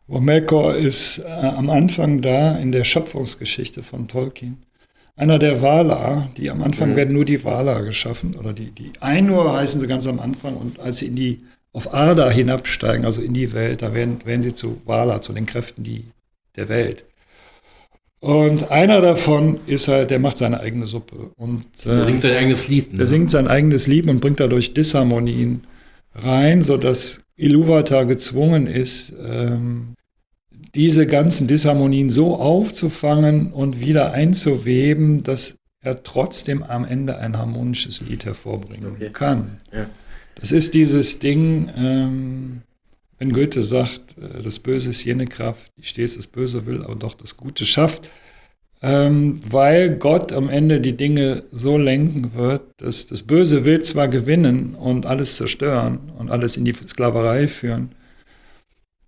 Wo 0.06 0.18
Melkor 0.18 0.76
ist 0.76 1.18
äh, 1.18 1.26
am 1.26 1.68
Anfang 1.68 2.22
da 2.22 2.56
in 2.56 2.72
der 2.72 2.84
Schöpfungsgeschichte 2.84 3.82
von 3.82 4.08
Tolkien. 4.08 4.56
Einer 5.22 5.38
der 5.38 5.62
Valar, 5.62 6.30
die 6.37 6.50
am 6.50 6.64
Anfang 6.64 6.90
mhm. 6.90 6.96
werden 6.96 7.14
nur 7.14 7.24
die 7.24 7.44
Valar 7.44 7.85
geschaffen, 7.85 8.35
oder 8.35 8.52
die, 8.52 8.72
die 8.72 8.90
Ainur 8.98 9.52
heißen 9.52 9.80
sie 9.80 9.87
ganz 9.87 10.08
am 10.08 10.18
Anfang, 10.18 10.56
und 10.56 10.80
als 10.80 10.96
sie 10.96 11.06
in 11.06 11.14
die 11.14 11.38
auf 11.72 11.94
Arda 11.94 12.28
hinabsteigen, 12.28 13.04
also 13.04 13.22
in 13.22 13.32
die 13.32 13.52
Welt, 13.52 13.82
da 13.82 13.94
werden, 13.94 14.18
werden 14.24 14.42
sie 14.42 14.52
zu 14.52 14.82
Wala, 14.85 15.20
zu 15.20 15.32
den 15.32 15.46
Kräften 15.46 15.85
die, 15.85 16.06
der 16.56 16.68
Welt. 16.68 17.04
Und 18.18 18.72
einer 18.72 19.00
davon 19.00 19.61
ist 19.64 19.87
halt, 19.87 20.11
der 20.11 20.18
macht 20.18 20.38
seine 20.38 20.58
eigene 20.58 20.87
Suppe. 20.87 21.30
Und, 21.37 21.66
äh, 21.87 21.90
der 21.90 22.04
singt 22.04 22.22
sein 22.22 22.37
eigenes 22.37 22.66
Lied. 22.66 22.90
Ne? 22.90 22.98
Der 22.98 23.06
singt 23.06 23.30
sein 23.30 23.46
eigenes 23.46 23.87
Lied 23.87 24.11
und 24.11 24.20
bringt 24.20 24.40
dadurch 24.40 24.74
Disharmonien 24.74 25.68
rein, 26.16 26.62
sodass 26.62 27.20
Iluvatar 27.37 28.06
gezwungen 28.06 28.66
ist, 28.66 29.14
ähm, 29.24 29.94
diese 30.74 31.06
ganzen 31.06 31.46
Disharmonien 31.46 32.11
so 32.11 32.37
aufzufangen 32.37 33.52
und 33.52 33.80
wieder 33.80 34.12
einzuweben, 34.12 35.22
dass 35.22 35.56
er 35.80 36.02
trotzdem 36.02 36.62
am 36.62 36.85
Ende 36.85 37.18
ein 37.18 37.37
harmonisches 37.37 38.00
Lied 38.00 38.24
hervorbringen 38.24 38.92
okay. 38.92 39.11
kann. 39.12 39.61
Ja. 39.72 39.87
Das 40.37 40.52
ist 40.52 40.74
dieses 40.74 41.18
Ding, 41.18 41.68
ähm, 41.76 42.62
wenn 43.18 43.32
Goethe 43.32 43.62
sagt, 43.62 44.16
äh, 44.18 44.42
das 44.42 44.61
Böse 44.61 44.90
ist 44.90 45.04
jene 45.04 45.26
Kraft, 45.26 45.70
die 45.76 45.85
stets 45.85 46.16
das 46.16 46.26
Böse 46.26 46.66
will, 46.66 46.82
aber 46.82 46.94
doch 46.94 47.14
das 47.14 47.37
Gute 47.37 47.66
schafft, 47.66 48.08
ähm, 48.82 49.40
weil 49.48 49.96
Gott 49.96 50.32
am 50.32 50.48
Ende 50.48 50.80
die 50.80 50.96
Dinge 50.96 51.44
so 51.48 51.76
lenken 51.78 52.35
wird, 52.35 52.62
dass 52.78 53.06
das 53.06 53.22
Böse 53.22 53.64
will 53.64 53.82
zwar 53.82 54.08
gewinnen 54.08 54.74
und 54.74 55.06
alles 55.06 55.37
zerstören 55.37 56.12
und 56.18 56.30
alles 56.30 56.56
in 56.56 56.64
die 56.64 56.74
Sklaverei 56.74 57.46
führen, 57.46 57.94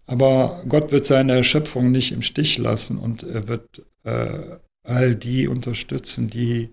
aber 0.06 0.62
Gott 0.68 0.92
wird 0.92 1.06
seine 1.06 1.44
Schöpfung 1.44 1.90
nicht 1.90 2.12
im 2.12 2.22
Stich 2.22 2.58
lassen 2.58 2.98
und 2.98 3.22
er 3.22 3.48
wird 3.48 3.82
äh, 4.04 4.58
all 4.82 5.16
die 5.16 5.48
unterstützen, 5.48 6.28
die 6.28 6.70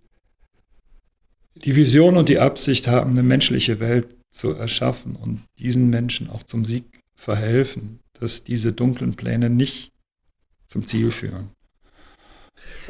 die 1.55 1.75
Vision 1.75 2.17
und 2.17 2.29
die 2.29 2.39
Absicht 2.39 2.87
haben, 2.87 3.11
eine 3.11 3.23
menschliche 3.23 3.79
Welt 3.79 4.07
zu 4.31 4.53
erschaffen 4.53 5.15
und 5.15 5.43
diesen 5.59 5.89
Menschen 5.89 6.29
auch 6.29 6.43
zum 6.43 6.65
Sieg 6.65 7.01
verhelfen, 7.15 7.99
dass 8.13 8.43
diese 8.43 8.73
dunklen 8.73 9.15
Pläne 9.15 9.49
nicht 9.49 9.91
zum 10.67 10.87
Ziel 10.87 11.11
führen. 11.11 11.49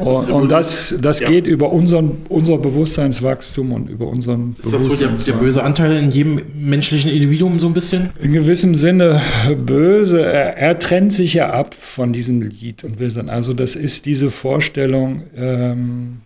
Und, 0.01 0.29
und 0.29 0.51
das, 0.51 0.95
das 0.99 1.19
ja. 1.19 1.29
geht 1.29 1.47
über 1.47 1.71
unseren, 1.71 2.23
unser 2.29 2.57
Bewusstseinswachstum 2.57 3.71
und 3.71 3.89
über 3.89 4.07
unseren 4.07 4.55
Ist 4.59 4.73
das 4.73 4.83
so 4.83 4.95
der, 4.95 5.09
der, 5.09 5.33
böse 5.33 5.63
Anteil 5.63 5.95
in 5.97 6.11
jedem 6.11 6.41
menschlichen 6.55 7.11
Individuum 7.11 7.59
so 7.59 7.67
ein 7.67 7.73
bisschen? 7.73 8.09
In 8.21 8.33
gewissem 8.33 8.75
Sinne 8.75 9.21
böse. 9.57 10.23
Er, 10.23 10.57
er 10.57 10.79
trennt 10.79 11.13
sich 11.13 11.33
ja 11.33 11.51
ab 11.51 11.73
von 11.73 12.13
diesem 12.13 12.41
Lied 12.41 12.83
und 12.83 12.99
will 12.99 13.11
also 13.27 13.53
das 13.53 13.75
ist 13.75 14.05
diese 14.05 14.31
Vorstellung, 14.31 15.23
ähm, 15.35 16.21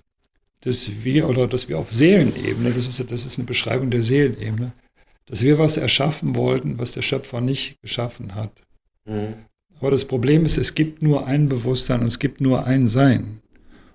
dass 0.62 1.04
wir 1.04 1.28
oder 1.28 1.48
dass 1.48 1.68
wir 1.68 1.80
auf 1.80 1.92
Seelenebene, 1.92 2.72
das 2.72 2.88
ist, 2.88 3.12
das 3.12 3.26
ist 3.26 3.38
eine 3.38 3.46
Beschreibung 3.46 3.90
der 3.90 4.02
Seelenebene, 4.02 4.72
dass 5.26 5.44
wir 5.44 5.58
was 5.58 5.78
erschaffen 5.78 6.36
wollten, 6.36 6.78
was 6.78 6.92
der 6.92 7.02
Schöpfer 7.02 7.42
nicht 7.42 7.82
geschaffen 7.82 8.36
hat. 8.36 8.52
Mhm. 9.06 9.34
Aber 9.80 9.92
das 9.92 10.06
Problem 10.06 10.46
ist, 10.46 10.58
es 10.58 10.76
gibt 10.76 11.02
nur 11.02 11.28
ein 11.28 11.50
Bewusstsein 11.50 12.02
und 12.02 12.08
es 12.08 12.20
gibt 12.20 12.42
nur 12.42 12.66
ein 12.66 12.88
Sein. 12.88 13.42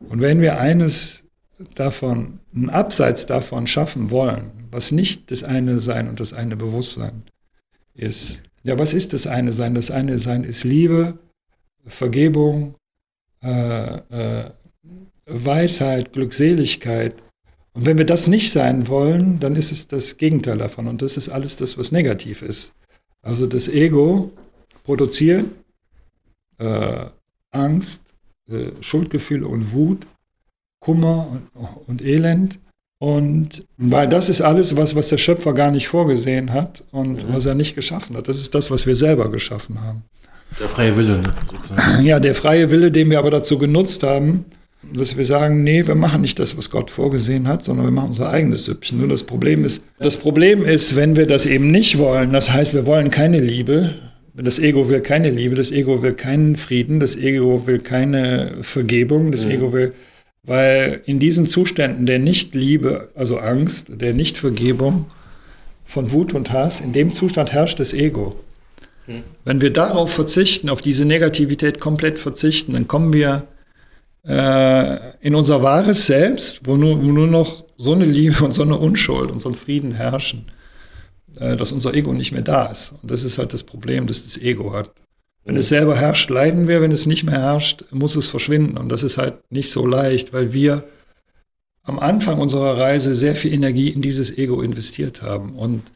Und 0.09 0.21
wenn 0.21 0.41
wir 0.41 0.59
eines 0.59 1.25
davon, 1.75 2.41
ein 2.55 2.71
Abseits 2.71 3.27
davon 3.27 3.67
schaffen 3.67 4.11
wollen, 4.11 4.51
was 4.71 4.93
nicht 4.93 5.31
das 5.31 5.45
eine 5.45 5.79
Sein 5.79 6.09
und 6.09 6.21
das 6.21 6.33
eine 6.33 6.57
Bewusstsein 6.57 7.23
ist, 7.95 8.43
ja, 8.63 8.79
was 8.79 8.95
ist 8.95 9.13
das 9.13 9.27
eine 9.27 9.53
Sein? 9.53 9.75
Das 9.75 9.91
eine 9.91 10.19
Sein 10.19 10.45
ist 10.45 10.65
Liebe, 10.65 11.19
Vergebung, 11.87 12.75
äh, 13.43 13.95
äh, 13.95 14.51
Weisheit, 15.27 16.13
Glückseligkeit, 16.13 17.15
und 17.73 17.87
wenn 17.87 17.99
wir 17.99 18.05
das 18.05 18.27
nicht 18.27 18.51
sein 18.51 18.89
wollen, 18.89 19.39
dann 19.39 19.55
ist 19.57 19.71
es 19.71 19.87
das 19.87 20.17
Gegenteil 20.17 20.59
davon. 20.59 20.89
Und 20.89 21.03
das 21.03 21.17
ist 21.17 21.29
alles 21.29 21.57
das, 21.57 21.79
was 21.79 21.93
negativ 21.93 22.43
ist. 22.43 22.73
Also 23.23 23.47
das 23.47 23.69
Ego 23.69 24.33
produziert 24.83 25.47
äh, 26.59 27.07
Angst, 27.51 28.15
äh, 28.51 28.83
Schuldgefühle 28.83 29.47
und 29.47 29.73
Wut. 29.73 30.07
Kummer 30.81 31.43
und 31.87 32.03
Elend. 32.03 32.59
Und 32.99 33.65
weil 33.79 34.09
das 34.09 34.29
ist 34.29 34.43
alles 34.43 34.77
was, 34.77 34.95
was 34.95 35.09
der 35.09 35.19
Schöpfer 35.19 35.55
gar 35.55 35.71
nicht 35.71 35.89
vorgesehen 35.89 36.53
hat 36.53 36.85
und 36.91 37.29
mhm. 37.29 37.33
was 37.35 37.47
er 37.47 37.55
nicht 37.55 37.75
geschaffen 37.75 38.17
hat. 38.17 38.29
Das 38.29 38.37
ist 38.37 38.55
das, 38.55 38.71
was 38.71 38.87
wir 38.87 38.95
selber 38.95 39.31
geschaffen 39.31 39.81
haben. 39.81 40.05
Der 40.59 40.69
freie 40.69 40.97
Wille, 40.97 41.23
ne? 41.23 41.35
Ja, 42.03 42.21
der 42.21 42.35
freie 42.35 42.71
Wille, 42.71 42.91
den 42.91 43.09
wir 43.09 43.19
aber 43.19 43.31
dazu 43.31 43.57
genutzt 43.57 44.03
haben, 44.03 44.45
dass 44.83 45.17
wir 45.17 45.25
sagen, 45.25 45.63
nee, 45.63 45.87
wir 45.87 45.95
machen 45.95 46.21
nicht 46.23 46.39
das, 46.39 46.57
was 46.59 46.71
Gott 46.71 46.91
vorgesehen 46.91 47.49
hat, 47.49 47.63
sondern 47.65 47.87
wir 47.87 47.93
machen 47.93 48.09
unser 48.09 48.31
eigenes 48.31 48.65
Süppchen. 48.65 48.99
Nur 48.99 49.09
das 49.09 49.23
Problem 49.23 49.65
ist, 49.65 49.83
das 49.99 50.17
Problem 50.17 50.65
ist, 50.65 50.97
wenn 50.97 51.17
wir 51.17 51.27
das 51.27 51.47
eben 51.47 51.71
nicht 51.71 51.99
wollen, 51.99 52.33
das 52.33 52.51
heißt, 52.51 52.75
wir 52.75 52.87
wollen 52.87 53.11
keine 53.11 53.39
Liebe, 53.39 53.95
das 54.35 54.59
Ego 54.59 54.89
will 54.89 55.01
keine 55.01 55.31
Liebe, 55.31 55.57
das 55.57 55.71
Ego 55.71 56.03
will 56.03 56.15
keinen 56.15 56.57
Frieden, 56.57 57.01
das 57.01 57.17
Ego 57.17 57.67
will 57.67 57.79
keine 57.81 58.59
Vergebung, 58.63 59.33
das 59.33 59.45
mhm. 59.45 59.51
Ego 59.53 59.73
will 59.73 59.93
weil 60.43 61.03
in 61.05 61.19
diesen 61.19 61.47
Zuständen 61.47 62.07
der 62.07 62.19
Nichtliebe, 62.19 63.11
also 63.15 63.39
Angst, 63.39 63.89
der 63.91 64.15
Nichtvergebung, 64.15 65.07
von 65.85 66.13
Wut 66.13 66.35
und 66.35 66.53
Hass, 66.53 66.81
in 66.81 66.93
dem 66.93 67.13
Zustand 67.13 67.53
herrscht 67.53 67.81
das 67.81 67.93
Ego. 67.93 68.37
Hm. 69.07 69.23
Wenn 69.45 69.61
wir 69.61 69.73
darauf 69.73 70.13
verzichten, 70.13 70.69
auf 70.69 70.83
diese 70.83 71.05
Negativität 71.05 71.81
komplett 71.81 72.19
verzichten, 72.19 72.75
dann 72.75 72.87
kommen 72.87 73.13
wir 73.13 73.49
äh, 74.27 74.97
in 75.21 75.35
unser 75.35 75.63
wahres 75.63 76.07
Selbst, 76.07 76.61
wo 76.65 76.77
nur, 76.77 77.03
wo 77.03 77.11
nur 77.11 77.27
noch 77.27 77.65
so 77.77 77.93
eine 77.93 78.05
Liebe 78.05 78.45
und 78.45 78.53
so 78.53 78.63
eine 78.63 78.79
Unschuld 78.79 79.31
und 79.31 79.41
so 79.41 79.49
ein 79.49 79.55
Frieden 79.55 79.93
herrschen, 79.93 80.47
dass 81.41 81.73
unser 81.73 81.95
Ego 81.95 82.13
nicht 82.13 82.33
mehr 82.33 82.43
da 82.43 82.67
ist. 82.67 82.95
Und 83.03 83.11
das 83.11 83.25
ist 83.25 83.39
halt 83.39 83.55
das 83.55 83.63
Problem, 83.63 84.07
das 84.07 84.25
das 84.25 84.37
Ego 84.37 84.73
hat. 84.73 84.91
Wenn 85.45 85.57
es 85.57 85.69
selber 85.69 85.97
herrscht, 85.97 86.29
leiden 86.29 86.69
wir. 86.69 86.83
Wenn 86.83 86.93
es 86.93 87.07
nicht 87.07 87.25
mehr 87.25 87.41
herrscht, 87.41 87.85
muss 87.91 88.15
es 88.15 88.29
verschwinden. 88.29 88.77
Und 88.77 88.91
das 88.91 89.03
ist 89.03 89.17
halt 89.17 89.39
nicht 89.51 89.71
so 89.71 89.87
leicht, 89.87 90.33
weil 90.33 90.53
wir 90.53 90.85
am 91.83 91.99
Anfang 91.99 92.39
unserer 92.39 92.79
Reise 92.79 93.15
sehr 93.15 93.35
viel 93.35 93.53
Energie 93.55 93.89
in 93.89 94.03
dieses 94.03 94.37
Ego 94.37 94.61
investiert 94.61 95.23
haben. 95.23 95.55
Und 95.55 95.93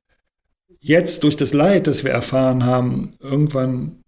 jetzt 0.80 1.22
durch 1.24 1.36
das 1.36 1.52
Leid, 1.52 1.86
das 1.86 2.04
wir 2.04 2.10
erfahren 2.10 2.64
haben, 2.64 3.10
irgendwann 3.20 4.02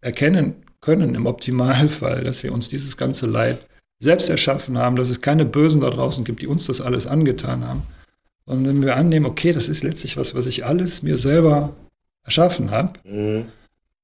erkennen 0.00 0.54
können, 0.80 1.14
im 1.14 1.26
Optimalfall, 1.26 2.24
dass 2.24 2.42
wir 2.42 2.52
uns 2.52 2.68
dieses 2.68 2.96
ganze 2.96 3.26
Leid 3.26 3.66
selbst 3.98 4.28
erschaffen 4.28 4.78
haben, 4.78 4.96
dass 4.96 5.08
es 5.08 5.20
keine 5.20 5.44
Bösen 5.44 5.80
da 5.80 5.90
draußen 5.90 6.24
gibt, 6.24 6.42
die 6.42 6.46
uns 6.46 6.66
das 6.66 6.80
alles 6.80 7.06
angetan 7.06 7.66
haben. 7.66 7.82
Sondern 8.48 8.76
wenn 8.76 8.82
wir 8.82 8.96
annehmen, 8.96 9.26
okay, 9.26 9.52
das 9.52 9.68
ist 9.68 9.84
letztlich 9.84 10.16
was, 10.16 10.34
was 10.34 10.46
ich 10.46 10.64
alles 10.66 11.02
mir 11.02 11.16
selber 11.16 11.76
erschaffen 12.24 12.70
habe, 12.70 12.94
mhm. 13.04 13.44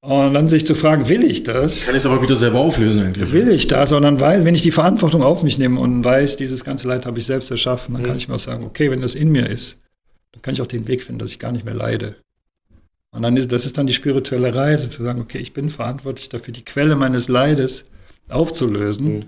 Und 0.05 0.35
dann 0.35 0.51
sich 0.51 0.67
zu 0.67 0.75
fragen, 0.75 1.09
will 1.09 1.25
ich 1.25 1.45
das? 1.45 1.87
Kann 1.87 1.95
ich 1.95 2.01
es 2.01 2.07
aber 2.07 2.21
wieder 2.21 2.37
selber 2.37 2.61
auflösen 2.61 3.03
eigentlich. 3.03 3.33
Will 3.33 3.49
ich 3.49 3.69
das? 3.69 3.91
Und 3.91 4.03
dann 4.03 4.21
weiß, 4.21 4.45
wenn 4.45 4.55
ich 4.55 4.61
die 4.61 4.71
Verantwortung 4.71 5.23
auf 5.23 5.43
mich 5.43 5.57
nehme 5.57 5.81
und 5.81 6.05
weiß, 6.05 6.37
dieses 6.37 6.63
ganze 6.63 6.89
Leid 6.89 7.07
habe 7.07 7.19
ich 7.19 7.25
selbst 7.25 7.51
erschaffen, 7.51 7.95
dann 7.95 8.03
mhm. 8.03 8.07
kann 8.09 8.17
ich 8.19 8.29
mir 8.29 8.35
auch 8.35 8.39
sagen, 8.39 8.65
okay, 8.65 8.91
wenn 8.91 9.01
das 9.01 9.15
in 9.15 9.33
mir 9.33 9.49
ist, 9.49 9.81
dann 10.33 10.43
kann 10.43 10.53
ich 10.53 10.61
auch 10.61 10.67
den 10.67 10.87
Weg 10.89 11.03
finden, 11.03 11.21
dass 11.21 11.31
ich 11.31 11.39
gar 11.39 11.53
nicht 11.53 11.65
mehr 11.65 11.73
leide. 11.73 12.17
Und 13.13 13.23
dann 13.23 13.39
ist, 13.39 13.51
das 13.51 13.65
ist 13.65 13.79
dann 13.79 13.87
die 13.87 13.95
spirituelle 13.95 14.55
Reise, 14.55 14.91
zu 14.91 15.03
sagen, 15.03 15.23
okay, 15.23 15.39
ich 15.39 15.55
bin 15.55 15.71
verantwortlich 15.71 16.29
dafür, 16.29 16.53
die 16.53 16.67
Quelle 16.67 16.97
meines 16.97 17.29
Leides 17.29 17.87
aufzulösen. 18.29 19.15
Mhm. 19.15 19.25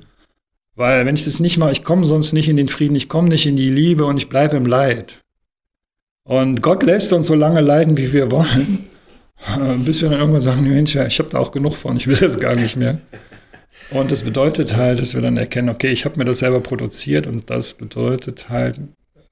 Weil 0.77 1.07
wenn 1.07 1.17
ich 1.17 1.25
das 1.25 1.41
nicht 1.41 1.57
mache, 1.57 1.73
ich 1.73 1.83
komme 1.83 2.07
sonst 2.07 2.33
nicht 2.33 2.49
in 2.49 2.57
den 2.57 2.69
Frieden, 2.69 2.95
ich 2.97 3.09
komme 3.09 3.29
nicht 3.29 3.47
in 3.47 3.57
die 3.57 3.71
Liebe 3.71 4.05
und 4.05 4.19
ich 4.19 4.29
bleibe 4.29 4.57
im 4.57 4.67
Leid. 4.67 5.23
Und 6.23 6.61
Gott 6.61 6.83
lässt 6.83 7.13
uns 7.13 7.27
so 7.27 7.35
lange 7.35 7.63
leiden, 7.63 7.97
wie 7.97 8.13
wir 8.13 8.31
wollen. 8.31 8.89
Bis 9.85 10.03
wir 10.03 10.11
dann 10.11 10.21
irgendwann 10.21 10.43
sagen, 10.43 10.63
Mensch, 10.63 10.95
ich 10.95 11.19
habe 11.19 11.31
da 11.31 11.39
auch 11.39 11.51
genug 11.51 11.75
von, 11.75 11.97
ich 11.97 12.07
will 12.07 12.17
das 12.17 12.39
gar 12.39 12.55
nicht 12.55 12.77
mehr. 12.77 13.01
Und 13.91 14.11
das 14.11 14.23
bedeutet 14.23 14.77
halt, 14.77 14.99
dass 14.99 15.15
wir 15.15 15.23
dann 15.23 15.37
erkennen, 15.37 15.69
okay, 15.69 15.91
ich 15.93 16.05
habe 16.05 16.19
mir 16.19 16.25
das 16.25 16.41
selber 16.41 16.61
produziert 16.61 17.27
und 17.27 17.49
das 17.51 17.75
bedeutet 17.75 18.49
halt 18.49 18.81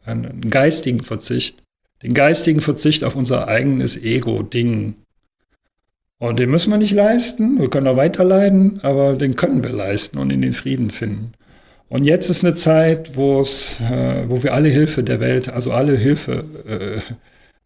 einen 0.04 0.50
geistigen 0.50 1.02
Verzicht. 1.02 1.62
Den 2.02 2.14
geistigen 2.14 2.60
Verzicht 2.60 3.04
auf 3.04 3.16
unser 3.16 3.48
eigenes 3.48 3.96
Ego-Ding. 3.96 4.94
Und 6.24 6.38
den 6.38 6.50
müssen 6.50 6.70
wir 6.70 6.78
nicht 6.78 6.94
leisten, 6.94 7.60
wir 7.60 7.68
können 7.68 7.86
auch 7.86 7.98
weiter 7.98 8.24
leiden, 8.24 8.80
aber 8.82 9.12
den 9.12 9.36
können 9.36 9.62
wir 9.62 9.72
leisten 9.72 10.16
und 10.16 10.32
in 10.32 10.40
den 10.40 10.54
Frieden 10.54 10.90
finden. 10.90 11.32
Und 11.90 12.04
jetzt 12.04 12.30
ist 12.30 12.42
eine 12.42 12.54
Zeit, 12.54 13.14
wo 13.14 13.42
es, 13.42 13.78
äh, 13.80 14.24
wo 14.26 14.42
wir 14.42 14.54
alle 14.54 14.70
Hilfe 14.70 15.02
der 15.02 15.20
Welt, 15.20 15.50
also 15.50 15.72
alle 15.72 15.94
Hilfe 15.94 16.46
äh, 16.66 17.14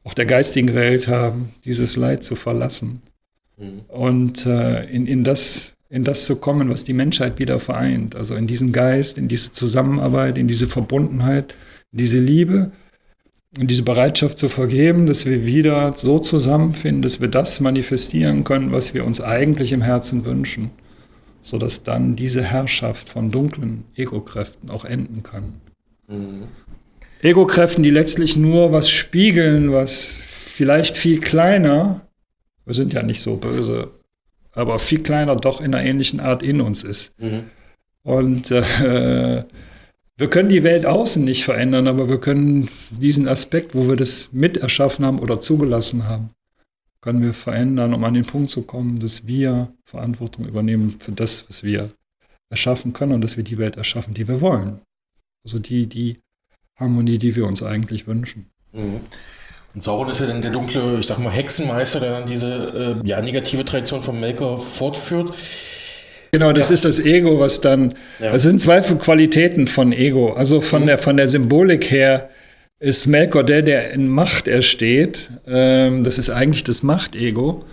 auch 0.02 0.12
der 0.12 0.26
geistigen 0.26 0.74
Welt 0.74 1.06
haben, 1.06 1.50
dieses 1.64 1.94
Leid 1.94 2.24
zu 2.24 2.34
verlassen 2.34 3.00
mhm. 3.58 3.82
und 3.86 4.44
äh, 4.44 4.86
in, 4.86 5.06
in, 5.06 5.22
das, 5.22 5.74
in 5.88 6.02
das 6.02 6.24
zu 6.24 6.34
kommen, 6.34 6.68
was 6.68 6.82
die 6.82 6.94
Menschheit 6.94 7.38
wieder 7.38 7.60
vereint. 7.60 8.16
Also 8.16 8.34
in 8.34 8.48
diesen 8.48 8.72
Geist, 8.72 9.18
in 9.18 9.28
diese 9.28 9.52
Zusammenarbeit, 9.52 10.36
in 10.36 10.48
diese 10.48 10.66
Verbundenheit, 10.66 11.54
in 11.92 11.98
diese 11.98 12.18
Liebe 12.18 12.72
diese 13.56 13.82
Bereitschaft 13.82 14.38
zu 14.38 14.48
vergeben, 14.48 15.06
dass 15.06 15.26
wir 15.26 15.46
wieder 15.46 15.94
so 15.96 16.18
zusammenfinden, 16.18 17.02
dass 17.02 17.20
wir 17.20 17.28
das 17.28 17.60
manifestieren 17.60 18.44
können, 18.44 18.72
was 18.72 18.94
wir 18.94 19.04
uns 19.04 19.20
eigentlich 19.20 19.72
im 19.72 19.82
Herzen 19.82 20.24
wünschen, 20.24 20.70
sodass 21.40 21.82
dann 21.82 22.14
diese 22.14 22.42
Herrschaft 22.42 23.08
von 23.08 23.30
dunklen 23.30 23.84
Ego-Kräften 23.96 24.70
auch 24.70 24.84
enden 24.84 25.22
kann. 25.22 25.54
Mhm. 26.08 26.44
Ego-Kräften, 27.20 27.82
die 27.82 27.90
letztlich 27.90 28.36
nur 28.36 28.70
was 28.72 28.90
spiegeln, 28.90 29.72
was 29.72 30.04
vielleicht 30.04 30.96
viel 30.96 31.18
kleiner, 31.18 32.02
wir 32.64 32.74
sind 32.74 32.92
ja 32.92 33.02
nicht 33.02 33.22
so 33.22 33.36
böse, 33.36 33.90
aber 34.52 34.78
viel 34.78 35.02
kleiner 35.02 35.36
doch 35.36 35.60
in 35.60 35.74
einer 35.74 35.84
ähnlichen 35.84 36.20
Art 36.20 36.42
in 36.42 36.60
uns 36.60 36.84
ist. 36.84 37.18
Mhm. 37.18 37.44
Und 38.02 38.50
äh, 38.50 39.44
wir 40.18 40.28
können 40.28 40.48
die 40.48 40.64
Welt 40.64 40.84
außen 40.84 41.24
nicht 41.24 41.44
verändern, 41.44 41.86
aber 41.86 42.08
wir 42.08 42.20
können 42.20 42.68
diesen 42.90 43.28
Aspekt, 43.28 43.74
wo 43.74 43.88
wir 43.88 43.96
das 43.96 44.28
miterschaffen 44.32 45.06
haben 45.06 45.20
oder 45.20 45.40
zugelassen 45.40 46.08
haben, 46.08 46.30
können 47.00 47.22
wir 47.22 47.32
verändern, 47.32 47.94
um 47.94 48.02
an 48.02 48.14
den 48.14 48.26
Punkt 48.26 48.50
zu 48.50 48.62
kommen, 48.62 48.96
dass 48.96 49.28
wir 49.28 49.72
Verantwortung 49.84 50.44
übernehmen 50.46 50.96
für 50.98 51.12
das, 51.12 51.48
was 51.48 51.62
wir 51.62 51.90
erschaffen 52.50 52.92
können 52.92 53.12
und 53.12 53.22
dass 53.22 53.36
wir 53.36 53.44
die 53.44 53.58
Welt 53.58 53.76
erschaffen, 53.76 54.12
die 54.12 54.26
wir 54.26 54.40
wollen. 54.40 54.80
Also 55.44 55.60
die, 55.60 55.86
die 55.86 56.18
Harmonie, 56.78 57.18
die 57.18 57.36
wir 57.36 57.46
uns 57.46 57.62
eigentlich 57.62 58.08
wünschen. 58.08 58.50
Mhm. 58.72 59.00
Und 59.74 59.84
Sauron 59.84 60.10
ist 60.10 60.20
ja 60.20 60.26
dann 60.26 60.42
der 60.42 60.50
dunkle, 60.50 60.98
ich 60.98 61.06
sag 61.06 61.18
mal, 61.18 61.30
Hexenmeister, 61.30 62.00
der 62.00 62.10
dann 62.10 62.26
diese 62.26 62.98
äh, 63.04 63.06
ja, 63.06 63.20
negative 63.20 63.64
Tradition 63.64 64.02
von 64.02 64.18
Melker 64.18 64.58
fortführt. 64.58 65.32
Genau, 66.32 66.52
das 66.52 66.68
ja. 66.68 66.74
ist 66.74 66.84
das 66.84 67.00
Ego, 67.00 67.40
was 67.40 67.60
dann. 67.60 67.94
Ja. 68.18 68.34
Es 68.34 68.42
sind 68.42 68.60
zwei 68.60 68.80
Qualitäten 68.80 69.66
von 69.66 69.92
Ego. 69.92 70.32
Also 70.32 70.60
von, 70.60 70.82
mhm. 70.82 70.86
der, 70.86 70.98
von 70.98 71.16
der 71.16 71.28
Symbolik 71.28 71.90
her 71.90 72.28
ist 72.80 73.06
Melkor 73.06 73.44
der, 73.44 73.62
der 73.62 73.92
in 73.92 74.08
Macht 74.08 74.46
ersteht. 74.46 75.30
Ähm, 75.46 76.04
das 76.04 76.18
ist 76.18 76.30
eigentlich 76.30 76.64
das 76.64 76.82
Machtego. 76.82 77.64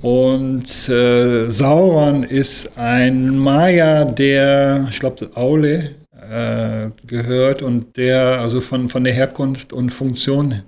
Und 0.00 0.88
äh, 0.88 1.46
Sauron 1.50 2.22
ist 2.22 2.78
ein 2.78 3.36
Maya, 3.36 4.04
der, 4.04 4.86
ich 4.90 5.00
glaube, 5.00 5.28
Aule, 5.34 5.90
äh, 6.30 6.90
gehört 7.06 7.62
und 7.62 7.96
der 7.96 8.40
also 8.40 8.60
von, 8.60 8.88
von 8.88 9.02
der 9.02 9.12
Herkunft 9.12 9.72
und 9.72 9.90
Funktion 9.90 10.62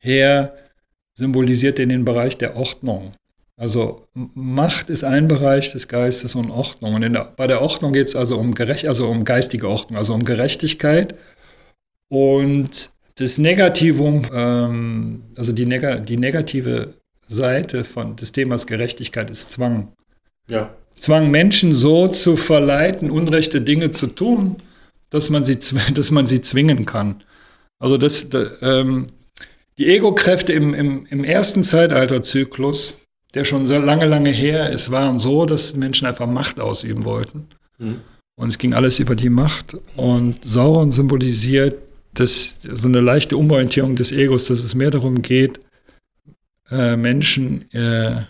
her 0.00 0.54
symbolisiert 1.14 1.78
er 1.78 1.86
den 1.86 2.04
Bereich 2.04 2.36
der 2.36 2.56
Ordnung. 2.56 3.12
Also 3.56 4.06
Macht 4.14 4.90
ist 4.90 5.04
ein 5.04 5.28
Bereich 5.28 5.72
des 5.72 5.86
Geistes 5.86 6.34
und 6.34 6.50
Ordnung. 6.50 6.94
Und 6.94 7.02
der, 7.02 7.32
bei 7.36 7.46
der 7.46 7.62
Ordnung 7.62 7.92
geht 7.92 8.08
es 8.08 8.16
also 8.16 8.36
um 8.38 8.54
gerecht, 8.54 8.86
also 8.86 9.08
um 9.08 9.24
geistige 9.24 9.68
Ordnung, 9.68 9.96
also 9.98 10.14
um 10.14 10.24
Gerechtigkeit. 10.24 11.14
Und 12.08 12.90
das 13.16 13.38
Negativum, 13.38 14.22
ähm, 14.34 15.22
also 15.36 15.52
die, 15.52 15.66
neg 15.66 16.04
die 16.06 16.16
negative 16.16 16.94
Seite 17.20 17.84
von, 17.84 18.16
des 18.16 18.32
Themas 18.32 18.66
Gerechtigkeit 18.66 19.30
ist 19.30 19.52
Zwang. 19.52 19.92
Ja. 20.48 20.74
Zwang, 20.98 21.30
Menschen 21.30 21.72
so 21.72 22.08
zu 22.08 22.36
verleiten, 22.36 23.10
unrechte 23.10 23.60
Dinge 23.60 23.90
zu 23.92 24.08
tun, 24.08 24.56
dass 25.10 25.30
man 25.30 25.44
sie, 25.44 25.58
dass 25.94 26.10
man 26.10 26.26
sie 26.26 26.40
zwingen 26.40 26.86
kann. 26.86 27.22
Also 27.78 27.98
das, 27.98 28.26
ähm, 28.62 29.06
die 29.78 29.86
Ego-Kräfte 29.86 30.52
im, 30.52 30.74
im, 30.74 31.06
im 31.06 31.24
ersten 31.24 31.62
Zeitalterzyklus, 31.62 32.98
der 33.34 33.44
schon 33.44 33.66
so 33.66 33.76
lange, 33.78 34.06
lange 34.06 34.30
her 34.30 34.70
ist, 34.70 34.90
waren 34.90 35.18
so, 35.18 35.44
dass 35.44 35.74
Menschen 35.76 36.06
einfach 36.06 36.26
Macht 36.26 36.60
ausüben 36.60 37.04
wollten. 37.04 37.48
Mhm. 37.78 38.00
Und 38.36 38.48
es 38.48 38.58
ging 38.58 38.74
alles 38.74 38.98
über 38.98 39.16
die 39.16 39.28
Macht. 39.28 39.76
Und 39.96 40.36
Sauron 40.44 40.92
symbolisiert 40.92 41.78
das, 42.14 42.58
so 42.62 42.88
eine 42.88 43.00
leichte 43.00 43.36
Umorientierung 43.36 43.96
des 43.96 44.12
Egos, 44.12 44.44
dass 44.44 44.60
es 44.60 44.74
mehr 44.74 44.90
darum 44.90 45.22
geht, 45.22 45.60
äh, 46.70 46.96
Menschen 46.96 47.70
äh, 47.72 48.22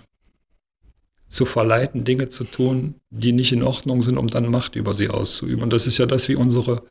zu 1.28 1.44
verleiten, 1.44 2.04
Dinge 2.04 2.28
zu 2.28 2.44
tun, 2.44 2.94
die 3.10 3.32
nicht 3.32 3.52
in 3.52 3.62
Ordnung 3.62 4.02
sind, 4.02 4.18
um 4.18 4.28
dann 4.28 4.50
Macht 4.50 4.76
über 4.76 4.94
sie 4.94 5.08
auszuüben. 5.08 5.62
Und 5.62 5.72
das 5.72 5.86
ist 5.86 5.98
ja 5.98 6.06
das, 6.06 6.28
wie 6.28 6.36
unsere, 6.36 6.82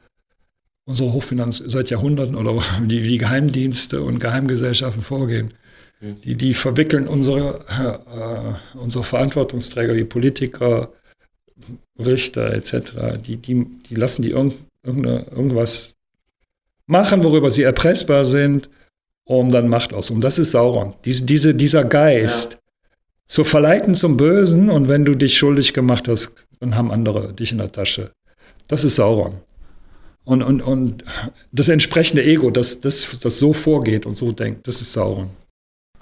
unsere 0.86 1.14
Hochfinanz 1.14 1.64
seit 1.66 1.90
Jahrhunderten 1.90 2.36
oder 2.36 2.62
die, 2.82 3.02
die 3.02 3.18
Geheimdienste 3.18 4.02
und 4.02 4.20
Geheimgesellschaften 4.20 5.02
vorgehen. 5.02 5.54
Die, 6.04 6.36
die 6.36 6.54
verwickeln 6.54 7.08
unsere, 7.08 7.62
äh, 7.70 8.78
unsere 8.78 9.06
Verantwortungsträger, 9.06 9.94
die 9.94 10.04
Politiker, 10.04 10.92
Richter 11.98 12.54
etc., 12.54 13.18
die, 13.26 13.38
die, 13.38 13.66
die 13.90 13.96
lassen 13.96 14.22
die 14.22 14.32
irgendwas 14.32 15.94
machen, 16.88 17.24
worüber 17.24 17.50
sie 17.50 17.64
erpressbar 17.64 18.26
sind, 18.26 18.70
um 19.26 19.50
dann 19.50 19.70
Macht 19.70 19.94
aus. 19.94 20.12
Und 20.12 20.22
das 20.22 20.40
ist 20.40 20.52
Sauron. 20.52 20.94
Diese, 21.06 21.24
diese, 21.24 21.56
dieser 21.56 21.86
Geist, 21.86 22.54
ja. 22.54 22.60
zu 23.26 23.44
verleiten 23.46 23.96
zum 23.96 24.18
Bösen 24.18 24.70
und 24.70 24.90
wenn 24.90 25.06
du 25.06 25.16
dich 25.16 25.38
schuldig 25.38 25.74
gemacht 25.74 26.10
hast, 26.10 26.34
dann 26.60 26.76
haben 26.76 26.92
andere 26.92 27.32
dich 27.32 27.54
in 27.54 27.60
der 27.60 27.72
Tasche. 27.72 28.12
Das 28.68 28.84
ist 28.84 28.98
Sauron. 28.98 29.40
Und, 30.26 30.42
und, 30.42 30.62
und 30.62 31.04
das 31.54 31.70
entsprechende 31.70 32.24
Ego, 32.24 32.50
das, 32.50 32.82
das, 32.82 33.08
das 33.22 33.38
so 33.40 33.54
vorgeht 33.54 34.06
und 34.06 34.18
so 34.18 34.34
denkt, 34.34 34.68
das 34.68 34.82
ist 34.82 34.92
Sauron. 34.92 35.30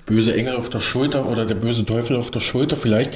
Böse 0.06 0.34
Engel 0.34 0.56
auf 0.56 0.70
der 0.70 0.80
Schulter 0.80 1.28
oder 1.28 1.46
der 1.46 1.56
böse 1.56 1.86
Teufel 1.86 2.16
auf 2.16 2.32
der 2.32 2.40
Schulter 2.40 2.76
vielleicht. 2.76 3.16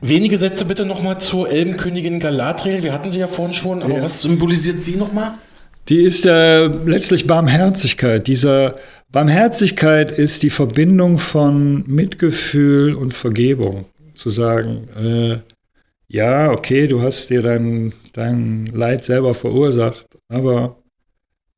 Wenige 0.00 0.38
Sätze 0.38 0.64
bitte 0.64 0.84
nochmal 0.84 1.20
zur 1.20 1.48
Elbenkönigin 1.48 2.18
Galadriel. 2.18 2.82
Wir 2.82 2.92
hatten 2.92 3.10
sie 3.10 3.20
ja 3.20 3.28
vorhin 3.28 3.54
schon, 3.54 3.82
aber 3.82 3.96
ja. 3.96 4.02
was 4.02 4.22
symbolisiert 4.22 4.82
sie 4.82 4.96
nochmal? 4.96 5.34
Die 5.88 6.02
ist 6.02 6.26
äh, 6.26 6.66
letztlich 6.66 7.26
Barmherzigkeit. 7.26 8.26
Dieser 8.26 8.76
Barmherzigkeit 9.10 10.10
ist 10.10 10.42
die 10.42 10.50
Verbindung 10.50 11.18
von 11.18 11.84
Mitgefühl 11.86 12.94
und 12.94 13.14
Vergebung. 13.14 13.84
Zu 14.14 14.30
sagen, 14.30 14.88
äh, 14.96 15.38
ja, 16.08 16.50
okay, 16.50 16.86
du 16.86 17.00
hast 17.00 17.30
dir 17.30 17.42
dein, 17.42 17.92
dein 18.12 18.66
Leid 18.66 19.04
selber 19.04 19.34
verursacht, 19.34 20.06
aber 20.28 20.76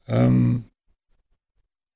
ähm, 0.07 0.65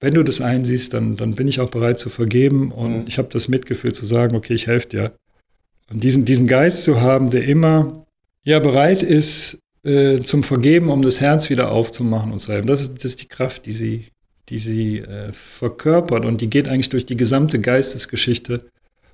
wenn 0.01 0.14
du 0.14 0.22
das 0.22 0.40
einsiehst, 0.40 0.94
dann, 0.94 1.16
dann 1.16 1.34
bin 1.34 1.49
ich 1.49 1.61
auch 1.61 1.70
bereit 1.70 1.99
zu 1.99 2.09
vergeben 2.09 2.70
und 2.70 3.01
mhm. 3.01 3.05
ich 3.09 3.18
habe 3.18 3.28
das 3.32 3.49
Mitgefühl 3.49 3.92
zu 3.92 4.07
sagen, 4.07 4.36
okay, 4.36 4.55
ich 4.55 4.66
helfe 4.66 4.88
dir. 4.88 5.12
Und 5.90 6.05
diesen, 6.05 6.24
diesen 6.24 6.46
Geist 6.46 6.84
zu 6.84 7.01
haben, 7.01 7.30
der 7.30 7.44
immer 7.44 8.07
ja 8.44 8.61
bereit 8.61 9.03
ist 9.03 9.59
äh, 9.84 10.20
zum 10.20 10.42
Vergeben, 10.42 10.90
um 10.90 11.03
das 11.03 11.20
Herz 11.20 11.51
wieder 11.51 11.72
aufzumachen 11.72 12.32
und 12.32 12.38
zu 12.38 12.53
helfen, 12.53 12.68
das 12.68 12.82
ist, 12.82 12.96
das 12.96 13.05
ist 13.05 13.22
die 13.22 13.28
Kraft, 13.28 13.66
die 13.66 13.72
sie, 13.72 14.09
die 14.49 14.59
sie 14.59 14.99
äh, 14.99 15.32
verkörpert 15.32 16.24
und 16.24 16.40
die 16.40 16.51
geht 16.51 16.68
eigentlich 16.68 16.90
durch 16.90 17.07
die 17.07 17.16
gesamte 17.16 17.59
Geistesgeschichte 17.59 18.64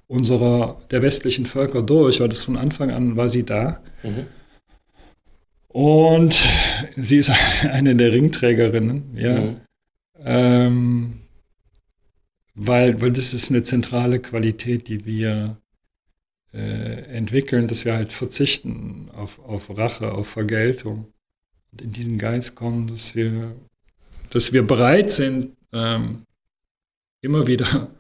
unserer, 0.06 0.78
der 0.90 1.00
westlichen 1.00 1.46
Völker 1.46 1.80
durch, 1.80 2.20
weil 2.20 2.28
das 2.28 2.42
von 2.42 2.56
Anfang 2.56 2.90
an 2.90 3.16
war 3.16 3.28
sie 3.28 3.44
da. 3.44 3.80
Mhm. 4.02 4.26
Und 5.68 6.44
sie 6.94 7.18
ist 7.18 7.32
eine 7.70 7.96
der 7.96 8.12
Ringträgerinnen, 8.12 9.16
ja. 9.16 9.40
Mhm. 9.40 9.56
Ähm, 10.18 11.20
weil, 12.54 13.00
weil 13.00 13.10
das 13.10 13.34
ist 13.34 13.50
eine 13.50 13.62
zentrale 13.62 14.20
Qualität, 14.20 14.88
die 14.88 15.04
wir 15.04 15.56
äh, 16.52 17.02
entwickeln, 17.10 17.66
dass 17.66 17.84
wir 17.84 17.94
halt 17.94 18.12
verzichten 18.12 19.10
auf, 19.12 19.40
auf 19.40 19.76
Rache, 19.76 20.12
auf 20.12 20.28
Vergeltung 20.28 21.12
und 21.72 21.82
in 21.82 21.92
diesen 21.92 22.16
Geist 22.16 22.54
kommen, 22.54 22.86
dass 22.86 23.14
wir, 23.16 23.56
dass 24.30 24.52
wir 24.52 24.64
bereit 24.64 25.10
sind, 25.10 25.56
ähm, 25.72 26.22
immer 27.20 27.46
wieder 27.48 27.90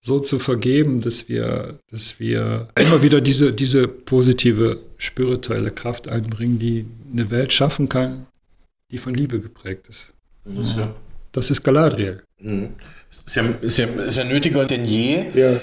so 0.00 0.20
zu 0.20 0.38
vergeben, 0.38 1.00
dass 1.00 1.28
wir, 1.28 1.78
dass 1.90 2.18
wir 2.18 2.68
immer 2.76 3.02
wieder 3.02 3.20
diese, 3.20 3.52
diese 3.52 3.88
positive 3.88 4.78
spirituelle 4.96 5.70
Kraft 5.70 6.08
einbringen, 6.08 6.58
die 6.58 6.86
eine 7.12 7.30
Welt 7.30 7.52
schaffen 7.52 7.88
kann, 7.88 8.26
die 8.90 8.98
von 8.98 9.12
Liebe 9.12 9.40
geprägt 9.40 9.88
ist. 9.88 10.14
Das 10.44 10.68
ist, 10.68 10.76
ja. 10.76 10.94
Das 11.32 11.50
ist 11.50 11.62
Galadriel. 11.62 12.22
Mhm. 12.40 12.70
Ist, 13.26 13.36
ja, 13.36 13.42
ist, 13.60 13.78
ja, 13.78 13.86
ist 13.86 14.16
ja 14.16 14.24
nötiger 14.24 14.64
denn 14.64 14.84
je. 14.84 15.26
Ja. 15.34 15.50
Äh, 15.50 15.60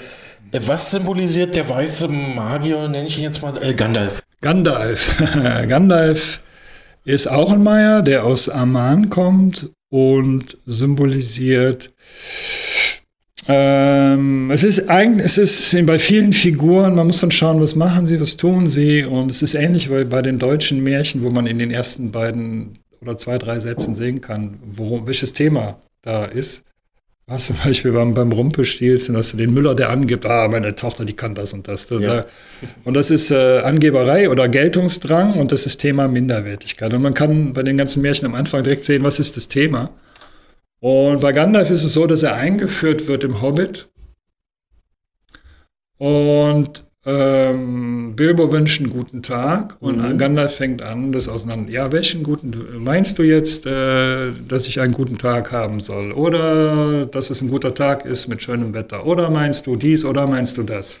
was 0.66 0.90
symbolisiert 0.90 1.54
der 1.54 1.68
weiße 1.68 2.08
Magier, 2.08 2.88
nenne 2.88 3.06
ich 3.06 3.18
ihn 3.18 3.24
jetzt 3.24 3.42
mal, 3.42 3.60
äh, 3.62 3.74
Gandalf? 3.74 4.22
Gandalf. 4.40 5.16
Gandalf 5.68 6.40
ist 7.04 7.28
auch 7.28 7.52
ein 7.52 7.62
Meier, 7.62 8.02
der 8.02 8.24
aus 8.24 8.48
Aman 8.48 9.10
kommt 9.10 9.70
und 9.90 10.58
symbolisiert 10.66 11.92
ähm, 13.48 14.50
es 14.50 14.64
ist 14.64 14.88
eigentlich, 14.90 15.24
es 15.24 15.38
ist 15.38 15.86
bei 15.86 15.98
vielen 15.98 16.32
Figuren, 16.32 16.96
man 16.96 17.06
muss 17.06 17.20
dann 17.20 17.30
schauen, 17.30 17.60
was 17.60 17.76
machen 17.76 18.04
sie, 18.04 18.20
was 18.20 18.36
tun 18.36 18.66
sie. 18.66 19.04
Und 19.04 19.30
es 19.30 19.42
ist 19.42 19.54
ähnlich 19.54 19.90
wie 19.90 20.04
bei 20.04 20.22
den 20.22 20.38
deutschen 20.38 20.82
Märchen, 20.82 21.22
wo 21.22 21.30
man 21.30 21.46
in 21.46 21.58
den 21.58 21.70
ersten 21.70 22.10
beiden 22.10 22.78
oder 23.00 23.16
zwei, 23.16 23.38
drei 23.38 23.58
Sätzen 23.58 23.94
sehen 23.94 24.20
kann, 24.20 24.58
worum, 24.64 25.06
welches 25.06 25.32
Thema 25.32 25.80
da 26.02 26.24
ist. 26.24 26.62
Was 27.28 27.46
zum 27.46 27.56
Beispiel 27.64 27.90
beim, 27.90 28.14
beim 28.14 28.30
Rumpelstilzchen, 28.30 29.16
hast 29.16 29.32
du 29.32 29.36
den 29.36 29.52
Müller, 29.52 29.74
der 29.74 29.90
angibt, 29.90 30.26
ah, 30.26 30.46
meine 30.46 30.76
Tochter, 30.76 31.04
die 31.04 31.12
kann 31.12 31.34
das 31.34 31.52
und 31.52 31.66
das. 31.66 31.88
Ja. 31.90 32.24
Und 32.84 32.94
das 32.94 33.10
ist 33.10 33.32
äh, 33.32 33.62
Angeberei 33.64 34.30
oder 34.30 34.48
Geltungsdrang 34.48 35.34
und 35.34 35.50
das 35.50 35.66
ist 35.66 35.78
Thema 35.78 36.06
Minderwertigkeit. 36.06 36.94
Und 36.94 37.02
man 37.02 37.14
kann 37.14 37.52
bei 37.52 37.64
den 37.64 37.76
ganzen 37.76 38.00
Märchen 38.00 38.26
am 38.26 38.36
Anfang 38.36 38.62
direkt 38.62 38.84
sehen, 38.84 39.02
was 39.02 39.18
ist 39.18 39.36
das 39.36 39.48
Thema. 39.48 39.90
Und 40.78 41.20
bei 41.20 41.32
Gandalf 41.32 41.68
ist 41.68 41.82
es 41.82 41.94
so, 41.94 42.06
dass 42.06 42.22
er 42.22 42.36
eingeführt 42.36 43.08
wird 43.08 43.24
im 43.24 43.42
Hobbit. 43.42 43.88
Und 45.98 46.85
ähm, 47.06 48.16
Bilbo 48.16 48.50
wünscht 48.50 48.80
einen 48.80 48.90
guten 48.90 49.22
Tag 49.22 49.76
und 49.78 49.98
mhm. 49.98 50.18
Gandalf 50.18 50.56
fängt 50.56 50.82
an, 50.82 51.12
das 51.12 51.28
auseinander. 51.28 51.70
Ja, 51.70 51.92
welchen 51.92 52.24
guten 52.24 52.82
meinst 52.82 53.20
du 53.20 53.22
jetzt, 53.22 53.64
äh, 53.64 54.32
dass 54.48 54.66
ich 54.66 54.80
einen 54.80 54.92
guten 54.92 55.16
Tag 55.16 55.52
haben 55.52 55.78
soll? 55.78 56.10
Oder 56.10 57.06
dass 57.06 57.30
es 57.30 57.42
ein 57.42 57.48
guter 57.48 57.74
Tag 57.74 58.04
ist 58.04 58.26
mit 58.26 58.42
schönem 58.42 58.74
Wetter? 58.74 59.06
Oder 59.06 59.30
meinst 59.30 59.68
du 59.68 59.76
dies 59.76 60.04
oder 60.04 60.26
meinst 60.26 60.58
du 60.58 60.64
das? 60.64 61.00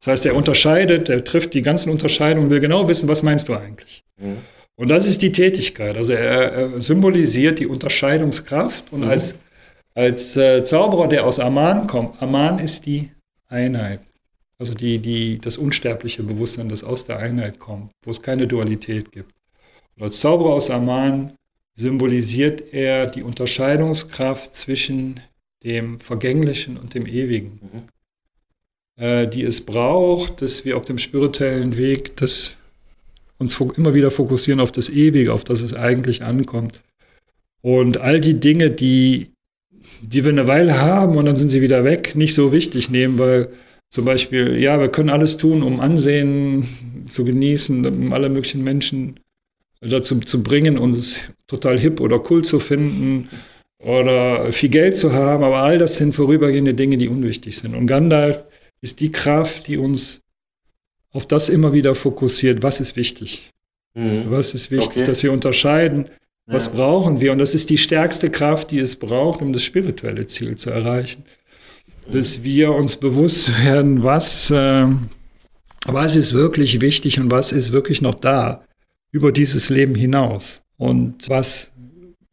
Das 0.00 0.12
heißt, 0.12 0.26
er 0.26 0.34
unterscheidet, 0.34 1.08
er 1.08 1.22
trifft 1.22 1.54
die 1.54 1.62
ganzen 1.62 1.90
Unterscheidungen, 1.90 2.50
will 2.50 2.60
genau 2.60 2.88
wissen, 2.88 3.08
was 3.08 3.22
meinst 3.22 3.48
du 3.48 3.54
eigentlich? 3.54 4.02
Mhm. 4.20 4.38
Und 4.74 4.88
das 4.88 5.06
ist 5.06 5.22
die 5.22 5.32
Tätigkeit. 5.32 5.96
Also 5.96 6.14
er, 6.14 6.52
er 6.52 6.80
symbolisiert 6.80 7.60
die 7.60 7.66
Unterscheidungskraft 7.68 8.92
und 8.92 9.02
mhm. 9.02 9.10
als, 9.10 9.36
als 9.94 10.36
äh, 10.36 10.64
Zauberer, 10.64 11.06
der 11.06 11.24
aus 11.24 11.38
Aman 11.38 11.86
kommt, 11.86 12.20
Aman 12.20 12.58
ist 12.58 12.86
die 12.86 13.12
Einheit. 13.48 14.00
Also 14.58 14.74
die, 14.74 14.98
die, 14.98 15.38
das 15.38 15.56
unsterbliche 15.56 16.24
Bewusstsein, 16.24 16.68
das 16.68 16.82
aus 16.82 17.04
der 17.04 17.18
Einheit 17.18 17.58
kommt, 17.58 17.92
wo 18.04 18.10
es 18.10 18.20
keine 18.20 18.46
Dualität 18.46 19.12
gibt. 19.12 19.32
Und 19.96 20.02
als 20.02 20.20
Zauberer 20.20 20.50
aus 20.50 20.70
Aman 20.70 21.34
symbolisiert 21.76 22.72
er 22.72 23.06
die 23.06 23.22
Unterscheidungskraft 23.22 24.52
zwischen 24.54 25.20
dem 25.62 26.00
Vergänglichen 26.00 26.76
und 26.76 26.94
dem 26.94 27.06
Ewigen, 27.06 27.60
mhm. 27.62 29.02
äh, 29.04 29.26
die 29.28 29.42
es 29.42 29.60
braucht, 29.60 30.42
dass 30.42 30.64
wir 30.64 30.76
auf 30.76 30.84
dem 30.84 30.98
spirituellen 30.98 31.76
Weg 31.76 32.16
das 32.16 32.56
uns 33.38 33.60
immer 33.60 33.94
wieder 33.94 34.10
fokussieren 34.10 34.58
auf 34.60 34.72
das 34.72 34.88
Ewige, 34.88 35.32
auf 35.32 35.44
das 35.44 35.60
es 35.60 35.74
eigentlich 35.74 36.24
ankommt. 36.24 36.82
Und 37.62 37.98
all 37.98 38.20
die 38.20 38.40
Dinge, 38.40 38.72
die, 38.72 39.30
die 40.02 40.24
wir 40.24 40.32
eine 40.32 40.48
Weile 40.48 40.80
haben 40.80 41.16
und 41.16 41.26
dann 41.26 41.36
sind 41.36 41.50
sie 41.50 41.62
wieder 41.62 41.84
weg, 41.84 42.16
nicht 42.16 42.34
so 42.34 42.52
wichtig 42.52 42.90
nehmen, 42.90 43.18
weil 43.18 43.50
zum 43.88 44.04
Beispiel, 44.04 44.58
ja, 44.58 44.78
wir 44.78 44.88
können 44.88 45.10
alles 45.10 45.36
tun, 45.36 45.62
um 45.62 45.80
Ansehen 45.80 46.68
zu 47.08 47.24
genießen, 47.24 47.86
um 47.86 48.12
alle 48.12 48.28
möglichen 48.28 48.62
Menschen 48.62 49.18
dazu 49.80 50.20
zu 50.20 50.42
bringen, 50.42 50.78
uns 50.78 51.32
total 51.46 51.78
hip 51.78 52.00
oder 52.00 52.22
cool 52.30 52.42
zu 52.44 52.58
finden 52.58 53.28
oder 53.78 54.52
viel 54.52 54.68
Geld 54.68 54.96
zu 54.96 55.12
haben, 55.12 55.44
aber 55.44 55.58
all 55.58 55.78
das 55.78 55.96
sind 55.96 56.14
vorübergehende 56.14 56.74
Dinge, 56.74 56.98
die 56.98 57.08
unwichtig 57.08 57.56
sind. 57.56 57.74
Und 57.74 57.86
Gandalf 57.86 58.44
ist 58.80 59.00
die 59.00 59.12
Kraft, 59.12 59.68
die 59.68 59.76
uns 59.76 60.20
auf 61.12 61.26
das 61.26 61.48
immer 61.48 61.72
wieder 61.72 61.94
fokussiert, 61.94 62.62
was 62.62 62.80
ist 62.80 62.96
wichtig. 62.96 63.50
Mhm. 63.94 64.24
Was 64.26 64.54
ist 64.54 64.70
wichtig, 64.70 65.02
okay. 65.02 65.04
dass 65.04 65.22
wir 65.22 65.32
unterscheiden, 65.32 66.04
was 66.46 66.66
ja. 66.66 66.72
brauchen 66.72 67.20
wir. 67.20 67.32
Und 67.32 67.38
das 67.38 67.54
ist 67.54 67.70
die 67.70 67.78
stärkste 67.78 68.30
Kraft, 68.30 68.70
die 68.70 68.78
es 68.78 68.96
braucht, 68.96 69.40
um 69.40 69.52
das 69.52 69.62
spirituelle 69.62 70.26
Ziel 70.26 70.56
zu 70.56 70.70
erreichen. 70.70 71.24
Dass 72.10 72.42
wir 72.42 72.72
uns 72.72 72.96
bewusst 72.96 73.62
werden, 73.64 74.02
was, 74.02 74.50
äh, 74.50 74.86
was 75.86 76.16
ist 76.16 76.32
wirklich 76.32 76.80
wichtig 76.80 77.20
und 77.20 77.30
was 77.30 77.52
ist 77.52 77.72
wirklich 77.72 78.00
noch 78.00 78.14
da 78.14 78.64
über 79.12 79.30
dieses 79.30 79.68
Leben 79.68 79.94
hinaus. 79.94 80.62
Und 80.78 81.28
was 81.28 81.70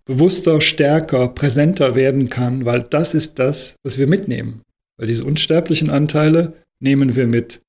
bewusster, 0.05 0.61
stärker, 0.61 1.28
präsenter 1.30 1.95
werden 1.95 2.30
kann, 2.30 2.63
weil 2.63 2.84
das 2.84 3.13
ist 3.13 3.38
das, 3.38 3.76
was 3.84 3.97
wir 3.97 4.07
mitnehmen. 4.07 4.61
Weil 4.97 5.07
diese 5.07 5.26
unsterblichen 5.26 5.89
Anteile 5.89 6.53
nehmen 6.80 7.15
wir 7.15 7.28
mit. 7.28 7.59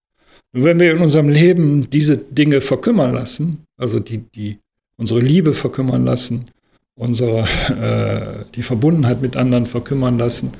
Und 0.54 0.62
wenn 0.62 0.78
wir 0.78 0.92
in 0.92 0.98
unserem 0.98 1.28
Leben 1.28 1.90
diese 1.90 2.18
Dinge 2.18 2.60
verkümmern 2.60 3.12
lassen, 3.12 3.64
also 3.78 3.98
die, 3.98 4.18
die 4.18 4.58
unsere 4.96 5.20
Liebe 5.20 5.54
verkümmern 5.54 6.04
lassen, 6.04 6.46
unsere, 6.94 7.40
äh, 7.70 8.44
die 8.54 8.62
Verbundenheit 8.62 9.20
mit 9.22 9.36
anderen 9.36 9.66
verkümmern 9.66 10.18
lassen 10.18 10.52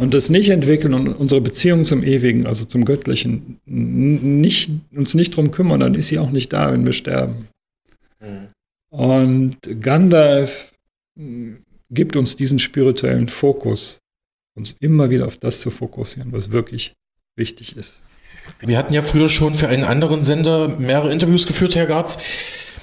und 0.00 0.14
das 0.14 0.30
nicht 0.30 0.48
entwickeln 0.48 0.94
und 0.94 1.08
unsere 1.08 1.42
Beziehung 1.42 1.84
zum 1.84 2.02
Ewigen, 2.02 2.46
also 2.46 2.64
zum 2.64 2.86
Göttlichen, 2.86 3.60
nicht, 3.66 4.70
uns 4.96 5.12
nicht 5.12 5.36
drum 5.36 5.50
kümmern, 5.50 5.80
dann 5.80 5.94
ist 5.94 6.08
sie 6.08 6.18
auch 6.18 6.30
nicht 6.30 6.54
da, 6.54 6.72
wenn 6.72 6.86
wir 6.86 6.94
sterben. 6.94 7.48
Mhm. 8.18 8.48
Und 8.88 9.56
Gandalf 9.82 10.72
hm, 11.18 11.58
gibt 11.90 12.16
uns 12.16 12.34
diesen 12.34 12.58
spirituellen 12.58 13.28
Fokus, 13.28 13.98
uns 14.56 14.74
immer 14.80 15.10
wieder 15.10 15.26
auf 15.26 15.36
das 15.36 15.60
zu 15.60 15.70
fokussieren, 15.70 16.32
was 16.32 16.50
wirklich 16.50 16.94
wichtig 17.36 17.76
ist. 17.76 17.92
Wir 18.60 18.78
hatten 18.78 18.94
ja 18.94 19.02
früher 19.02 19.28
schon 19.28 19.52
für 19.52 19.68
einen 19.68 19.84
anderen 19.84 20.24
Sender 20.24 20.78
mehrere 20.78 21.12
Interviews 21.12 21.46
geführt, 21.46 21.74
Herr 21.74 21.84
Garz. 21.84 22.18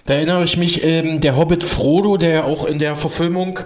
Da 0.05 0.13
erinnere 0.13 0.43
ich 0.43 0.55
mich, 0.55 0.83
ähm, 0.83 1.19
der 1.19 1.35
Hobbit 1.35 1.63
Frodo, 1.63 2.17
der 2.17 2.29
ja 2.29 2.43
auch 2.43 2.67
in 2.67 2.77
der 2.77 2.95
Verfilmung 2.95 3.59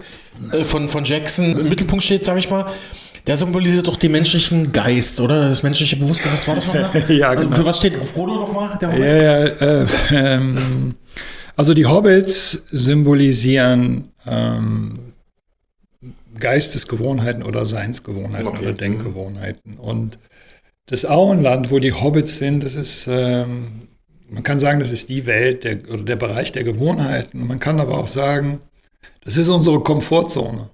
äh, 0.54 0.64
von, 0.64 0.88
von 0.88 1.04
Jackson 1.04 1.60
im 1.60 1.68
Mittelpunkt 1.68 2.06
steht, 2.06 2.24
sage 2.24 2.40
ich 2.40 2.50
mal, 2.50 2.72
der 3.28 3.38
symbolisiert 3.38 3.88
doch 3.88 3.98
den 3.98 4.12
menschlichen 4.12 4.72
Geist, 4.72 5.20
oder? 5.20 5.50
Das 5.50 5.64
menschliche 5.64 5.96
Bewusstsein, 5.96 6.34
was 6.34 6.48
war 6.48 6.56
das 6.56 6.68
nochmal? 6.68 7.06
ja, 7.12 7.30
also, 7.30 7.44
genau. 7.44 7.56
Für 7.56 7.66
was 7.66 7.78
steht 7.78 8.04
Frodo 8.06 8.36
nochmal? 8.36 8.78
Ja, 8.82 8.98
ja, 8.98 9.46
äh, 9.46 9.88
ähm, 10.12 10.96
also 11.56 11.74
die 11.74 11.86
Hobbits 11.86 12.64
symbolisieren 12.72 14.12
ähm, 14.26 15.14
Geistesgewohnheiten 16.40 17.44
oder 17.44 17.66
Seinsgewohnheiten 17.66 18.48
Okay. 18.48 18.64
oder 18.64 18.74
Denkgewohnheiten. 18.74 19.78
Und 19.78 20.18
das 20.88 21.06
Auenland, 21.06 21.72
wo 21.72 21.80
die 21.80 21.94
Hobbits 21.94 22.38
sind, 22.38 22.64
das 22.64 22.76
ist, 22.76 23.08
ähm, 23.10 23.84
man 24.30 24.44
kann 24.44 24.60
sagen, 24.60 24.80
das 24.80 24.92
ist 24.92 25.10
die 25.10 25.26
Welt 25.26 25.64
der, 25.64 25.78
oder 25.90 26.04
der 26.04 26.16
Bereich 26.16 26.52
der 26.52 26.64
Gewohnheiten. 26.64 27.46
Man 27.48 27.60
kann 27.60 27.80
aber 27.80 27.98
auch 27.98 28.08
sagen, 28.08 28.60
das 29.24 29.38
ist 29.38 29.50
unsere 29.50 29.80
Komfortzone. 29.82 30.70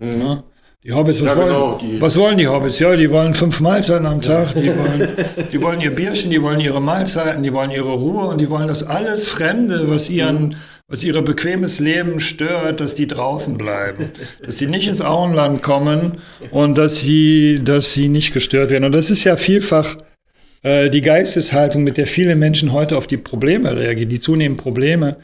Ja? 0.00 0.42
Die 0.84 0.92
Hobbits, 0.92 1.22
was, 1.22 1.28
Ja, 1.30 1.34
genau, 1.44 1.70
wollen, 1.78 1.78
die- 1.92 2.00
was 2.00 2.16
wollen 2.18 2.36
die 2.36 2.46
Hobbits? 2.46 2.78
Ja, 2.78 2.94
die 2.94 3.10
wollen 3.10 3.32
fünf 3.34 3.60
Mahlzeiten 3.60 4.04
am 4.06 4.20
Tag, 4.20 4.54
die 4.54 4.66
wollen, 4.78 5.08
die 5.50 5.62
wollen 5.62 5.80
ihr 5.80 5.90
Bierchen, 5.94 6.30
die 6.30 6.42
wollen 6.42 6.60
ihre 6.60 6.80
Mahlzeiten, 6.82 7.42
die 7.42 7.52
wollen 7.54 7.70
ihre 7.70 7.92
Ruhe 7.92 8.26
und 8.26 8.38
die 8.40 8.50
wollen 8.50 8.68
das 8.68 8.82
alles 8.82 9.26
Fremde, 9.26 9.84
was 9.88 10.10
ihren, 10.10 10.56
was 10.86 11.02
ihre 11.02 11.22
bequemes 11.22 11.80
Leben 11.80 12.20
stört, 12.20 12.80
dass 12.80 12.94
die 12.94 13.06
draußen 13.06 13.56
bleiben. 13.56 14.10
Dass 14.44 14.58
sie 14.58 14.66
nicht 14.66 14.86
ins 14.86 15.00
Auenland 15.00 15.62
kommen 15.62 16.18
und 16.50 16.76
dass 16.76 16.98
sie, 17.00 17.62
dass 17.64 17.94
sie 17.94 18.08
nicht 18.08 18.34
gestört 18.34 18.70
werden. 18.70 18.84
Und 18.84 18.92
das 18.92 19.08
ist 19.10 19.24
ja 19.24 19.38
vielfach 19.38 19.96
äh, 20.62 20.90
die 20.90 21.00
Geisteshaltung, 21.00 21.82
mit 21.84 21.96
der 21.96 22.06
viele 22.06 22.36
Menschen 22.36 22.74
heute 22.74 22.98
auf 22.98 23.06
die 23.06 23.16
Probleme 23.16 23.74
reagieren, 23.74 24.10
die 24.10 24.20
zunehmenden 24.20 24.62
Probleme. 24.62 25.16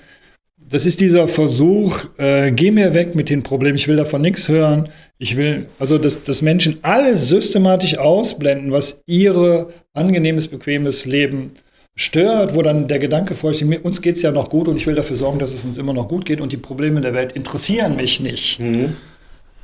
Das 0.71 0.87
ist 0.87 1.01
dieser 1.01 1.27
Versuch, 1.27 2.05
äh, 2.19 2.53
geh 2.53 2.71
mir 2.71 2.95
weg 2.95 3.15
mit 3.17 3.29
den 3.29 3.43
Problemen, 3.43 3.77
ich 3.77 3.89
will 3.89 3.97
davon 3.97 4.21
nichts 4.21 4.49
hören. 4.49 4.89
Ich 5.19 5.37
will, 5.37 5.67
also 5.79 5.99
dass, 5.99 6.23
dass 6.23 6.43
Menschen 6.43 6.79
alles 6.83 7.29
systematisch 7.29 7.99
ausblenden, 7.99 8.71
was 8.71 9.03
ihre 9.07 9.69
angenehmes, 9.95 10.47
bequemes 10.49 11.07
Leben 11.07 11.53
stört, 11.97 12.55
wo 12.55 12.63
dann 12.63 12.87
der 12.89 13.01
Gedanke 13.01 13.35
folgt, 13.35 13.63
mir- 13.63 13.85
uns 13.85 14.01
geht's 14.01 14.23
ja 14.23 14.31
noch 14.31 14.49
gut 14.49 14.69
und 14.69 14.77
ich 14.77 14.87
will 14.87 14.95
dafür 14.95 15.17
sorgen, 15.17 15.39
dass 15.41 15.53
es 15.53 15.65
uns 15.65 15.77
immer 15.77 15.93
noch 15.93 16.07
gut 16.09 16.25
geht 16.25 16.41
und 16.41 16.53
die 16.53 16.57
Probleme 16.57 17.01
der 17.01 17.15
Welt 17.15 17.33
interessieren 17.33 17.97
mich 17.97 18.21
nicht. 18.21 18.61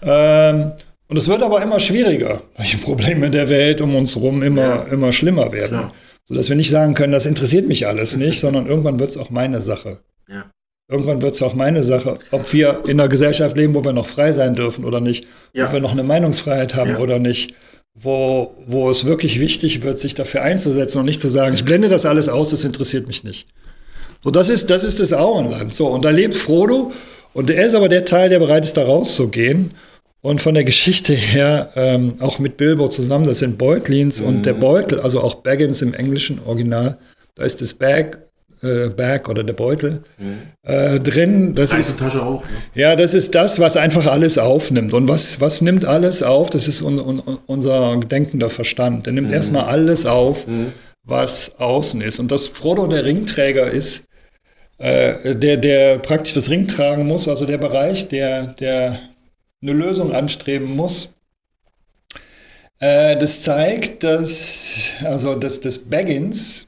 Ähm, 0.03 0.73
und 1.09 1.17
es 1.17 1.29
wird 1.29 1.43
aber 1.43 1.63
immer 1.63 1.79
schwieriger, 1.79 2.43
weil 2.57 2.67
die 2.67 2.77
Probleme 2.79 3.31
der 3.31 3.49
Welt 3.49 3.81
um 3.81 3.95
uns 3.95 4.17
herum 4.17 4.43
immer, 4.43 4.89
immer 4.89 5.13
schlimmer 5.13 5.53
werden. 5.53 5.79
Klar. 5.79 5.93
Sodass 6.25 6.49
wir 6.49 6.57
nicht 6.57 6.71
sagen 6.71 6.95
können, 6.95 7.13
das 7.13 7.27
interessiert 7.27 7.69
mich 7.69 7.87
alles 7.87 8.17
nicht, 8.17 8.41
sondern 8.41 8.67
irgendwann 8.67 8.99
wird 8.99 9.11
es 9.11 9.17
auch 9.17 9.31
meine 9.31 9.61
Sache. 9.61 10.01
Ja. 10.29 10.51
Irgendwann 10.89 11.21
wird 11.21 11.35
es 11.35 11.43
auch 11.43 11.55
meine 11.55 11.83
Sache, 11.83 12.19
ob 12.31 12.53
wir 12.53 12.83
in 12.87 13.01
einer 13.01 13.09
Gesellschaft 13.09 13.57
leben, 13.57 13.75
wo 13.75 13.83
wir 13.85 13.93
noch 13.93 14.07
frei 14.07 14.33
sein 14.33 14.55
dürfen 14.55 14.85
oder 14.85 15.01
nicht, 15.01 15.27
Ja. 15.53 15.67
ob 15.67 15.73
wir 15.73 15.81
noch 15.81 15.91
eine 15.93 16.05
Meinungsfreiheit 16.05 16.77
haben 16.77 16.93
Ja. 16.93 16.99
oder 16.99 17.19
nicht, 17.19 17.55
wo, 17.99 18.55
wo 18.69 18.89
es 18.89 19.05
wirklich 19.05 19.41
wichtig 19.41 19.83
wird, 19.83 19.99
sich 19.99 20.15
dafür 20.15 20.43
einzusetzen 20.43 20.99
und 20.99 21.07
nicht 21.07 21.21
zu 21.21 21.29
sagen, 21.29 21.55
ich 21.55 21.65
blende 21.65 21.89
das 21.89 22.07
alles 22.07 22.29
aus, 22.29 22.51
das 22.51 22.65
interessiert 22.65 23.09
mich 23.09 23.25
nicht. 23.25 23.49
So, 24.23 24.31
das 24.31 24.49
ist, 24.49 24.71
das 24.71 24.85
ist 24.85 25.01
das 25.01 25.13
Auenland. 25.13 25.75
So, 25.75 25.89
und 25.89 26.05
da 26.05 26.11
lebt 26.11 26.35
Frodo 26.35 26.93
und 27.33 27.51
er 27.51 27.67
ist 27.67 27.75
aber 27.75 27.89
der 27.89 28.05
Teil, 28.05 28.29
der 28.29 28.39
bereit 28.39 28.65
ist, 28.65 28.77
da 28.77 28.85
rauszugehen. 28.85 29.73
Und 30.23 30.41
von 30.41 30.55
der 30.55 30.65
Geschichte 30.65 31.13
her 31.13 31.69
ähm, 31.77 32.15
auch 32.21 32.39
mit 32.39 32.57
Bilbo 32.57 32.89
zusammen, 32.89 33.27
das 33.27 33.41
sind 33.41 33.59
Beutlins 33.59 34.21
und 34.21 34.45
der 34.47 34.55
Beutel, 34.55 34.99
also 35.01 35.21
auch 35.21 35.35
Baggins 35.35 35.83
im 35.83 35.95
englischen 35.95 36.41
Original, 36.45 36.97
da 37.37 37.45
ist 37.45 37.61
das 37.61 37.75
Bag, 37.75 38.19
äh, 38.63 38.89
Bag 38.89 39.29
oder 39.29 39.45
der 39.45 39.53
Beutel 39.53 40.03
äh, 40.63 40.99
drin. 41.01 41.55
Das 41.55 41.73
ist, 41.73 41.99
Tasche 41.99 42.23
auch. 42.23 42.43
Ne? 42.43 42.51
ja, 42.75 42.97
das 42.97 43.15
ist 43.15 43.35
das, 43.35 43.59
was 43.61 43.77
einfach 43.77 44.07
alles 44.07 44.39
aufnimmt. 44.39 44.93
Und 44.93 45.09
was, 45.09 45.41
was 45.41 45.61
nimmt 45.61 45.85
alles 45.85 46.23
auf? 46.23 46.51
Das 46.51 46.69
ist 46.69 46.83
un, 46.83 46.99
un, 46.99 47.23
unser 47.47 47.97
denkender 47.97 48.51
Verstand. 48.51 49.07
Der 49.07 49.13
nimmt 49.13 49.33
erstmal 49.33 49.65
alles 49.65 50.07
auf, 50.07 50.47
was 51.05 51.53
außen 51.59 52.01
ist. 52.01 52.19
Und 52.19 52.31
dass 52.33 52.47
Frodo 52.47 52.87
der 52.87 53.05
Ringträger 53.05 53.71
ist, 53.71 54.05
äh, 54.79 55.35
der, 55.35 55.57
der 55.57 55.99
praktisch 55.99 56.35
das 56.35 56.51
Ring 56.51 56.69
tragen 56.69 57.07
muss, 57.07 57.29
also 57.29 57.47
der 57.47 57.59
Bereich, 57.59 58.09
der, 58.09 58.49
der 58.49 58.99
eine 59.63 59.73
Lösung 59.73 60.13
anstreben 60.13 60.77
muss. 60.77 61.15
Äh, 62.79 63.17
das 63.17 63.43
zeigt, 63.43 64.05
dass, 64.05 64.91
also 65.03 65.35
dass 65.35 65.61
das 65.61 65.79
Baggins 65.79 66.67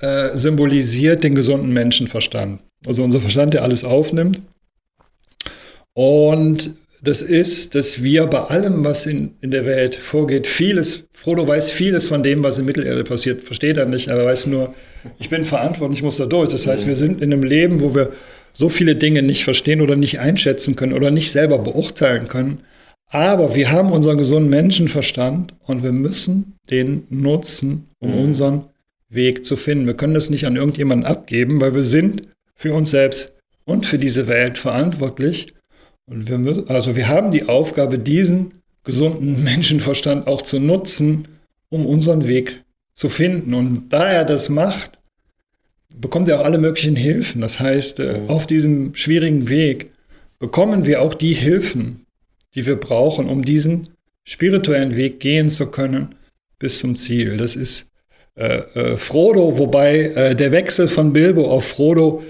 äh, 0.00 0.36
symbolisiert 0.36 1.24
den 1.24 1.34
gesunden 1.34 1.72
Menschenverstand. 1.72 2.60
Also 2.86 3.04
unser 3.04 3.20
Verstand, 3.20 3.54
der 3.54 3.62
alles 3.62 3.84
aufnimmt. 3.84 4.42
Und 5.94 6.74
das 7.02 7.22
ist, 7.22 7.74
dass 7.74 8.02
wir 8.02 8.26
bei 8.26 8.40
allem, 8.40 8.84
was 8.84 9.06
in, 9.06 9.34
in 9.40 9.50
der 9.50 9.64
Welt 9.64 9.94
vorgeht, 9.94 10.46
vieles, 10.46 11.04
Frodo 11.12 11.46
weiß 11.46 11.70
vieles 11.70 12.06
von 12.06 12.22
dem, 12.22 12.42
was 12.42 12.58
in 12.58 12.66
Mittelerde 12.66 13.04
passiert, 13.04 13.42
versteht 13.42 13.78
er 13.78 13.86
nicht, 13.86 14.10
aber 14.10 14.22
er 14.22 14.26
weiß 14.26 14.46
nur, 14.46 14.74
ich 15.18 15.30
bin 15.30 15.44
verantwortlich, 15.44 16.00
ich 16.00 16.02
muss 16.02 16.18
da 16.18 16.26
durch. 16.26 16.50
Das 16.50 16.66
heißt, 16.66 16.86
wir 16.86 16.96
sind 16.96 17.22
in 17.22 17.32
einem 17.32 17.42
Leben, 17.42 17.80
wo 17.80 17.94
wir 17.94 18.10
so 18.52 18.68
viele 18.68 18.96
Dinge 18.96 19.22
nicht 19.22 19.44
verstehen 19.44 19.80
oder 19.80 19.96
nicht 19.96 20.20
einschätzen 20.20 20.76
können 20.76 20.92
oder 20.92 21.10
nicht 21.10 21.30
selber 21.30 21.58
beurteilen 21.58 22.28
können. 22.28 22.60
Aber 23.10 23.54
wir 23.54 23.72
haben 23.72 23.90
unseren 23.90 24.18
gesunden 24.18 24.50
Menschenverstand 24.50 25.54
und 25.66 25.82
wir 25.82 25.92
müssen 25.92 26.54
den 26.70 27.04
nutzen, 27.10 27.88
um 27.98 28.14
unseren 28.14 28.69
Weg 29.10 29.44
zu 29.44 29.56
finden. 29.56 29.86
Wir 29.86 29.94
können 29.94 30.14
das 30.14 30.30
nicht 30.30 30.46
an 30.46 30.56
irgendjemanden 30.56 31.06
abgeben, 31.06 31.60
weil 31.60 31.74
wir 31.74 31.82
sind 31.82 32.22
für 32.54 32.72
uns 32.72 32.90
selbst 32.90 33.34
und 33.64 33.86
für 33.86 33.98
diese 33.98 34.28
Welt 34.28 34.56
verantwortlich. 34.56 35.54
Und 36.06 36.28
wir 36.28 36.38
müssen, 36.38 36.68
also 36.68 36.96
wir 36.96 37.08
haben 37.08 37.30
die 37.30 37.48
Aufgabe, 37.48 37.98
diesen 37.98 38.54
gesunden 38.84 39.44
Menschenverstand 39.44 40.26
auch 40.26 40.42
zu 40.42 40.58
nutzen, 40.58 41.28
um 41.68 41.86
unseren 41.86 42.26
Weg 42.26 42.62
zu 42.94 43.08
finden. 43.08 43.54
Und 43.54 43.90
da 43.90 44.10
er 44.10 44.24
das 44.24 44.48
macht, 44.48 44.98
bekommt 45.94 46.28
er 46.28 46.40
auch 46.40 46.44
alle 46.44 46.58
möglichen 46.58 46.96
Hilfen. 46.96 47.40
Das 47.40 47.60
heißt, 47.60 48.00
äh, 48.00 48.20
auf 48.28 48.46
diesem 48.46 48.94
schwierigen 48.94 49.48
Weg 49.48 49.92
bekommen 50.38 50.86
wir 50.86 51.02
auch 51.02 51.14
die 51.14 51.34
Hilfen, 51.34 52.06
die 52.54 52.66
wir 52.66 52.76
brauchen, 52.76 53.28
um 53.28 53.44
diesen 53.44 53.88
spirituellen 54.24 54.96
Weg 54.96 55.20
gehen 55.20 55.50
zu 55.50 55.66
können 55.66 56.14
bis 56.58 56.78
zum 56.78 56.96
Ziel. 56.96 57.36
Das 57.36 57.56
ist 57.56 57.86
äh, 58.36 58.58
äh, 58.58 58.96
Frodo, 58.96 59.58
wobei 59.58 60.00
äh, 60.14 60.34
der 60.34 60.52
Wechsel 60.52 60.88
von 60.88 61.12
Bilbo 61.12 61.48
auf 61.50 61.68
Frodo 61.68 62.22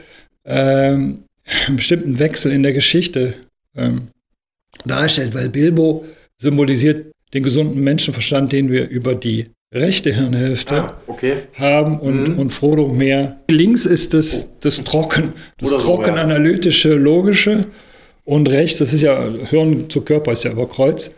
ähm, 0.44 1.24
einen 1.66 1.76
bestimmten 1.76 2.18
Wechsel 2.18 2.52
in 2.52 2.62
der 2.62 2.72
Geschichte 2.72 3.34
ähm, 3.76 4.08
darstellt, 4.84 5.34
weil 5.34 5.48
Bilbo 5.48 6.04
symbolisiert 6.36 7.12
den 7.34 7.42
gesunden 7.42 7.80
Menschenverstand, 7.82 8.52
den 8.52 8.70
wir 8.70 8.88
über 8.88 9.14
die 9.14 9.50
rechte 9.72 10.12
Hirnhälfte 10.12 10.82
Ah, 10.82 10.96
okay. 11.06 11.42
haben 11.54 12.00
und, 12.00 12.36
und 12.36 12.52
Frodo 12.52 12.88
mehr. 12.88 13.40
Links 13.48 13.86
ist 13.86 14.14
das, 14.14 14.50
das 14.60 14.82
Trocken, 14.82 15.32
das 15.58 15.70
Oder 15.72 15.80
so, 15.80 15.86
trocken 15.86 16.16
ja. 16.16 16.22
analytische, 16.22 16.94
logische 16.94 17.66
und 18.24 18.50
rechts, 18.50 18.78
das 18.78 18.92
ist 18.92 19.02
ja 19.02 19.28
Hirn 19.48 19.88
zu 19.88 20.00
Körper, 20.00 20.32
ist 20.32 20.44
ja 20.44 20.50
über 20.50 20.68
Kreuz. 20.68 21.12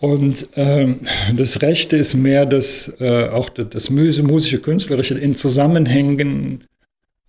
Und 0.00 0.48
ähm, 0.54 1.00
das 1.34 1.62
Rechte 1.62 1.96
ist 1.96 2.14
mehr 2.14 2.46
das, 2.46 2.92
äh, 3.00 3.28
auch 3.28 3.48
das, 3.48 3.66
das 3.70 3.90
Mus- 3.90 4.22
musische, 4.22 4.60
künstlerische, 4.60 5.14
in 5.14 5.34
Zusammenhängen 5.34 6.64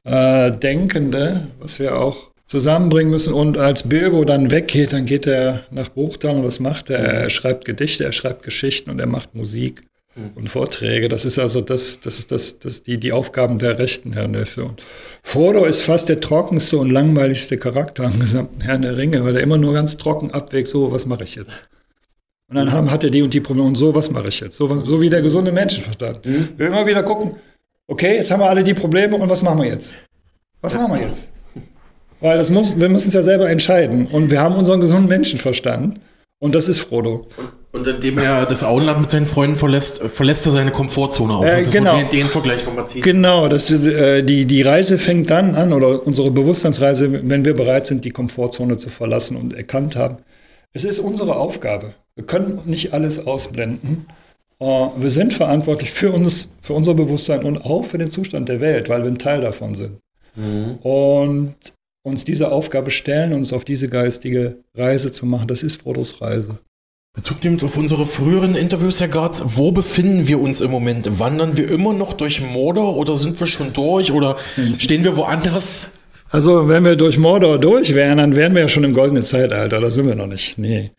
äh, 0.04 0.52
Denkende, 0.52 1.48
was 1.60 1.80
wir 1.80 1.98
auch 1.98 2.30
zusammenbringen 2.46 3.12
müssen. 3.12 3.34
Und 3.34 3.58
als 3.58 3.90
Bilbo 3.90 4.24
dann 4.24 4.52
weggeht, 4.52 4.94
dann 4.94 5.06
geht 5.06 5.28
er 5.28 5.62
nach 5.72 5.90
Bruchtal 5.90 6.36
und 6.38 6.44
was 6.44 6.60
macht 6.60 6.90
er? 6.90 7.00
Er 7.00 7.30
schreibt 7.30 7.66
Gedichte, 7.66 8.04
er 8.04 8.12
schreibt 8.12 8.44
Geschichten 8.44 8.90
und 8.90 9.00
er 9.00 9.08
macht 9.08 9.36
Musik 9.36 9.84
und 10.36 10.50
Vorträge. 10.50 11.08
Das 11.08 11.26
ist 11.26 11.40
also 11.40 11.62
das, 11.62 12.00
das 12.02 12.20
ist 12.20 12.32
das, 12.32 12.60
das 12.60 12.84
die, 12.84 13.00
die 13.00 13.14
Aufgaben 13.14 13.58
der 13.58 13.80
rechten 13.80 14.14
Hirnhilfe. 14.14 14.66
Und 14.66 14.84
Frodo 15.24 15.66
ist 15.66 15.82
fast 15.82 16.10
der 16.10 16.20
trockenste 16.20 16.78
und 16.78 16.90
langweiligste 16.90 17.58
Charakter 17.58 18.06
am 18.06 18.20
gesamten 18.20 18.62
Herrn 18.62 18.82
der 18.82 18.98
Ringe, 18.98 19.24
weil 19.24 19.36
er 19.38 19.44
immer 19.44 19.58
nur 19.58 19.74
ganz 19.74 19.98
trocken 19.98 20.32
abwägt, 20.32 20.68
so, 20.68 20.92
was 20.92 21.06
mache 21.06 21.24
ich 21.24 21.36
jetzt? 21.36 21.64
Und 22.50 22.56
dann 22.56 22.72
haben, 22.72 22.89
hat 22.89 23.04
er 23.04 23.12
die 23.12 23.22
und 23.22 23.34
die 23.34 23.41
Probleme 23.41 23.68
und 23.68 23.76
so, 23.76 23.93
was 23.93 24.10
mache 24.10 24.30
ich 24.30 24.39
jetzt? 24.39 24.58
So, 24.58 24.68
so 24.84 25.00
wie 25.00 25.10
der 25.10 25.22
gesunde 25.22 25.52
Menschenverstand. 25.52 26.20
Wir 26.58 26.68
immer 26.68 26.86
wieder 26.86 27.04
gucken, 27.04 27.36
okay, 27.88 28.16
jetzt 28.16 28.32
haben 28.32 28.39
wir 28.39 28.50
alle 28.50 28.64
die 28.64 28.74
Probleme 28.74 29.16
und 29.16 29.30
was 29.30 29.43
machen 29.43 29.62
wir 29.62 29.68
jetzt? 29.68 29.97
Was 30.62 30.76
machen 30.76 30.93
wir 30.93 31.08
jetzt? 31.08 31.32
Weil 32.22 32.38
das 32.38 32.50
muss, 32.50 32.78
wir 32.80 32.89
müssen 32.89 33.10
es 33.10 33.14
ja 33.14 33.22
selber 33.22 33.50
entscheiden. 33.50 34.08
Und 34.08 34.32
wir 34.32 34.41
haben 34.41 34.56
unseren 34.56 34.82
gesunden 34.82 35.08
Menschenverstand. 35.08 36.00
Und 36.39 36.56
das 36.56 36.68
ist 36.68 36.80
Frodo. 36.80 37.28
Und 37.72 37.86
indem 37.86 38.18
er 38.18 38.45
das 38.45 38.64
Auenland 38.64 39.02
mit 39.02 39.12
seinen 39.12 39.26
Freunden 39.26 39.56
verlässt, 39.56 40.00
verlässt 40.00 40.45
er 40.45 40.54
seine 40.54 40.72
Komfortzone 40.72 41.34
auch. 41.34 41.43
Äh, 41.43 41.64
ist 41.64 41.72
genau. 41.72 41.97
Den, 41.97 42.10
den 42.10 42.30
Vergleich 42.30 42.66
nochmal 42.66 42.88
ziehen. 42.88 43.02
Genau, 43.02 43.47
das, 43.47 43.70
äh, 43.70 44.24
die, 44.24 44.45
die 44.45 44.62
Reise 44.62 44.97
fängt 44.97 45.30
dann 45.30 45.54
an, 45.54 45.72
oder 45.72 46.06
unsere 46.08 46.32
Bewusstseinsreise, 46.32 47.30
wenn 47.30 47.45
wir 47.45 47.54
bereit 47.54 47.88
sind, 47.88 48.06
die 48.06 48.12
Komfortzone 48.12 48.78
zu 48.78 48.89
verlassen 48.89 49.38
und 49.38 49.54
erkannt 49.54 49.95
haben, 49.95 50.18
es 50.74 50.84
ist 50.84 51.00
unsere 51.00 51.36
Aufgabe. 51.36 51.94
Wir 52.16 52.26
können 52.26 52.62
nicht 52.66 52.94
alles 52.94 53.26
ausblenden. 53.26 54.06
Äh, 54.60 54.66
wir 54.66 55.10
sind 55.10 55.34
verantwortlich 55.34 55.92
für 55.92 56.12
uns, 56.12 56.50
für 56.62 56.74
unser 56.74 56.94
Bewusstsein 56.94 57.44
und 57.44 57.64
auch 57.66 57.84
für 57.84 57.98
den 57.98 58.12
Zustand 58.12 58.50
der 58.50 58.62
Welt, 58.62 58.90
weil 58.90 59.04
wir 59.04 59.10
ein 59.10 59.18
Teil 59.18 59.42
davon 59.42 59.76
sind. 59.76 59.98
Mhm. 60.36 60.76
Und 60.82 61.56
uns 62.04 62.26
diese 62.26 62.52
Aufgabe 62.52 62.92
stellen, 62.92 63.34
uns 63.34 63.54
auf 63.54 63.66
diese 63.66 63.90
geistige 63.90 64.58
Reise 64.76 65.12
zu 65.12 65.26
machen. 65.26 65.48
Das 65.48 65.64
ist 65.64 65.82
Frodos 65.82 66.22
Reise. 66.22 66.60
Bezug 67.14 67.44
nehmend 67.44 67.64
auf 67.64 67.76
unsere 67.76 68.06
früheren 68.06 68.56
Interviews, 68.56 69.00
Herr 69.00 69.08
Garz, 69.08 69.44
wo 69.46 69.72
befinden 69.72 70.28
wir 70.28 70.40
uns 70.40 70.62
im 70.62 70.72
Moment? 70.72 71.20
Wandern 71.20 71.58
wir 71.58 71.70
immer 71.70 71.92
noch 71.92 72.14
durch 72.14 72.40
Mordor 72.40 72.96
oder 72.96 73.18
sind 73.18 73.40
wir 73.40 73.48
schon 73.48 73.74
durch 73.74 74.12
oder 74.12 74.38
stehen 74.78 75.04
wir 75.04 75.18
woanders? 75.18 75.92
Also, 76.32 76.68
wenn 76.68 76.86
wir 76.86 76.96
durch 76.96 77.18
Mordor 77.18 77.60
durch 77.60 77.96
wären, 77.96 78.20
dann 78.20 78.36
wären 78.36 78.54
wir 78.54 78.62
ja 78.62 78.70
schon 78.70 78.84
im 78.84 78.94
goldenen 78.94 79.26
Zeitalter. 79.26 79.82
Da 79.82 79.90
sind 79.90 80.08
wir 80.08 80.16
noch 80.16 80.28
nicht. 80.28 80.58
Nee. 80.58 80.92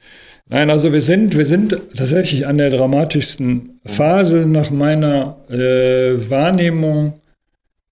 Nein, 0.48 0.68
also 0.68 0.92
wir 0.92 1.00
sind, 1.00 1.38
wir 1.38 1.46
sind 1.46 1.80
tatsächlich 1.96 2.48
an 2.48 2.58
der 2.58 2.70
dramatischsten 2.70 3.78
Phase 3.86 4.48
nach 4.48 4.70
meiner 4.72 5.36
äh, 5.48 6.28
Wahrnehmung. 6.28 7.20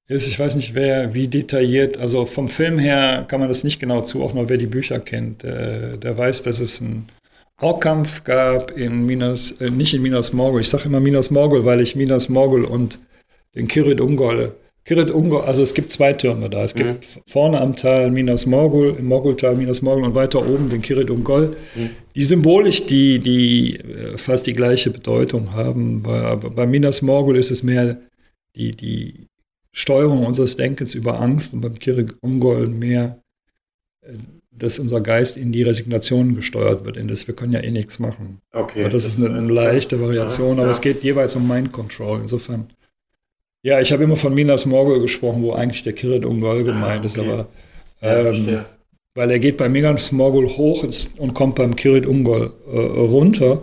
Ich 0.09 0.39
weiß 0.39 0.57
nicht, 0.57 0.75
wer 0.75 1.15
wie 1.15 1.29
detailliert, 1.29 1.99
also 1.99 2.25
vom 2.25 2.49
Film 2.49 2.81
her 2.81 3.25
kann 3.29 3.39
man 3.39 3.49
das 3.49 3.63
nicht 3.63 3.79
genau 3.79 4.01
zuordnen, 4.01 4.49
wer 4.49 4.57
die 4.57 4.67
Bücher 4.67 4.99
kennt, 4.99 5.45
äh, 5.45 5.99
der 5.99 6.19
weiß, 6.19 6.43
dass 6.43 6.59
es 6.59 6.81
ein 6.81 7.07
Orkkampf 7.61 8.25
gab 8.25 8.73
in 8.73 9.07
Minas, 9.07 9.53
äh, 9.61 9.71
nicht 9.71 9.95
in 9.95 10.03
Minas 10.03 10.33
Morgul. 10.33 10.63
Ich 10.63 10.69
sage 10.69 10.87
immer 10.87 10.99
Minas 10.99 11.31
Morgul, 11.31 11.65
weil 11.65 11.81
ich 11.81 11.95
Minas 11.95 12.29
Morgul 12.29 12.65
und 12.65 12.99
den 13.55 13.69
Kirit 13.69 14.01
Ungol. 14.01 14.55
Kirit 14.89 15.11
Ungol, 15.11 15.43
also 15.43 15.63
es 15.63 15.75
gibt 15.75 15.91
zwei 15.91 16.15
Türme 16.15 16.49
da. 16.49 16.65
Es 16.65 16.75
gibt 16.75 16.89
mhm. 16.89 17.21
vorne 17.27 17.61
am 17.61 17.77
Tal 17.77 18.11
Minas 18.11 18.47
Morgul, 18.47 18.97
im 18.99 19.05
Morgultal 19.05 19.55
Minas 19.55 19.83
Morgul 19.83 20.05
und 20.05 20.15
weiter 20.15 20.41
oben 20.49 20.71
den 20.71 20.81
Kirit 20.81 21.11
Ungol, 21.11 21.55
mhm. 21.75 21.91
die 22.15 22.25
symbolisch 22.25 22.87
die, 22.87 23.19
die 23.19 23.77
äh, 23.81 24.17
fast 24.17 24.47
die 24.47 24.55
gleiche 24.55 24.89
Bedeutung 24.89 25.53
haben. 25.53 26.03
Bei, 26.03 26.37
bei 26.37 26.67
Minas 26.67 27.03
Morgul 27.03 27.37
ist 27.37 27.51
es 27.51 27.63
mehr 27.63 27.99
die, 28.57 28.75
die 28.75 29.27
Steuerung 29.73 30.25
unseres 30.25 30.57
Denkens 30.57 30.95
über 30.95 31.21
Angst 31.21 31.53
und 31.53 31.61
beim 31.61 31.79
Kirit 31.79 32.15
Ungol 32.23 32.67
mehr 32.69 33.21
äh, 34.01 34.15
dass 34.51 34.79
unser 34.79 35.03
Geist 35.03 35.37
in 35.37 35.53
die 35.53 35.63
Resignation 35.63 36.35
gesteuert 36.35 36.87
wird, 36.87 36.97
in 36.97 37.09
das 37.09 37.29
wir 37.29 37.37
können 37.37 37.53
ja 37.53 37.61
eh 37.61 37.71
nichts 37.71 37.99
machen. 37.99 38.41
Okay. 38.53 38.81
Aber 38.81 38.89
das, 38.89 39.05
das 39.05 39.13
ist 39.13 39.25
eine, 39.25 39.37
eine 39.37 39.47
leichte 39.53 40.01
Variation, 40.01 40.57
ja, 40.57 40.63
aber 40.63 40.65
ja. 40.65 40.71
es 40.71 40.81
geht 40.81 41.05
jeweils 41.05 41.37
um 41.37 41.47
Mind 41.47 41.73
Control. 41.73 42.21
Insofern. 42.23 42.67
Ja, 43.63 43.81
ich 43.81 43.93
habe 43.93 44.05
immer 44.05 44.17
von 44.17 44.35
Minas 44.35 44.67
Morgul 44.67 45.01
gesprochen, 45.01 45.43
wo 45.43 45.53
eigentlich 45.53 45.83
der 45.83 45.93
Kirit 45.93 46.25
Ungol 46.25 46.63
gemeint 46.65 46.85
ah, 46.85 46.97
okay. 46.97 47.07
ist, 47.07 47.19
aber 47.19 47.47
ähm, 48.01 48.61
weil 49.15 49.31
er 49.31 49.41
geht 49.41 49.57
bei 49.57 49.69
Minas 49.69 50.13
Morgul 50.13 50.47
hoch 50.49 50.87
und 51.17 51.35
kommt 51.35 51.57
beim 51.57 51.75
Kirit 51.75 52.07
Ungol 52.07 52.53
äh, 52.73 52.79
runter. 52.79 53.63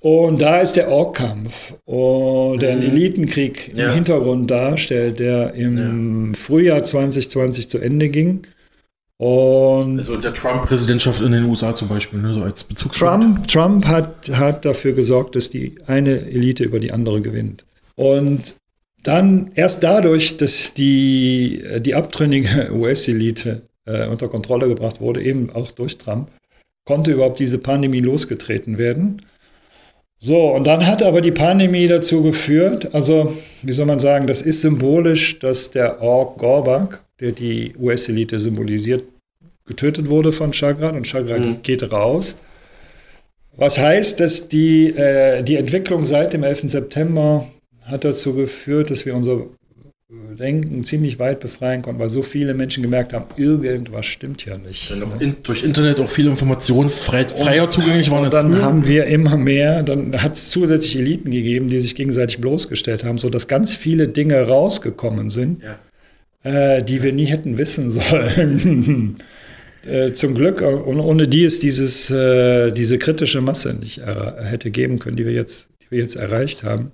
Und 0.00 0.40
da 0.40 0.60
ist 0.60 0.76
der 0.76 0.88
Orkkampf, 0.88 1.74
oh, 1.84 2.56
der 2.58 2.72
einen 2.72 2.82
mhm. 2.82 2.96
Elitenkrieg 2.96 3.72
ja. 3.74 3.88
im 3.88 3.94
Hintergrund 3.94 4.50
darstellt, 4.50 5.18
der 5.18 5.54
im 5.54 6.34
Frühjahr 6.34 6.84
2020 6.84 7.68
zu 7.68 7.78
Ende 7.78 8.08
ging. 8.08 8.42
Und 9.18 9.98
also 9.98 10.16
der 10.16 10.32
Trump-Präsidentschaft 10.32 11.20
in 11.20 11.32
den 11.32 11.44
USA 11.44 11.74
zum 11.74 11.88
Beispiel, 11.88 12.20
ne, 12.20 12.32
so 12.32 12.42
als 12.42 12.64
Bezugspunkt. 12.64 12.98
Trump, 12.98 13.48
Trump 13.48 13.86
hat, 13.86 14.30
hat 14.32 14.64
dafür 14.64 14.92
gesorgt, 14.92 15.36
dass 15.36 15.50
die 15.50 15.78
eine 15.86 16.18
Elite 16.18 16.64
über 16.64 16.80
die 16.80 16.92
andere 16.92 17.20
gewinnt. 17.20 17.66
Und 17.96 18.54
dann 19.02 19.50
erst 19.54 19.82
dadurch, 19.82 20.36
dass 20.36 20.74
die, 20.74 21.62
die 21.80 21.94
abtrünnige 21.94 22.72
US-Elite 22.74 23.62
äh, 23.86 24.06
unter 24.06 24.28
Kontrolle 24.28 24.68
gebracht 24.68 25.00
wurde, 25.00 25.22
eben 25.22 25.50
auch 25.50 25.70
durch 25.70 25.98
Trump, 25.98 26.30
konnte 26.84 27.12
überhaupt 27.12 27.38
diese 27.38 27.58
Pandemie 27.58 28.00
losgetreten 28.00 28.78
werden. 28.78 29.20
So, 30.18 30.48
und 30.48 30.66
dann 30.66 30.86
hat 30.86 31.02
aber 31.02 31.22
die 31.22 31.32
Pandemie 31.32 31.86
dazu 31.88 32.22
geführt, 32.22 32.94
also 32.94 33.34
wie 33.62 33.72
soll 33.72 33.86
man 33.86 33.98
sagen, 33.98 34.26
das 34.26 34.42
ist 34.42 34.60
symbolisch, 34.60 35.38
dass 35.38 35.70
der 35.70 36.02
Ork 36.02 36.36
Gorbak, 36.36 37.04
der 37.20 37.32
die 37.32 37.74
US-Elite 37.78 38.38
symbolisiert, 38.38 39.04
getötet 39.64 40.08
wurde 40.08 40.32
von 40.32 40.52
Chagrin 40.52 40.96
und 40.96 41.06
Chagrin 41.06 41.48
mhm. 41.48 41.62
geht 41.62 41.90
raus. 41.90 42.36
Was 43.56 43.78
heißt, 43.78 44.20
dass 44.20 44.48
die, 44.48 44.88
äh, 44.88 45.42
die 45.42 45.56
Entwicklung 45.56 46.04
seit 46.04 46.34
dem 46.34 46.42
11. 46.42 46.64
September 46.66 47.46
hat 47.82 48.04
dazu 48.04 48.34
geführt, 48.34 48.90
dass 48.90 49.06
wir 49.06 49.14
unser 49.14 49.46
Denken 50.38 50.82
ziemlich 50.82 51.20
weit 51.20 51.38
befreien 51.38 51.82
konnten, 51.82 52.00
weil 52.00 52.08
so 52.08 52.22
viele 52.22 52.54
Menschen 52.54 52.82
gemerkt 52.82 53.12
haben, 53.12 53.26
irgendwas 53.36 54.06
stimmt 54.06 54.44
ja 54.44 54.58
nicht. 54.58 54.90
Dann 54.90 55.20
in, 55.20 55.36
durch 55.44 55.62
Internet 55.62 56.00
auch 56.00 56.08
viele 56.08 56.30
Informationen 56.30 56.88
frei, 56.88 57.28
freier 57.28 57.64
und, 57.64 57.72
zugänglich 57.72 58.10
waren 58.10 58.24
als 58.24 58.34
Dann 58.34 58.52
früher. 58.52 58.62
haben 58.62 58.88
wir 58.88 59.04
immer 59.06 59.36
mehr, 59.36 59.84
dann 59.84 60.20
hat 60.20 60.34
es 60.34 60.50
zusätzlich 60.50 60.98
Eliten 60.98 61.30
gegeben, 61.30 61.68
die 61.68 61.78
sich 61.78 61.94
gegenseitig 61.94 62.40
bloßgestellt 62.40 63.04
haben, 63.04 63.18
sodass 63.18 63.46
ganz 63.46 63.76
viele 63.76 64.08
Dinge 64.08 64.48
rausgekommen 64.48 65.30
sind. 65.30 65.62
Ja 65.62 65.78
äh, 66.42 66.82
die 66.82 67.02
wir 67.02 67.12
nie 67.12 67.26
hätten 67.26 67.58
wissen 67.58 67.90
sollen. 67.90 69.16
äh, 69.86 70.12
zum 70.12 70.34
Glück, 70.34 70.62
und 70.62 71.00
ohne 71.00 71.28
die 71.28 71.44
es 71.44 71.58
dieses, 71.58 72.10
äh, 72.10 72.70
diese 72.70 72.98
kritische 72.98 73.40
Masse 73.40 73.74
nicht 73.74 74.00
hätte 74.00 74.70
geben 74.70 74.98
können, 74.98 75.16
die 75.16 75.26
wir, 75.26 75.32
jetzt, 75.32 75.68
die 75.82 75.90
wir 75.90 75.98
jetzt 75.98 76.16
erreicht 76.16 76.62
haben. 76.62 76.92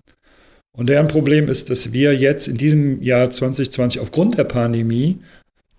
Und 0.77 0.89
deren 0.89 1.09
Problem 1.09 1.49
ist, 1.49 1.70
dass 1.70 1.93
wir 1.93 2.14
jetzt 2.14 2.49
in 2.49 2.57
diesem 2.57 3.03
Jahr 3.03 3.31
2020 3.31 4.01
aufgrund 4.01 4.37
der 4.37 4.45
Pandemie, 4.45 5.18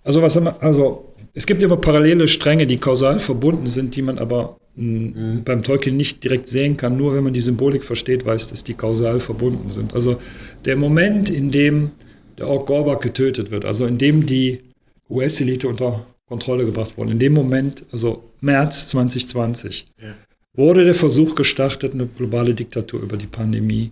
also 0.03 0.21
was 0.21 0.37
also 0.37 1.13
es 1.33 1.45
gibt 1.45 1.61
immer 1.61 1.77
parallele 1.77 2.27
Stränge, 2.27 2.65
die 2.65 2.77
kausal 2.77 3.19
verbunden 3.19 3.67
sind, 3.67 3.95
die 3.95 4.01
man 4.01 4.17
aber 4.17 4.57
mhm. 4.75 5.43
beim 5.45 5.61
Tolkien 5.61 5.95
nicht 5.95 6.23
direkt 6.23 6.47
sehen 6.47 6.77
kann. 6.77 6.97
Nur 6.97 7.13
wenn 7.13 7.23
man 7.23 7.33
die 7.33 7.41
Symbolik 7.41 7.83
versteht, 7.83 8.25
weiß, 8.25 8.47
dass 8.47 8.63
die 8.63 8.73
kausal 8.73 9.19
verbunden 9.19 9.69
sind. 9.69 9.93
Also 9.93 10.17
der 10.65 10.77
Moment, 10.77 11.29
in 11.29 11.51
dem 11.51 11.91
der 12.39 12.47
Ork 12.47 12.65
Gorbak 12.65 13.01
getötet 13.01 13.51
wird, 13.51 13.65
also 13.65 13.85
in 13.85 13.99
dem 13.99 14.25
die 14.25 14.61
US-Elite 15.09 15.67
unter 15.67 16.07
Kontrolle 16.27 16.65
gebracht 16.65 16.97
wurde. 16.97 17.11
In 17.11 17.19
dem 17.19 17.33
Moment, 17.33 17.83
also 17.91 18.23
März 18.41 18.87
2020, 18.89 19.85
ja. 20.01 20.15
wurde 20.53 20.85
der 20.85 20.95
Versuch 20.95 21.35
gestartet, 21.35 21.93
eine 21.93 22.07
globale 22.07 22.53
Diktatur 22.53 23.01
über 23.01 23.17
die 23.17 23.27
Pandemie 23.27 23.91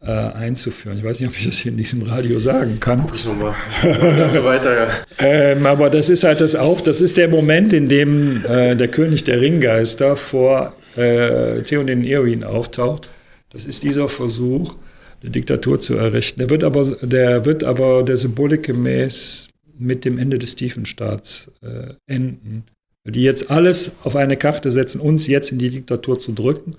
äh, 0.00 0.10
einzuführen. 0.10 0.96
Ich 0.96 1.04
weiß 1.04 1.18
nicht, 1.20 1.28
ob 1.28 1.36
ich 1.36 1.44
das 1.44 1.58
hier 1.58 1.72
in 1.72 1.78
diesem 1.78 2.02
Radio 2.02 2.38
sagen 2.38 2.78
kann. 2.80 3.02
Guck 3.02 3.14
ich 3.14 3.24
nochmal. 3.24 3.54
Also 3.82 4.44
weiter, 4.44 4.74
ja. 4.74 4.88
ähm, 5.18 5.66
aber 5.66 5.90
das 5.90 6.08
ist 6.08 6.24
halt 6.24 6.40
das 6.40 6.54
auch, 6.54 6.80
das 6.80 7.00
ist 7.00 7.16
der 7.16 7.28
Moment, 7.28 7.72
in 7.72 7.88
dem 7.88 8.44
äh, 8.44 8.76
der 8.76 8.88
König 8.88 9.24
der 9.24 9.40
Ringgeister 9.40 10.16
vor 10.16 10.74
äh, 10.96 11.62
Theoden 11.62 12.04
Eowyn 12.04 12.44
auftaucht. 12.44 13.08
Das 13.50 13.64
ist 13.64 13.82
dieser 13.82 14.08
Versuch, 14.08 14.76
eine 15.22 15.30
Diktatur 15.30 15.80
zu 15.80 15.96
errichten. 15.96 16.40
Der 16.40 16.50
wird 16.50 16.64
aber 16.64 16.84
der, 17.02 17.44
wird 17.44 17.64
aber 17.64 18.02
der 18.02 18.16
Symbolik 18.16 18.64
gemäß 18.64 19.48
mit 19.78 20.04
dem 20.04 20.18
Ende 20.18 20.38
des 20.38 20.54
Tiefenstaats 20.56 21.50
äh, 21.62 21.94
enden. 22.06 22.64
Die 23.04 23.22
jetzt 23.22 23.50
alles 23.50 23.92
auf 24.02 24.16
eine 24.16 24.36
Karte 24.36 24.70
setzen, 24.70 25.00
uns 25.00 25.26
jetzt 25.26 25.50
in 25.50 25.58
die 25.58 25.70
Diktatur 25.70 26.18
zu 26.18 26.32
drücken. 26.32 26.76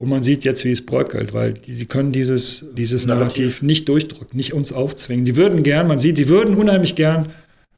Und 0.00 0.08
man 0.08 0.22
sieht 0.22 0.44
jetzt, 0.44 0.64
wie 0.64 0.70
es 0.70 0.84
bröckelt, 0.84 1.32
weil 1.34 1.52
die, 1.52 1.74
die 1.74 1.86
können 1.86 2.10
dieses, 2.10 2.64
dieses 2.72 3.06
Narrativ 3.06 3.62
nicht 3.62 3.88
durchdrücken, 3.88 4.36
nicht 4.36 4.54
uns 4.54 4.72
aufzwingen. 4.72 5.24
Die 5.24 5.36
würden 5.36 5.62
gern, 5.62 5.86
man 5.86 5.98
sieht, 5.98 6.18
die 6.18 6.28
würden 6.28 6.56
unheimlich 6.56 6.94
gern, 6.94 7.28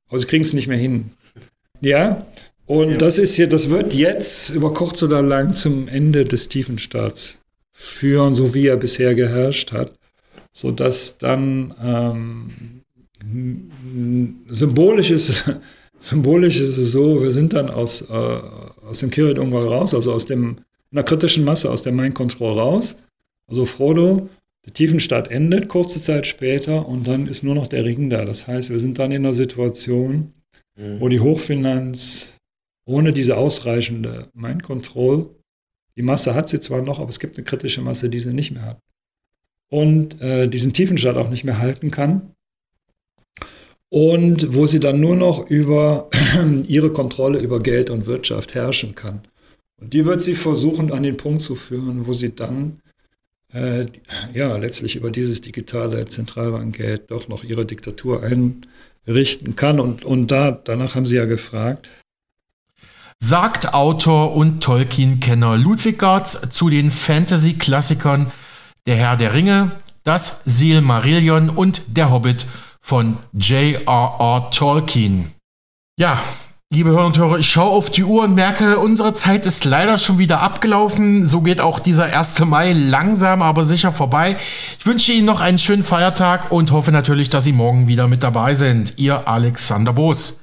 aber 0.08 0.18
sie 0.18 0.26
kriegen 0.26 0.44
es 0.44 0.52
nicht 0.52 0.68
mehr 0.68 0.78
hin. 0.78 1.10
Ja, 1.80 2.26
und 2.66 2.92
ja. 2.92 2.96
das 2.96 3.18
ist 3.18 3.34
hier, 3.34 3.48
das 3.48 3.68
wird 3.68 3.92
jetzt 3.92 4.50
über 4.50 4.72
kurz 4.72 5.02
oder 5.02 5.20
lang 5.20 5.54
zum 5.56 5.88
Ende 5.88 6.24
des 6.24 6.48
Tiefenstaats 6.48 7.40
führen, 7.72 8.34
so 8.34 8.54
wie 8.54 8.68
er 8.68 8.76
bisher 8.76 9.14
geherrscht 9.14 9.72
hat 9.72 9.92
sodass 10.52 11.16
dann 11.18 11.74
ähm, 11.82 12.82
symbolisch, 14.46 15.10
ist, 15.10 15.44
symbolisch 16.00 16.60
ist 16.60 16.78
es 16.78 16.92
so, 16.92 17.22
wir 17.22 17.30
sind 17.30 17.54
dann 17.54 17.70
aus, 17.70 18.02
äh, 18.02 18.38
aus 18.86 19.00
dem 19.00 19.10
Kirit 19.10 19.38
Ungol 19.38 19.68
raus, 19.68 19.94
also 19.94 20.12
aus 20.12 20.26
dem, 20.26 20.56
einer 20.92 21.02
kritischen 21.02 21.44
Masse, 21.44 21.70
aus 21.70 21.82
der 21.82 21.92
Mind 21.92 22.14
Control 22.14 22.58
raus. 22.58 22.96
Also 23.46 23.66
Frodo, 23.66 24.28
der 24.64 24.74
Tiefenstadt 24.74 25.30
endet 25.30 25.68
kurze 25.68 26.00
Zeit 26.00 26.26
später 26.26 26.86
und 26.86 27.06
dann 27.06 27.26
ist 27.26 27.42
nur 27.42 27.54
noch 27.54 27.68
der 27.68 27.84
Ring 27.84 28.10
da. 28.10 28.24
Das 28.24 28.46
heißt, 28.46 28.70
wir 28.70 28.78
sind 28.78 28.98
dann 28.98 29.10
in 29.12 29.24
einer 29.24 29.34
Situation, 29.34 30.32
mhm. 30.76 31.00
wo 31.00 31.08
die 31.08 31.20
Hochfinanz 31.20 32.36
ohne 32.84 33.12
diese 33.12 33.36
ausreichende 33.36 34.28
Mind 34.34 34.62
Control, 34.62 35.30
die 35.96 36.02
Masse 36.02 36.34
hat 36.34 36.48
sie 36.48 36.60
zwar 36.60 36.82
noch, 36.82 37.00
aber 37.00 37.10
es 37.10 37.20
gibt 37.20 37.36
eine 37.36 37.44
kritische 37.44 37.80
Masse, 37.80 38.08
die 38.08 38.18
sie 38.18 38.32
nicht 38.32 38.52
mehr 38.52 38.64
hat 38.64 38.78
und 39.72 40.20
äh, 40.20 40.48
diesen 40.48 40.74
Tiefenstadt 40.74 41.16
auch 41.16 41.30
nicht 41.30 41.44
mehr 41.44 41.58
halten 41.58 41.90
kann. 41.90 42.34
Und 43.88 44.54
wo 44.54 44.66
sie 44.66 44.80
dann 44.80 45.00
nur 45.00 45.16
noch 45.16 45.48
über 45.48 46.10
ihre 46.66 46.92
Kontrolle 46.92 47.38
über 47.38 47.62
Geld 47.62 47.88
und 47.88 48.06
Wirtschaft 48.06 48.54
herrschen 48.54 48.94
kann. 48.94 49.22
Und 49.82 49.92
die 49.92 50.04
wird 50.04 50.20
sie 50.20 50.34
versuchen 50.34 50.92
an 50.92 51.02
den 51.02 51.16
Punkt 51.16 51.42
zu 51.42 51.56
führen, 51.56 52.06
wo 52.06 52.12
sie 52.12 52.34
dann 52.34 52.80
äh, 53.52 53.86
ja 54.32 54.56
letztlich 54.56 54.94
über 54.94 55.10
dieses 55.10 55.40
digitale 55.40 56.06
Zentralbankgeld 56.06 57.10
doch 57.10 57.26
noch 57.26 57.42
ihre 57.42 57.66
Diktatur 57.66 58.22
einrichten 58.22 59.56
kann. 59.56 59.80
Und, 59.80 60.04
und 60.04 60.28
da, 60.28 60.52
danach 60.52 60.94
haben 60.94 61.04
sie 61.04 61.16
ja 61.16 61.24
gefragt. 61.24 61.90
Sagt 63.18 63.74
Autor 63.74 64.34
und 64.34 64.62
Tolkien-Kenner 64.62 65.56
Ludwig 65.56 65.98
Gartz 65.98 66.50
zu 66.50 66.70
den 66.70 66.90
Fantasy-Klassikern 66.90 68.30
der 68.86 68.96
Herr 68.96 69.16
der 69.16 69.32
Ringe, 69.32 69.72
das 70.04 70.42
Silmarillion 70.44 71.50
und 71.50 71.96
der 71.96 72.10
Hobbit 72.10 72.46
von 72.80 73.18
J.R.R. 73.32 74.50
Tolkien. 74.50 75.32
Ja, 75.96 76.20
liebe 76.72 76.90
Hörer 76.90 77.04
und 77.04 77.18
Hörer, 77.18 77.38
ich 77.38 77.48
schaue 77.48 77.70
auf 77.70 77.90
die 77.90 78.02
Uhr 78.02 78.24
und 78.24 78.34
merke, 78.34 78.78
unsere 78.78 79.14
Zeit 79.14 79.44
ist 79.44 79.66
leider 79.66 79.98
schon 79.98 80.18
wieder 80.18 80.40
abgelaufen. 80.40 81.26
So 81.26 81.42
geht 81.42 81.60
auch 81.60 81.78
dieser 81.78 82.04
1. 82.04 82.40
Mai 82.46 82.72
langsam, 82.72 83.42
aber 83.42 83.66
sicher 83.66 83.92
vorbei. 83.92 84.36
Ich 84.78 84.86
wünsche 84.86 85.12
Ihnen 85.12 85.26
noch 85.26 85.42
einen 85.42 85.58
schönen 85.58 85.82
Feiertag 85.82 86.50
und 86.50 86.72
hoffe 86.72 86.90
natürlich, 86.90 87.28
dass 87.28 87.44
Sie 87.44 87.52
morgen 87.52 87.88
wieder 87.88 88.08
mit 88.08 88.22
dabei 88.22 88.54
sind. 88.54 88.94
Ihr 88.96 89.28
Alexander 89.28 89.92
Boos. 89.92 90.41